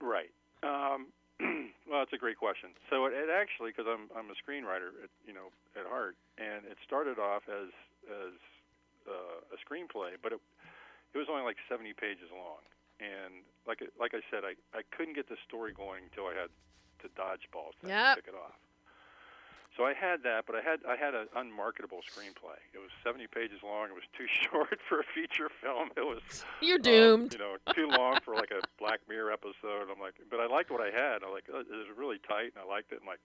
Right. 0.00 0.30
Um, 0.62 1.06
well, 1.40 2.00
that's 2.00 2.12
a 2.12 2.18
great 2.18 2.38
question. 2.38 2.70
So 2.90 3.06
it, 3.06 3.12
it 3.12 3.28
actually, 3.30 3.70
because 3.70 3.86
I'm 3.88 4.10
I'm 4.16 4.30
a 4.30 4.36
screenwriter, 4.38 4.88
at, 5.02 5.10
you 5.26 5.34
know, 5.34 5.48
at 5.78 5.86
heart, 5.86 6.16
and 6.38 6.64
it 6.66 6.78
started 6.86 7.18
off 7.18 7.42
as 7.48 7.70
as 8.10 8.34
uh, 9.08 9.40
a 9.52 9.58
screenplay, 9.62 10.16
but 10.22 10.32
it 10.32 10.40
it 11.14 11.18
was 11.18 11.28
only 11.30 11.44
like 11.44 11.56
70 11.70 11.94
pages 11.94 12.26
long, 12.34 12.58
and 13.00 13.42
like 13.66 13.80
like 13.98 14.14
I 14.14 14.20
said, 14.30 14.44
I 14.44 14.54
I 14.76 14.82
couldn't 14.96 15.14
get 15.14 15.28
the 15.28 15.36
story 15.46 15.72
going 15.72 16.04
until 16.04 16.26
I 16.26 16.34
had 16.34 16.50
the 17.02 17.08
dodgeball 17.20 17.74
thing 17.80 17.90
Yep. 17.90 18.16
to 18.16 18.22
kick 18.22 18.34
it 18.34 18.36
off. 18.38 18.54
So 19.76 19.82
I 19.82 19.92
had 19.92 20.22
that, 20.22 20.46
but 20.46 20.54
I 20.54 20.62
had 20.62 20.80
I 20.86 20.94
had 20.94 21.14
an 21.14 21.26
unmarketable 21.34 21.98
screenplay. 22.06 22.62
It 22.72 22.78
was 22.78 22.90
70 23.02 23.26
pages 23.26 23.58
long. 23.66 23.90
It 23.90 23.94
was 23.98 24.06
too 24.16 24.26
short 24.46 24.78
for 24.88 25.00
a 25.00 25.06
feature 25.14 25.50
film. 25.60 25.90
It 25.96 26.06
was 26.06 26.22
You're 26.62 26.76
um, 26.78 26.82
doomed. 27.26 27.32
you 27.34 27.38
know, 27.42 27.56
too 27.74 27.88
long 27.90 28.20
for 28.24 28.34
like 28.36 28.52
a 28.54 28.62
Black 28.78 29.00
Mirror 29.08 29.32
episode. 29.32 29.90
I'm 29.90 29.98
like, 29.98 30.14
but 30.30 30.38
I 30.38 30.46
liked 30.46 30.70
what 30.70 30.80
I 30.80 30.94
had. 30.94 31.26
I'm 31.26 31.32
like, 31.34 31.50
oh, 31.52 31.58
it 31.60 31.66
was 31.70 31.90
really 31.98 32.18
tight, 32.22 32.54
and 32.54 32.62
I 32.62 32.66
liked 32.70 32.92
it. 32.92 32.98
I'm 33.02 33.06
like, 33.08 33.18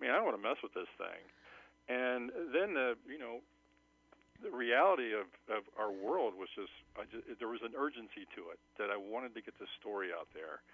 man, 0.00 0.10
I 0.10 0.14
don't 0.18 0.24
want 0.26 0.36
to 0.36 0.42
mess 0.42 0.58
with 0.66 0.74
this 0.74 0.90
thing. 0.98 1.22
And 1.86 2.30
then 2.52 2.74
the, 2.74 2.96
you 3.06 3.18
know, 3.18 3.38
the 4.42 4.50
reality 4.50 5.14
of, 5.14 5.30
of 5.46 5.62
our 5.78 5.92
world 5.92 6.34
was 6.34 6.50
just, 6.54 6.74
I 6.98 7.06
just, 7.06 7.24
there 7.38 7.50
was 7.50 7.62
an 7.62 7.76
urgency 7.76 8.26
to 8.34 8.50
it 8.50 8.60
that 8.78 8.90
I 8.90 8.98
wanted 8.98 9.34
to 9.38 9.42
get 9.42 9.54
this 9.58 9.70
story 9.78 10.10
out 10.10 10.28
there, 10.34 10.64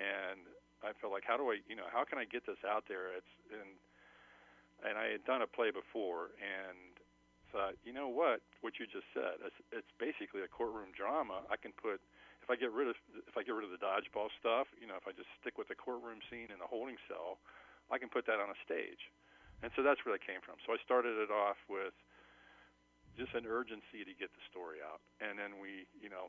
and 0.00 0.40
I 0.80 0.92
felt 0.98 1.12
like, 1.12 1.24
how 1.26 1.36
do 1.36 1.52
I, 1.52 1.60
you 1.68 1.76
know, 1.76 1.88
how 1.92 2.04
can 2.04 2.16
I 2.16 2.24
get 2.24 2.48
this 2.48 2.60
out 2.64 2.88
there? 2.88 3.12
It's 3.12 3.34
and 3.52 3.72
and 4.84 5.00
I 5.00 5.16
had 5.16 5.24
done 5.24 5.40
a 5.40 5.48
play 5.48 5.72
before, 5.72 6.34
and 6.42 6.76
thought, 7.54 7.78
you 7.86 7.94
know 7.94 8.10
what, 8.10 8.42
what 8.66 8.82
you 8.82 8.84
just 8.90 9.06
said, 9.14 9.38
it's, 9.46 9.60
it's 9.70 9.92
basically 10.02 10.42
a 10.42 10.50
courtroom 10.50 10.90
drama. 10.90 11.46
I 11.46 11.54
can 11.54 11.70
put 11.70 12.02
if 12.42 12.50
I 12.52 12.58
get 12.58 12.74
rid 12.74 12.90
of 12.90 12.98
if 13.24 13.38
I 13.38 13.46
get 13.46 13.54
rid 13.56 13.64
of 13.64 13.72
the 13.72 13.80
dodgeball 13.80 14.28
stuff, 14.36 14.68
you 14.76 14.90
know, 14.90 14.98
if 14.98 15.06
I 15.08 15.14
just 15.16 15.30
stick 15.40 15.56
with 15.56 15.70
the 15.70 15.78
courtroom 15.78 16.20
scene 16.28 16.50
in 16.52 16.60
the 16.60 16.68
holding 16.68 16.98
cell, 17.08 17.40
I 17.88 17.96
can 17.96 18.10
put 18.10 18.26
that 18.28 18.42
on 18.42 18.52
a 18.52 18.58
stage. 18.66 19.08
And 19.62 19.72
so 19.72 19.80
that's 19.80 20.02
where 20.04 20.12
that 20.12 20.20
came 20.20 20.44
from. 20.44 20.60
So 20.66 20.76
I 20.76 20.78
started 20.84 21.16
it 21.16 21.32
off 21.32 21.56
with 21.72 21.96
just 23.18 23.34
an 23.34 23.46
urgency 23.46 24.02
to 24.06 24.14
get 24.14 24.30
the 24.34 24.44
story 24.50 24.82
out, 24.82 25.00
and 25.22 25.38
then 25.38 25.58
we, 25.62 25.86
you 25.98 26.10
know, 26.10 26.28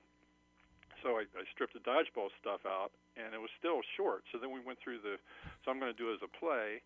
so 1.03 1.17
I, 1.21 1.27
I 1.37 1.43
stripped 1.53 1.73
the 1.77 1.83
dodgeball 1.83 2.33
stuff 2.41 2.65
out, 2.65 2.93
and 3.19 3.33
it 3.33 3.41
was 3.41 3.51
still 3.57 3.81
short. 3.97 4.25
So 4.31 4.39
then 4.41 4.49
we 4.49 4.61
went 4.63 4.79
through 4.81 5.01
the, 5.05 5.19
so 5.61 5.69
I'm 5.69 5.77
going 5.77 5.91
to 5.91 5.97
do 5.97 6.09
it 6.13 6.19
as 6.19 6.25
a 6.25 6.31
play, 6.31 6.81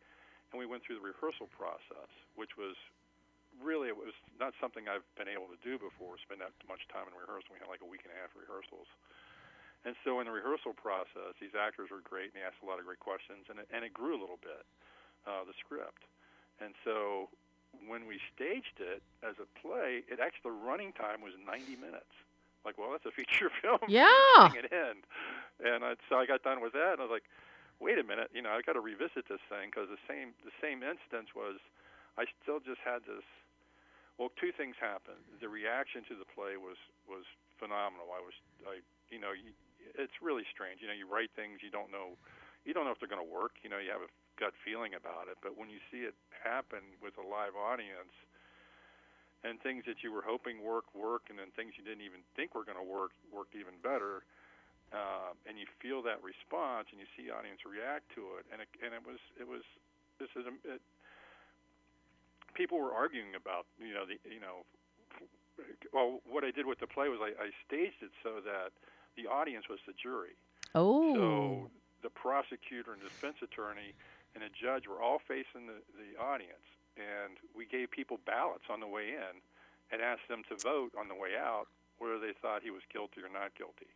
and 0.52 0.58
we 0.60 0.66
went 0.66 0.84
through 0.84 1.00
the 1.00 1.06
rehearsal 1.06 1.48
process, 1.54 2.10
which 2.36 2.58
was 2.60 2.76
really 3.60 3.88
it 3.92 3.96
was 3.98 4.16
not 4.40 4.56
something 4.60 4.88
I've 4.88 5.06
been 5.20 5.30
able 5.32 5.48
to 5.52 5.60
do 5.64 5.76
before. 5.80 6.16
Spend 6.24 6.40
that 6.44 6.56
much 6.68 6.84
time 6.90 7.08
in 7.08 7.16
rehearsal. 7.16 7.56
We 7.56 7.60
had 7.60 7.72
like 7.72 7.84
a 7.84 7.90
week 7.90 8.04
and 8.08 8.12
a 8.12 8.20
half 8.20 8.32
rehearsals, 8.36 8.88
and 9.88 9.96
so 10.04 10.20
in 10.20 10.28
the 10.28 10.36
rehearsal 10.36 10.76
process, 10.76 11.36
these 11.40 11.56
actors 11.56 11.92
were 11.92 12.04
great, 12.04 12.32
and 12.32 12.40
they 12.40 12.46
asked 12.48 12.60
a 12.64 12.68
lot 12.68 12.80
of 12.80 12.88
great 12.88 13.00
questions, 13.04 13.48
and 13.52 13.60
it, 13.64 13.68
and 13.72 13.84
it 13.84 13.92
grew 13.96 14.16
a 14.16 14.22
little 14.22 14.40
bit. 14.40 14.64
uh, 15.28 15.44
the 15.44 15.56
script, 15.60 16.08
and 16.64 16.74
so 16.86 17.28
when 17.88 18.06
we 18.06 18.20
staged 18.36 18.80
it 18.80 19.02
as 19.24 19.36
a 19.42 19.48
play, 19.60 20.04
it 20.08 20.20
actually 20.20 20.54
the 20.54 20.58
running 20.58 20.94
time 20.94 21.22
was 21.22 21.34
90 21.46 21.76
minutes. 21.78 22.14
Like, 22.66 22.78
well, 22.78 22.92
that's 22.92 23.06
a 23.06 23.16
feature 23.16 23.50
film. 23.62 23.80
Yeah. 23.88 24.52
It 24.54 24.72
in, 24.72 25.02
and 25.64 25.84
I, 25.84 25.96
so 26.08 26.18
I 26.18 26.26
got 26.26 26.44
done 26.44 26.62
with 26.62 26.74
that, 26.74 26.98
and 26.98 27.02
I 27.02 27.06
was 27.08 27.14
like, 27.14 27.28
wait 27.80 27.98
a 27.98 28.04
minute, 28.04 28.30
you 28.36 28.44
know, 28.44 28.52
I 28.52 28.62
got 28.62 28.74
to 28.74 28.84
revisit 28.84 29.32
this 29.32 29.44
thing 29.48 29.72
because 29.72 29.88
the 29.88 30.02
same 30.04 30.36
the 30.44 30.52
same 30.60 30.84
instance 30.84 31.32
was, 31.32 31.64
I 32.20 32.28
still 32.44 32.60
just 32.60 32.84
had 32.84 33.08
this. 33.08 33.24
Well, 34.20 34.36
two 34.36 34.52
things 34.52 34.76
happened. 34.76 35.24
The 35.40 35.48
reaction 35.48 36.04
to 36.12 36.16
the 36.20 36.28
play 36.28 36.60
was 36.60 36.76
was 37.08 37.24
phenomenal. 37.56 38.12
I 38.12 38.20
was, 38.20 38.36
I, 38.68 38.84
you 39.08 39.20
know, 39.20 39.32
you, 39.32 39.56
it's 39.96 40.20
really 40.20 40.44
strange. 40.52 40.84
You 40.84 40.92
know, 40.92 40.98
you 40.98 41.08
write 41.08 41.32
things 41.36 41.64
you 41.64 41.72
don't 41.72 41.92
know, 41.92 42.20
you 42.68 42.76
don't 42.76 42.84
know 42.84 42.92
if 42.92 43.00
they're 43.00 43.12
going 43.12 43.24
to 43.24 43.32
work. 43.32 43.60
You 43.64 43.72
know, 43.72 43.80
you 43.80 43.92
have 43.96 44.04
a 44.04 44.12
gut 44.40 44.56
feeling 44.64 44.96
about 44.96 45.28
it, 45.28 45.36
but 45.44 45.60
when 45.60 45.68
you 45.68 45.84
see 45.92 46.08
it 46.08 46.16
happen 46.32 46.80
with 47.04 47.20
a 47.20 47.26
live 47.26 47.60
audience, 47.60 48.16
and 49.44 49.60
things 49.60 49.84
that 49.88 50.04
you 50.04 50.12
were 50.12 50.24
hoping 50.24 50.64
work 50.64 50.88
work, 50.96 51.28
and 51.28 51.40
then 51.40 51.52
things 51.56 51.76
you 51.76 51.84
didn't 51.84 52.04
even 52.04 52.24
think 52.36 52.56
were 52.56 52.64
going 52.64 52.80
to 52.80 52.88
work 52.88 53.12
worked 53.32 53.56
even 53.56 53.76
better 53.84 54.24
uh, 54.90 55.38
and 55.46 55.58
you 55.58 55.70
feel 55.78 56.02
that 56.02 56.18
response, 56.26 56.90
and 56.90 56.98
you 56.98 57.06
see 57.14 57.30
audience 57.30 57.62
react 57.62 58.10
to 58.18 58.42
it, 58.42 58.46
and 58.50 58.62
it, 58.66 58.70
and 58.82 58.90
it 58.94 59.06
was 59.06 59.22
it 59.38 59.46
was 59.46 59.62
this 60.18 60.34
is 60.34 60.50
a, 60.50 60.54
it, 60.66 60.82
people 62.58 62.82
were 62.82 62.94
arguing 62.94 63.38
about 63.38 63.70
you 63.78 63.94
know 63.94 64.10
the 64.10 64.18
you 64.26 64.42
know 64.42 64.66
well 65.94 66.26
what 66.26 66.42
I 66.42 66.50
did 66.50 66.66
with 66.66 66.82
the 66.82 66.90
play 66.90 67.06
was 67.06 67.22
I, 67.22 67.38
I 67.38 67.54
staged 67.70 68.02
it 68.02 68.10
so 68.26 68.42
that 68.42 68.74
the 69.14 69.30
audience 69.30 69.70
was 69.70 69.78
the 69.86 69.94
jury. 69.94 70.34
Oh. 70.74 71.14
So 71.14 71.70
the 72.02 72.10
prosecutor 72.10 72.98
and 72.98 73.02
defense 73.02 73.38
attorney 73.46 73.94
and 74.36 74.44
the 74.44 74.54
judge 74.54 74.86
were 74.88 75.02
all 75.02 75.20
facing 75.28 75.66
the, 75.66 75.82
the 75.98 76.18
audience, 76.20 76.66
and 76.98 77.38
we 77.56 77.66
gave 77.66 77.90
people 77.90 78.20
ballots 78.26 78.70
on 78.70 78.80
the 78.80 78.88
way 78.88 79.16
in 79.16 79.34
and 79.92 80.02
asked 80.02 80.28
them 80.30 80.46
to 80.50 80.56
vote 80.62 80.94
on 80.94 81.10
the 81.10 81.18
way 81.18 81.34
out 81.34 81.66
whether 81.98 82.20
they 82.20 82.34
thought 82.38 82.62
he 82.62 82.72
was 82.72 82.86
guilty 82.94 83.22
or 83.26 83.32
not 83.32 83.52
guilty. 83.58 83.90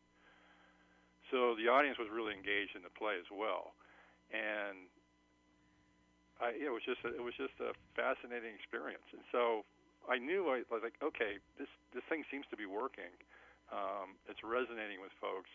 So 1.31 1.55
the 1.55 1.69
audience 1.69 1.97
was 1.97 2.09
really 2.11 2.33
engaged 2.33 2.75
in 2.75 2.83
the 2.83 2.93
play 2.93 3.15
as 3.17 3.29
well, 3.31 3.73
and 4.33 4.89
I, 6.41 6.53
it 6.57 6.69
was 6.73 6.83
just 6.83 7.01
a, 7.05 7.13
it 7.13 7.23
was 7.23 7.33
just 7.37 7.55
a 7.61 7.71
fascinating 7.95 8.53
experience. 8.53 9.05
And 9.13 9.23
so 9.31 9.63
I 10.09 10.19
knew 10.19 10.51
I 10.51 10.65
was 10.67 10.83
like, 10.83 10.97
okay, 10.99 11.39
this 11.57 11.69
this 11.93 12.03
thing 12.09 12.25
seems 12.27 12.45
to 12.51 12.57
be 12.57 12.65
working. 12.65 13.13
Um, 13.71 14.19
it's 14.27 14.43
resonating 14.43 14.99
with 15.01 15.15
folks, 15.17 15.49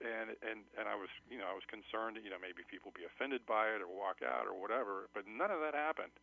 and 0.00 0.34
and 0.42 0.62
and 0.78 0.86
I 0.86 0.94
was 0.94 1.10
you 1.26 1.38
know 1.38 1.48
I 1.50 1.54
was 1.54 1.66
concerned 1.66 2.18
that 2.18 2.24
you 2.26 2.30
know 2.30 2.40
maybe 2.40 2.62
people 2.66 2.94
be 2.94 3.06
offended 3.06 3.42
by 3.46 3.70
it 3.74 3.82
or 3.82 3.90
walk 3.90 4.22
out 4.22 4.46
or 4.46 4.54
whatever, 4.54 5.10
but 5.12 5.26
none 5.26 5.50
of 5.50 5.60
that 5.60 5.74
happened. 5.74 6.14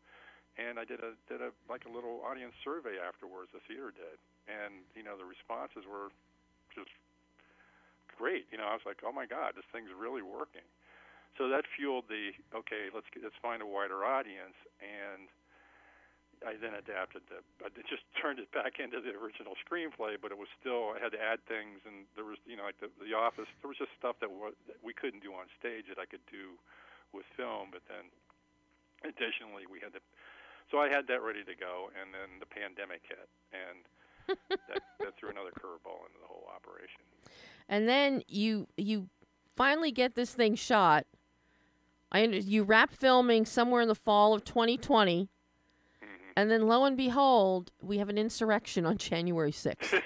And 0.56 0.80
I 0.80 0.88
did 0.88 1.04
a 1.04 1.20
did 1.28 1.44
a 1.44 1.52
like 1.68 1.84
a 1.84 1.92
little 1.92 2.24
audience 2.24 2.56
survey 2.64 2.96
afterwards. 2.96 3.52
The 3.52 3.64
theater 3.68 3.92
did, 3.92 4.18
and 4.48 4.88
you 4.96 5.04
know 5.04 5.20
the 5.20 5.28
responses 5.28 5.84
were 5.84 6.16
just 6.72 6.92
great. 8.16 8.48
You 8.52 8.58
know, 8.58 8.68
I 8.68 8.76
was 8.76 8.88
like, 8.88 9.04
oh 9.04 9.12
my 9.12 9.28
God, 9.28 9.60
this 9.60 9.68
thing's 9.76 9.92
really 9.92 10.24
working. 10.24 10.64
So 11.36 11.52
that 11.52 11.68
fueled 11.76 12.08
the 12.08 12.32
okay, 12.56 12.88
let's 12.96 13.08
let's 13.20 13.36
find 13.44 13.60
a 13.60 13.68
wider 13.68 14.08
audience, 14.08 14.56
and 14.80 15.28
I 16.46 16.56
then 16.62 16.78
adapted 16.78 17.26
the. 17.28 17.42
I 17.66 17.74
just 17.90 18.06
turned 18.16 18.38
it 18.38 18.52
back 18.54 18.78
into 18.78 19.02
the 19.02 19.18
original 19.18 19.58
screenplay, 19.66 20.22
but 20.22 20.30
it 20.30 20.38
was 20.38 20.48
still 20.62 20.94
I 20.94 21.02
had 21.02 21.12
to 21.18 21.22
add 21.22 21.42
things, 21.50 21.82
and 21.90 22.06
there 22.14 22.26
was 22.26 22.38
you 22.46 22.56
know 22.56 22.70
like 22.70 22.80
the 22.80 22.94
the 23.02 23.18
office. 23.18 23.50
There 23.60 23.70
was 23.70 23.82
just 23.82 23.92
stuff 23.98 24.16
that, 24.22 24.30
was, 24.30 24.54
that 24.70 24.78
we 24.86 24.94
couldn't 24.94 25.26
do 25.26 25.34
on 25.34 25.50
stage 25.58 25.90
that 25.90 25.98
I 25.98 26.06
could 26.06 26.24
do 26.30 26.56
with 27.12 27.26
film, 27.34 27.74
but 27.74 27.82
then 27.90 28.08
additionally 29.02 29.66
we 29.66 29.82
had 29.82 29.98
to. 29.98 30.02
So 30.70 30.82
I 30.82 30.90
had 30.90 31.10
that 31.10 31.26
ready 31.26 31.42
to 31.46 31.56
go, 31.58 31.90
and 31.98 32.14
then 32.14 32.42
the 32.42 32.50
pandemic 32.50 33.06
hit, 33.06 33.30
and 33.54 33.82
that, 34.50 34.82
that 35.02 35.14
threw 35.18 35.30
another 35.30 35.54
curveball 35.54 36.06
into 36.10 36.18
the 36.22 36.30
whole 36.30 36.50
operation 36.50 37.06
and 37.68 37.88
then 37.88 38.24
you 38.28 38.68
you 38.78 39.10
finally 39.56 39.92
get 39.92 40.16
this 40.16 40.34
thing 40.34 40.56
shot. 40.56 41.06
I 42.12 42.24
you 42.24 42.64
wrap 42.64 42.94
filming 42.94 43.46
somewhere 43.46 43.82
in 43.82 43.88
the 43.88 43.96
fall 43.96 44.34
of 44.34 44.44
2020, 44.46 45.24
mm-hmm. 45.24 45.24
And 46.36 46.52
then 46.52 46.68
lo 46.68 46.84
and 46.84 46.98
behold, 46.98 47.72
we 47.82 47.98
have 47.98 48.10
an 48.10 48.18
insurrection 48.18 48.86
on 48.86 48.98
January 48.98 49.52
6th. 49.52 49.94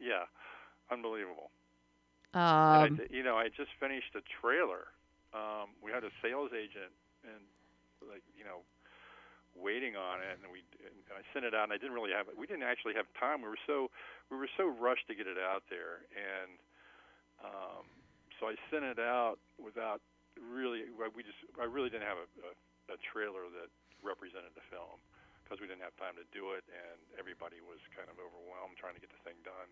yeah, 0.00 0.24
unbelievable. 0.90 1.50
Um, 2.34 2.40
I, 2.40 2.88
you 3.10 3.22
know, 3.22 3.36
I 3.36 3.48
just 3.48 3.70
finished 3.78 4.16
a 4.16 4.22
trailer. 4.40 4.88
Um, 5.32 5.76
we 5.84 5.92
had 5.92 6.02
a 6.04 6.10
sales 6.20 6.50
agent, 6.56 6.92
and 7.24 7.44
like 8.08 8.24
you 8.36 8.44
know, 8.44 8.64
waiting 9.54 9.96
on 9.96 10.20
it, 10.24 10.40
and 10.40 10.48
we 10.48 10.64
and 10.80 10.96
I 11.12 11.20
sent 11.32 11.44
it 11.44 11.54
out, 11.54 11.68
and 11.68 11.72
I 11.72 11.78
didn't 11.78 11.92
really 11.92 12.12
have 12.16 12.28
it. 12.28 12.34
We 12.36 12.48
didn't 12.48 12.64
actually 12.64 12.96
have 12.96 13.04
time. 13.20 13.44
We 13.44 13.52
were 13.52 13.64
so 13.68 13.92
we 14.32 14.36
were 14.40 14.48
so 14.56 14.66
rushed 14.66 15.06
to 15.08 15.14
get 15.14 15.28
it 15.28 15.36
out 15.36 15.68
there, 15.68 16.08
and 16.16 16.56
um, 17.44 17.84
so 18.40 18.48
I 18.48 18.56
sent 18.72 18.84
it 18.84 18.98
out 18.98 19.36
without 19.60 20.00
really. 20.40 20.88
We 21.14 21.22
just 21.22 21.38
I 21.60 21.68
really 21.68 21.92
didn't 21.92 22.08
have 22.08 22.20
a, 22.20 22.28
a, 22.48 22.52
a 22.96 22.98
trailer 23.12 23.44
that 23.60 23.68
represented 24.02 24.52
the 24.54 24.66
film 24.68 24.98
because 25.42 25.58
we 25.58 25.66
didn't 25.66 25.82
have 25.82 25.96
time 25.98 26.14
to 26.14 26.26
do 26.30 26.54
it, 26.54 26.62
and 26.70 26.98
everybody 27.18 27.58
was 27.64 27.82
kind 27.94 28.06
of 28.06 28.16
overwhelmed 28.18 28.78
trying 28.78 28.94
to 28.94 29.02
get 29.02 29.10
the 29.10 29.22
thing 29.26 29.36
done. 29.42 29.68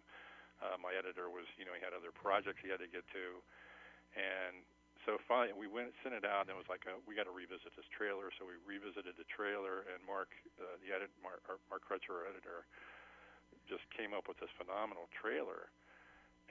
Uh, 0.61 0.77
my 0.77 0.93
editor 0.93 1.33
was, 1.33 1.49
you 1.57 1.65
know, 1.65 1.73
he 1.73 1.81
had 1.81 1.97
other 1.97 2.13
projects 2.13 2.61
he 2.61 2.69
had 2.69 2.83
to 2.83 2.91
get 2.91 3.07
to, 3.15 3.41
and 4.19 4.61
so 5.09 5.17
finally 5.25 5.57
we 5.57 5.65
went 5.65 5.89
sent 6.05 6.13
it 6.13 6.29
out 6.29 6.45
and 6.45 6.53
it 6.53 6.59
was 6.59 6.69
like 6.69 6.85
a, 6.85 6.93
we 7.09 7.17
got 7.17 7.25
to 7.25 7.33
revisit 7.33 7.73
this 7.73 7.89
trailer. 7.89 8.29
So 8.37 8.45
we 8.45 8.61
revisited 8.69 9.17
the 9.17 9.25
trailer 9.33 9.89
and 9.89 10.01
mark 10.05 10.29
uh, 10.61 10.77
the 10.85 10.93
edit 10.93 11.09
mark, 11.25 11.41
mark 11.73 11.83
crutcher 11.85 12.13
our 12.13 12.27
editor 12.29 12.69
just 13.65 13.87
came 13.95 14.13
up 14.13 14.29
with 14.29 14.37
this 14.43 14.53
phenomenal 14.61 15.09
trailer. 15.17 15.73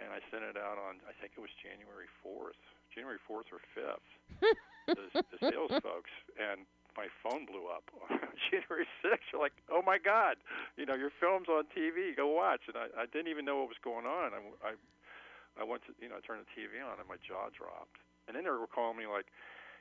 And 0.01 0.09
i 0.09 0.23
sent 0.33 0.47
it 0.47 0.57
out 0.57 0.79
on 0.81 1.03
i 1.05 1.13
think 1.19 1.35
it 1.37 1.43
was 1.43 1.51
january 1.61 2.09
4th 2.23 2.57
january 2.95 3.19
4th 3.27 3.51
or 3.53 3.61
5th 3.75 4.09
the, 4.95 5.05
the 5.13 5.39
sales 5.43 5.73
folks. 5.83 6.09
And 6.39 6.65
my 6.97 7.07
phone 7.23 7.45
blew 7.45 7.67
up 7.67 7.85
on 8.09 8.19
January 8.49 8.87
6th. 9.03 9.29
You're 9.33 9.41
like, 9.41 9.57
oh 9.71 9.81
my 9.81 9.97
God, 9.97 10.37
you 10.77 10.85
know, 10.85 10.95
your 10.95 11.11
film's 11.19 11.49
on 11.49 11.65
TV. 11.75 12.15
Go 12.15 12.27
watch. 12.27 12.61
And 12.67 12.77
I, 12.77 13.03
I 13.03 13.05
didn't 13.05 13.29
even 13.29 13.45
know 13.45 13.59
what 13.59 13.69
was 13.69 13.81
going 13.83 14.05
on. 14.05 14.33
I, 14.33 14.39
I, 14.63 14.71
I 15.59 15.63
went 15.63 15.83
to, 15.87 15.93
you 16.01 16.09
know, 16.09 16.15
I 16.17 16.21
turned 16.25 16.41
the 16.45 16.51
TV 16.55 16.79
on 16.79 16.99
and 16.99 17.07
my 17.07 17.19
jaw 17.21 17.49
dropped. 17.51 17.99
And 18.27 18.37
then 18.37 18.43
they 18.45 18.51
were 18.51 18.69
calling 18.69 18.95
me 18.95 19.09
like, 19.09 19.25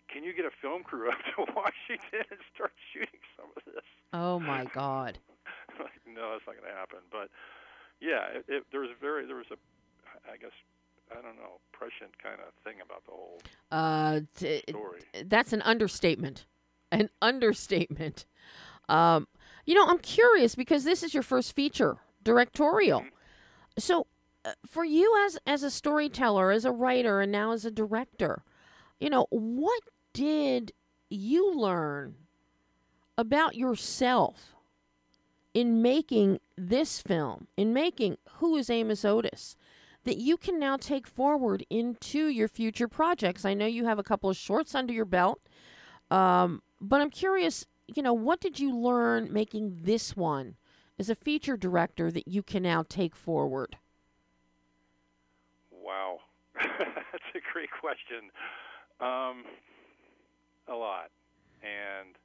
"Can 0.09 0.25
you 0.25 0.33
get 0.33 0.47
a 0.47 0.55
film 0.63 0.83
crew 0.83 1.13
up 1.13 1.21
to 1.37 1.45
Washington 1.53 2.25
and 2.33 2.41
start 2.55 2.73
shooting 2.93 3.21
some 3.37 3.53
of 3.53 3.63
this?" 3.69 3.85
Oh 4.15 4.41
my 4.41 4.65
God! 4.73 5.19
like, 5.79 6.01
no, 6.09 6.33
that's 6.33 6.49
not 6.49 6.57
going 6.57 6.65
to 6.65 6.73
happen. 6.73 7.05
But 7.13 7.29
yeah, 8.01 8.25
it, 8.33 8.45
it, 8.49 8.65
there 8.73 8.81
was 8.81 8.91
very 9.01 9.27
there 9.27 9.37
was 9.37 9.53
a, 9.53 9.61
I 10.33 10.39
guess 10.41 10.57
I 11.13 11.21
don't 11.21 11.37
know, 11.37 11.61
prescient 11.73 12.17
kind 12.23 12.41
of 12.41 12.53
thing 12.65 12.81
about 12.81 13.05
the 13.05 13.13
whole 13.13 13.41
uh, 13.71 14.21
t- 14.35 14.63
story. 14.69 15.01
That's 15.27 15.53
an 15.53 15.63
understatement. 15.63 16.47
An 16.91 17.11
understatement. 17.21 18.27
Um, 18.89 19.29
you 19.67 19.75
know, 19.75 19.87
I'm 19.87 19.99
curious 19.99 20.55
because 20.55 20.85
this 20.85 21.03
is 21.03 21.13
your 21.13 21.23
first 21.23 21.55
feature 21.55 21.99
directorial. 22.25 23.01
Mm-hmm. 23.01 23.79
So 23.79 24.07
uh, 24.45 24.53
for 24.67 24.85
you 24.85 25.15
as 25.27 25.39
as 25.47 25.63
a 25.63 25.71
storyteller, 25.71 26.51
as 26.51 26.65
a 26.65 26.73
writer, 26.73 27.21
and 27.21 27.31
now 27.31 27.53
as 27.53 27.65
a 27.65 27.71
director, 27.71 28.43
you 28.99 29.11
know, 29.11 29.27
what 29.31 29.83
did 30.13 30.73
you 31.11 31.55
learn 31.55 32.15
about 33.17 33.57
yourself 33.57 34.55
in 35.55 35.83
making 35.83 36.41
this 36.57 37.01
film, 37.01 37.49
in 37.57 37.73
making 37.73 38.17
Who 38.35 38.57
is 38.57 38.71
Amos 38.71 39.05
Otis, 39.05 39.57
that 40.05 40.19
you 40.19 40.37
can 40.37 40.59
now 40.59 40.77
take 40.77 41.07
forward 41.07 41.65
into 41.69 42.29
your 42.29 42.49
future 42.49 42.89
projects? 42.89 43.45
I 43.45 43.55
know 43.55 43.67
you 43.67 43.85
have 43.85 43.99
a 43.99 44.05
couple 44.05 44.31
of 44.31 44.37
shorts 44.37 44.75
under 44.75 44.93
your 44.93 45.05
belt, 45.05 45.41
um, 46.11 46.63
but 46.81 47.01
I'm 47.01 47.11
curious, 47.11 47.67
you 47.87 48.03
know, 48.03 48.13
what 48.13 48.41
did 48.41 48.59
you 48.59 48.75
learn 48.75 49.33
making 49.33 49.81
this 49.83 50.17
one 50.17 50.57
as 50.99 51.09
a 51.09 51.15
feature 51.15 51.57
director 51.57 52.11
that 52.11 52.29
you 52.29 52.43
can 52.43 52.63
now 52.63 52.85
take 52.89 53.15
forward? 53.15 53.77
Wow, 55.71 56.19
that's 56.55 57.31
a 57.35 57.53
great 57.53 57.71
question. 57.81 58.31
Um, 59.01 59.45
a 60.69 60.75
lot, 60.75 61.11
and 61.63 62.19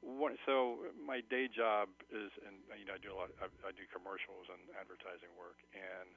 one, 0.00 0.38
so 0.46 0.78
my 0.94 1.20
day 1.28 1.48
job 1.50 1.88
is, 2.10 2.30
and 2.46 2.56
you 2.78 2.86
know, 2.86 2.94
I 2.94 3.02
do 3.02 3.12
a 3.12 3.16
lot. 3.18 3.28
I, 3.42 3.50
I 3.66 3.72
do 3.74 3.82
commercials 3.90 4.46
and 4.46 4.62
advertising 4.78 5.28
work, 5.36 5.58
and 5.74 6.10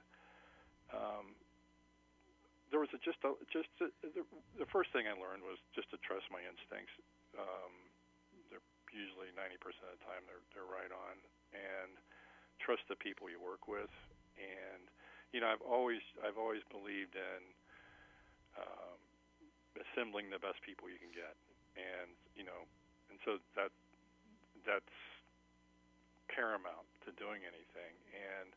um, 0.93 1.25
there 2.71 2.79
was 2.79 2.91
a, 2.95 2.99
just 3.03 3.19
a, 3.27 3.35
just 3.51 3.69
a, 3.83 3.91
the, 4.01 4.23
the 4.55 4.69
first 4.71 4.95
thing 4.95 5.05
I 5.05 5.15
learned 5.15 5.43
was 5.43 5.59
just 5.75 5.91
to 5.91 5.99
trust 5.99 6.25
my 6.31 6.39
instincts. 6.39 6.95
Um, 7.35 7.73
they're 8.47 8.63
usually 8.95 9.31
90% 9.35 9.59
of 9.87 9.91
the 9.99 10.03
time 10.07 10.23
they're 10.25 10.43
they're 10.55 10.71
right 10.71 10.91
on, 10.91 11.15
and 11.51 11.91
trust 12.63 12.87
the 12.87 12.95
people 12.95 13.27
you 13.27 13.39
work 13.43 13.67
with, 13.67 13.91
and 14.39 14.87
you 15.35 15.43
know, 15.43 15.51
I've 15.51 15.63
always 15.63 16.03
I've 16.23 16.39
always 16.39 16.63
believed 16.71 17.15
in 17.15 17.41
um, 18.55 18.99
assembling 19.79 20.31
the 20.31 20.39
best 20.39 20.59
people 20.63 20.87
you 20.87 20.99
can 20.99 21.11
get, 21.11 21.35
and 21.75 22.11
you 22.35 22.47
know, 22.47 22.67
and 23.11 23.19
so 23.27 23.39
that 23.59 23.71
that's 24.63 24.95
paramount 26.31 26.87
to 27.03 27.11
doing 27.19 27.43
anything, 27.43 27.93
and 28.15 28.55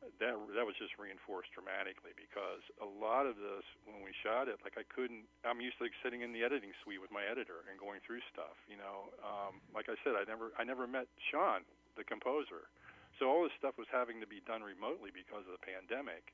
that 0.00 0.32
that 0.56 0.64
was 0.64 0.76
just 0.80 0.96
reinforced 0.96 1.52
dramatically 1.52 2.16
because 2.16 2.64
a 2.80 2.88
lot 2.88 3.28
of 3.28 3.36
this 3.36 3.64
when 3.84 4.00
we 4.00 4.16
shot 4.24 4.48
it 4.48 4.56
like 4.64 4.80
I 4.80 4.84
couldn't 4.88 5.28
I'm 5.44 5.60
used 5.60 5.76
to 5.76 5.88
like 5.88 5.96
sitting 6.00 6.24
in 6.24 6.32
the 6.32 6.40
editing 6.40 6.72
suite 6.80 7.04
with 7.04 7.12
my 7.12 7.24
editor 7.28 7.68
and 7.68 7.76
going 7.76 8.00
through 8.04 8.24
stuff 8.32 8.56
you 8.64 8.80
know? 8.80 9.12
Um, 9.20 9.60
like 9.76 9.92
I 9.92 9.96
said 10.00 10.16
I 10.16 10.24
never 10.24 10.56
I 10.56 10.64
never 10.64 10.88
met 10.88 11.04
Sean 11.28 11.68
the 12.00 12.04
composer. 12.06 12.72
So 13.20 13.28
all 13.28 13.44
this 13.44 13.52
stuff 13.60 13.76
was 13.76 13.90
having 13.92 14.22
to 14.24 14.28
be 14.28 14.40
done 14.48 14.64
remotely 14.64 15.12
because 15.12 15.44
of 15.44 15.52
the 15.52 15.60
pandemic. 15.60 16.32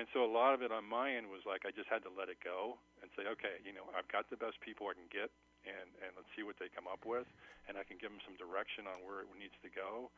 And 0.00 0.08
so 0.16 0.24
a 0.24 0.30
lot 0.30 0.56
of 0.56 0.64
it 0.64 0.72
on 0.72 0.88
my 0.88 1.12
end 1.12 1.28
was 1.28 1.44
like 1.44 1.68
I 1.68 1.74
just 1.76 1.92
had 1.92 2.00
to 2.08 2.12
let 2.12 2.32
it 2.32 2.40
go 2.40 2.80
and 3.04 3.12
say 3.12 3.28
okay 3.36 3.60
you 3.68 3.76
know 3.76 3.92
I've 3.92 4.08
got 4.08 4.32
the 4.32 4.40
best 4.40 4.56
people 4.64 4.88
I 4.88 4.96
can 4.96 5.12
get 5.12 5.28
and 5.68 5.92
and 6.00 6.16
let's 6.16 6.30
see 6.32 6.40
what 6.40 6.56
they 6.56 6.72
come 6.72 6.88
up 6.88 7.04
with. 7.04 7.28
And 7.68 7.76
I 7.76 7.84
can 7.84 8.00
give 8.00 8.08
them 8.08 8.24
some 8.24 8.34
direction 8.40 8.88
on 8.88 9.04
where 9.04 9.22
it 9.22 9.30
needs 9.36 9.54
to 9.60 9.70
go 9.70 10.08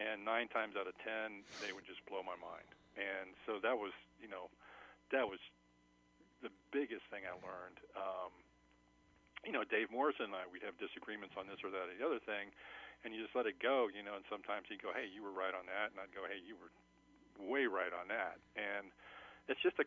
and 0.00 0.24
nine 0.24 0.48
times 0.48 0.74
out 0.74 0.88
of 0.88 0.96
ten 1.04 1.44
they 1.60 1.70
would 1.70 1.84
just 1.84 2.00
blow 2.08 2.24
my 2.24 2.36
mind. 2.40 2.66
And 2.96 3.36
so 3.44 3.60
that 3.62 3.76
was 3.76 3.92
you 4.18 4.28
know 4.28 4.48
that 5.12 5.28
was 5.28 5.38
the 6.40 6.50
biggest 6.72 7.04
thing 7.12 7.28
i 7.28 7.36
learned. 7.44 7.78
Um 7.94 8.32
you 9.44 9.52
know 9.52 9.64
dave 9.64 9.88
morrison 9.88 10.32
and 10.32 10.36
i 10.36 10.44
we'd 10.48 10.64
have 10.64 10.76
disagreements 10.76 11.32
on 11.32 11.48
this 11.48 11.60
or 11.64 11.72
that 11.72 11.88
or 11.88 11.96
the 11.96 12.04
other 12.04 12.20
thing 12.20 12.52
and 13.00 13.16
you 13.16 13.24
just 13.24 13.32
let 13.32 13.48
it 13.48 13.56
go 13.56 13.88
you 13.88 14.04
know 14.04 14.12
and 14.12 14.20
sometimes 14.28 14.68
he'd 14.68 14.84
go 14.84 14.92
hey 14.92 15.08
you 15.08 15.24
were 15.24 15.32
right 15.32 15.56
on 15.56 15.64
that 15.64 15.88
and 15.88 15.96
i'd 15.96 16.12
go 16.12 16.28
hey 16.28 16.36
you 16.44 16.52
were 16.60 16.68
way 17.40 17.64
right 17.64 17.92
on 17.92 18.08
that. 18.12 18.36
And 18.56 18.92
it's 19.48 19.60
just 19.64 19.80
a 19.80 19.86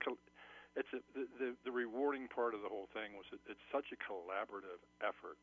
it's 0.74 0.90
a, 0.90 1.00
the, 1.14 1.24
the 1.38 1.50
the 1.70 1.74
rewarding 1.74 2.26
part 2.26 2.58
of 2.58 2.66
the 2.66 2.72
whole 2.72 2.90
thing 2.94 3.14
was 3.14 3.30
it, 3.30 3.42
it's 3.46 3.66
such 3.70 3.94
a 3.94 3.98
collaborative 4.02 4.82
effort. 5.06 5.42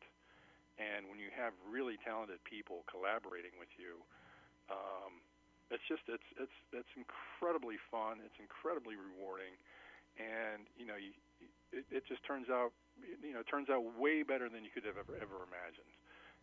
And 0.75 1.07
when 1.07 1.19
you 1.19 1.31
have 1.31 1.55
really 1.67 1.95
talented 2.03 2.43
people 2.43 2.83
collaborating 2.91 3.55
with 3.55 3.71
you 3.79 4.03
um, 4.71 5.19
it's 5.69 5.83
just 5.87 6.03
it's 6.07 6.25
it's 6.39 6.57
it's 6.71 6.93
incredibly 6.95 7.75
fun. 7.91 8.23
It's 8.23 8.39
incredibly 8.39 8.95
rewarding, 8.95 9.55
and 10.19 10.67
you 10.79 10.87
know, 10.87 10.95
you, 10.95 11.11
it, 11.75 11.83
it 11.91 12.03
just 12.07 12.23
turns 12.23 12.47
out 12.47 12.71
you 12.99 13.35
know 13.35 13.43
it 13.43 13.49
turns 13.51 13.67
out 13.67 13.83
way 13.99 14.23
better 14.23 14.47
than 14.47 14.63
you 14.63 14.71
could 14.71 14.87
have 14.87 14.99
ever 14.99 15.15
ever 15.19 15.43
imagined. 15.43 15.91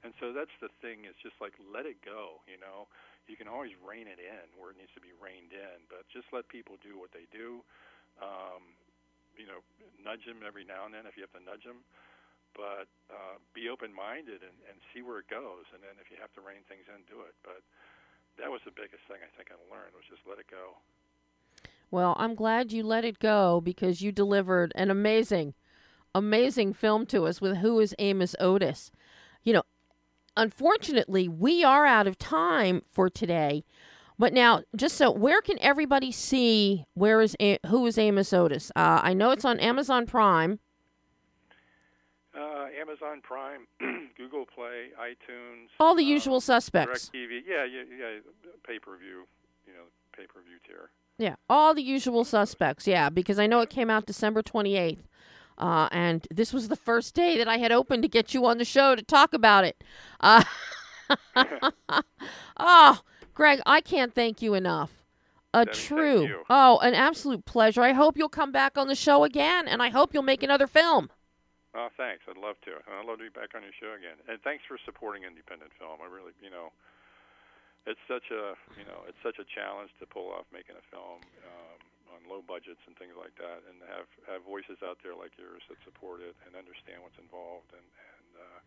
And 0.07 0.15
so 0.23 0.31
that's 0.31 0.55
the 0.63 0.71
thing 0.79 1.11
is 1.11 1.17
just 1.19 1.35
like 1.43 1.59
let 1.59 1.83
it 1.83 1.99
go. 2.07 2.39
You 2.47 2.55
know, 2.63 2.87
you 3.27 3.35
can 3.35 3.51
always 3.51 3.75
rein 3.83 4.07
it 4.07 4.23
in 4.23 4.47
where 4.55 4.71
it 4.71 4.79
needs 4.79 4.95
to 4.95 5.03
be 5.03 5.11
reined 5.19 5.51
in, 5.51 5.83
but 5.91 6.07
just 6.07 6.31
let 6.31 6.47
people 6.47 6.79
do 6.79 6.95
what 6.95 7.11
they 7.11 7.27
do. 7.35 7.67
Um, 8.23 8.79
you 9.35 9.47
know, 9.47 9.63
nudge 9.99 10.27
them 10.27 10.43
every 10.43 10.67
now 10.67 10.87
and 10.87 10.95
then 10.95 11.07
if 11.07 11.15
you 11.19 11.23
have 11.23 11.35
to 11.35 11.43
nudge 11.43 11.63
them, 11.63 11.83
but 12.59 12.91
uh, 13.11 13.39
be 13.55 13.71
open-minded 13.71 14.43
and, 14.43 14.59
and 14.67 14.77
see 14.91 15.03
where 15.03 15.23
it 15.23 15.31
goes. 15.31 15.67
And 15.71 15.79
then 15.79 15.95
if 16.03 16.11
you 16.11 16.19
have 16.19 16.35
to 16.35 16.43
rein 16.43 16.67
things 16.67 16.87
in, 16.91 17.07
do 17.07 17.23
it. 17.23 17.35
But 17.47 17.63
that 18.39 18.51
was 18.51 18.61
the 18.65 18.71
biggest 18.71 19.03
thing 19.09 19.19
I 19.23 19.37
think 19.37 19.51
I 19.51 19.75
learned 19.75 19.93
was 19.95 20.05
just 20.09 20.23
let 20.29 20.39
it 20.39 20.47
go. 20.51 20.77
Well, 21.91 22.15
I'm 22.19 22.35
glad 22.35 22.73
you 22.73 22.83
let 22.83 23.05
it 23.05 23.19
go 23.19 23.61
because 23.61 24.03
you 24.03 24.13
delivered 24.13 24.73
an 24.75 24.91
amazing, 24.91 25.55
amazing 26.15 26.75
film 26.75 27.07
to 27.07 27.25
us 27.25 27.41
with 27.41 27.59
Who 27.59 27.81
is 27.81 27.95
Amos 27.99 28.37
Otis. 28.39 28.91
You 29.43 29.55
know, 29.55 29.63
unfortunately, 30.37 31.29
we 31.29 31.65
are 31.65 31.87
out 31.87 32.07
of 32.07 32.19
time 32.19 32.83
for 32.91 33.09
today. 33.09 33.65
But 34.19 34.33
now, 34.33 34.63
just 34.75 34.97
so, 34.97 35.11
where 35.11 35.41
can 35.41 35.59
everybody 35.61 36.11
see 36.13 36.85
where 36.95 37.21
is 37.21 37.37
Who 37.67 37.87
is 37.87 37.97
Amos 37.97 38.33
Otis? 38.33 38.71
Uh, 38.75 39.01
I 39.03 39.15
know 39.15 39.31
it's 39.31 39.45
on 39.45 39.61
Amazon 39.61 40.07
Prime. 40.07 40.59
Uh, 42.69 42.81
Amazon 42.81 43.21
Prime, 43.23 43.67
Google 44.17 44.47
Play, 44.47 44.89
iTunes, 45.01 45.69
all 45.81 45.95
the 45.95 46.03
usual 46.03 46.37
um, 46.37 46.41
suspects. 46.41 47.11
DirecTV, 47.15 47.41
yeah, 47.47 47.65
yeah, 47.65 47.83
yeah, 47.99 48.19
pay 48.67 48.79
per 48.79 48.97
view, 48.97 49.27
you 49.67 49.73
know, 49.73 49.85
pay 50.17 50.27
per 50.27 50.41
view 50.41 50.59
tier. 50.67 50.91
Yeah, 51.19 51.37
all 51.49 51.75
the 51.75 51.83
usual 51.83 52.25
suspects. 52.25 52.87
Yeah, 52.87 53.11
because 53.11 53.39
I 53.39 53.47
know 53.47 53.61
it 53.61 53.71
came 53.71 53.91
out 53.91 54.07
December 54.07 54.43
twenty 54.43 54.77
eighth, 54.77 55.09
uh, 55.57 55.89
and 55.93 56.27
this 56.31 56.53
was 56.53 56.69
the 56.69 56.77
first 56.77 57.15
day 57.15 57.39
that 57.39 57.49
I 57.49 57.59
had 57.59 57.73
opened 57.73 58.03
to 58.03 58.09
get 58.09 58.35
you 58.35 58.47
on 58.47 58.59
the 58.59 58.65
show 58.65 58.95
to 58.95 59.03
talk 59.03 59.33
about 59.33 59.65
it. 59.65 59.83
Uh, 60.21 60.45
oh, 62.59 63.01
Greg, 63.35 63.61
I 63.67 63.81
can't 63.81 64.15
thank 64.15 64.43
you 64.43 64.55
enough. 64.55 64.91
A 65.55 65.65
true, 65.65 66.45
oh, 66.51 66.79
an 66.81 66.95
absolute 66.95 67.47
pleasure. 67.47 67.83
I 67.83 67.93
hope 67.93 68.19
you'll 68.19 68.29
come 68.29 68.53
back 68.53 68.77
on 68.77 68.87
the 68.87 68.95
show 68.95 69.25
again, 69.25 69.67
and 69.67 69.83
I 69.83 69.89
hope 69.89 70.13
you'll 70.13 70.23
make 70.23 70.43
another 70.43 70.67
film. 70.67 71.11
Oh, 71.77 71.93
thanks. 72.01 72.25
I'd 72.25 72.41
love 72.41 72.57
to. 72.65 72.81
I'd 72.81 73.05
love 73.05 73.21
to 73.21 73.29
be 73.29 73.35
back 73.35 73.53
on 73.53 73.61
your 73.61 73.77
show 73.77 73.93
again. 73.93 74.17
And 74.25 74.41
thanks 74.41 74.65
for 74.65 74.81
supporting 74.89 75.29
independent 75.29 75.69
film. 75.77 76.01
I 76.01 76.09
really, 76.09 76.33
you 76.41 76.49
know, 76.49 76.73
it's 77.85 78.01
such 78.09 78.33
a, 78.33 78.57
you 78.81 78.89
know, 78.89 79.05
it's 79.05 79.21
such 79.21 79.37
a 79.37 79.47
challenge 79.49 79.93
to 80.01 80.09
pull 80.09 80.33
off 80.33 80.49
making 80.49 80.81
a 80.81 80.85
film 80.89 81.21
um, 81.45 81.79
on 82.17 82.19
low 82.25 82.41
budgets 82.41 82.81
and 82.89 82.97
things 82.97 83.13
like 83.21 83.37
that, 83.37 83.61
and 83.69 83.85
have 83.85 84.09
have 84.29 84.41
voices 84.49 84.81
out 84.81 84.97
there 85.05 85.13
like 85.13 85.37
yours 85.37 85.61
that 85.69 85.77
support 85.85 86.25
it 86.25 86.33
and 86.49 86.57
understand 86.57 87.05
what's 87.05 87.21
involved, 87.21 87.69
and 87.77 87.85
and 87.85 88.29
uh, 88.41 88.61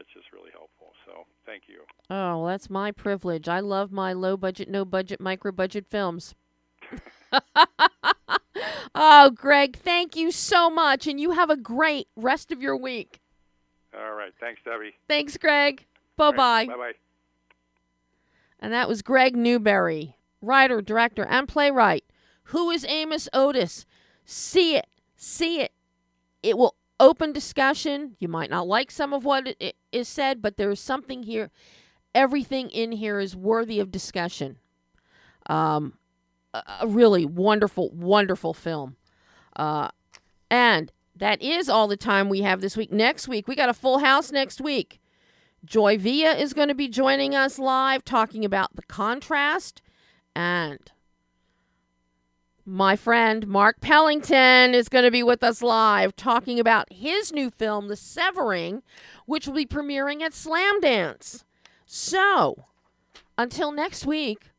it's 0.00 0.08
just 0.16 0.32
really 0.32 0.50
helpful. 0.52 0.96
So 1.04 1.28
thank 1.44 1.68
you. 1.68 1.84
Oh, 2.08 2.40
well, 2.40 2.46
that's 2.46 2.70
my 2.70 2.90
privilege. 2.92 3.48
I 3.48 3.60
love 3.60 3.92
my 3.92 4.12
low 4.12 4.36
budget, 4.36 4.68
no 4.68 4.84
budget, 4.84 5.20
micro 5.20 5.52
budget 5.52 5.86
films. 5.86 6.34
oh, 8.94 9.30
Greg, 9.30 9.76
thank 9.76 10.16
you 10.16 10.30
so 10.30 10.70
much, 10.70 11.06
and 11.06 11.20
you 11.20 11.32
have 11.32 11.50
a 11.50 11.56
great 11.56 12.08
rest 12.16 12.52
of 12.52 12.62
your 12.62 12.76
week. 12.76 13.20
All 13.94 14.14
right. 14.14 14.32
Thanks, 14.40 14.60
Debbie. 14.64 14.94
Thanks, 15.08 15.36
Greg. 15.36 15.86
Bye 16.16 16.32
bye. 16.32 16.66
Bye 16.66 16.76
bye. 16.76 16.92
And 18.60 18.72
that 18.72 18.88
was 18.88 19.02
Greg 19.02 19.34
Newberry, 19.36 20.16
writer, 20.42 20.82
director, 20.82 21.24
and 21.24 21.48
playwright. 21.48 22.04
Who 22.44 22.70
is 22.70 22.84
Amos 22.84 23.28
Otis? 23.32 23.86
See 24.24 24.76
it. 24.76 24.86
See 25.16 25.60
it. 25.60 25.72
It 26.42 26.58
will 26.58 26.76
open 26.98 27.32
discussion. 27.32 28.16
You 28.20 28.28
might 28.28 28.50
not 28.50 28.66
like 28.66 28.90
some 28.90 29.12
of 29.12 29.24
what 29.24 29.56
is 29.92 30.08
said, 30.08 30.42
but 30.42 30.56
there 30.56 30.70
is 30.70 30.80
something 30.80 31.22
here. 31.22 31.50
Everything 32.14 32.70
in 32.70 32.92
here 32.92 33.18
is 33.18 33.34
worthy 33.34 33.80
of 33.80 33.90
discussion. 33.90 34.58
Um, 35.46 35.94
a 36.52 36.86
really 36.86 37.24
wonderful, 37.24 37.90
wonderful 37.90 38.54
film. 38.54 38.96
Uh, 39.56 39.88
and 40.50 40.92
that 41.14 41.40
is 41.42 41.68
all 41.68 41.86
the 41.86 41.96
time 41.96 42.28
we 42.28 42.40
have 42.40 42.60
this 42.60 42.76
week. 42.76 42.92
Next 42.92 43.28
week, 43.28 43.46
we 43.46 43.54
got 43.54 43.68
a 43.68 43.74
full 43.74 43.98
house 43.98 44.32
next 44.32 44.60
week. 44.60 45.00
Joy 45.64 45.98
Villa 45.98 46.32
is 46.32 46.54
going 46.54 46.68
to 46.68 46.74
be 46.74 46.88
joining 46.88 47.34
us 47.34 47.58
live 47.58 48.04
talking 48.04 48.44
about 48.44 48.74
the 48.76 48.82
contrast. 48.82 49.82
And 50.34 50.90
my 52.64 52.96
friend 52.96 53.46
Mark 53.46 53.80
Pellington 53.80 54.74
is 54.74 54.88
going 54.88 55.04
to 55.04 55.10
be 55.10 55.22
with 55.22 55.42
us 55.42 55.62
live 55.62 56.16
talking 56.16 56.58
about 56.58 56.92
his 56.92 57.32
new 57.32 57.50
film, 57.50 57.88
The 57.88 57.96
Severing, 57.96 58.82
which 59.26 59.46
will 59.46 59.54
be 59.54 59.66
premiering 59.66 60.22
at 60.22 60.32
Slamdance. 60.32 61.44
So, 61.84 62.66
until 63.36 63.72
next 63.72 64.06
week, 64.06 64.49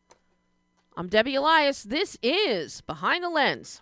I'm 0.98 1.08
Debbie 1.08 1.36
Elias. 1.36 1.84
This 1.84 2.18
is 2.22 2.82
Behind 2.82 3.24
the 3.24 3.30
Lens. 3.30 3.82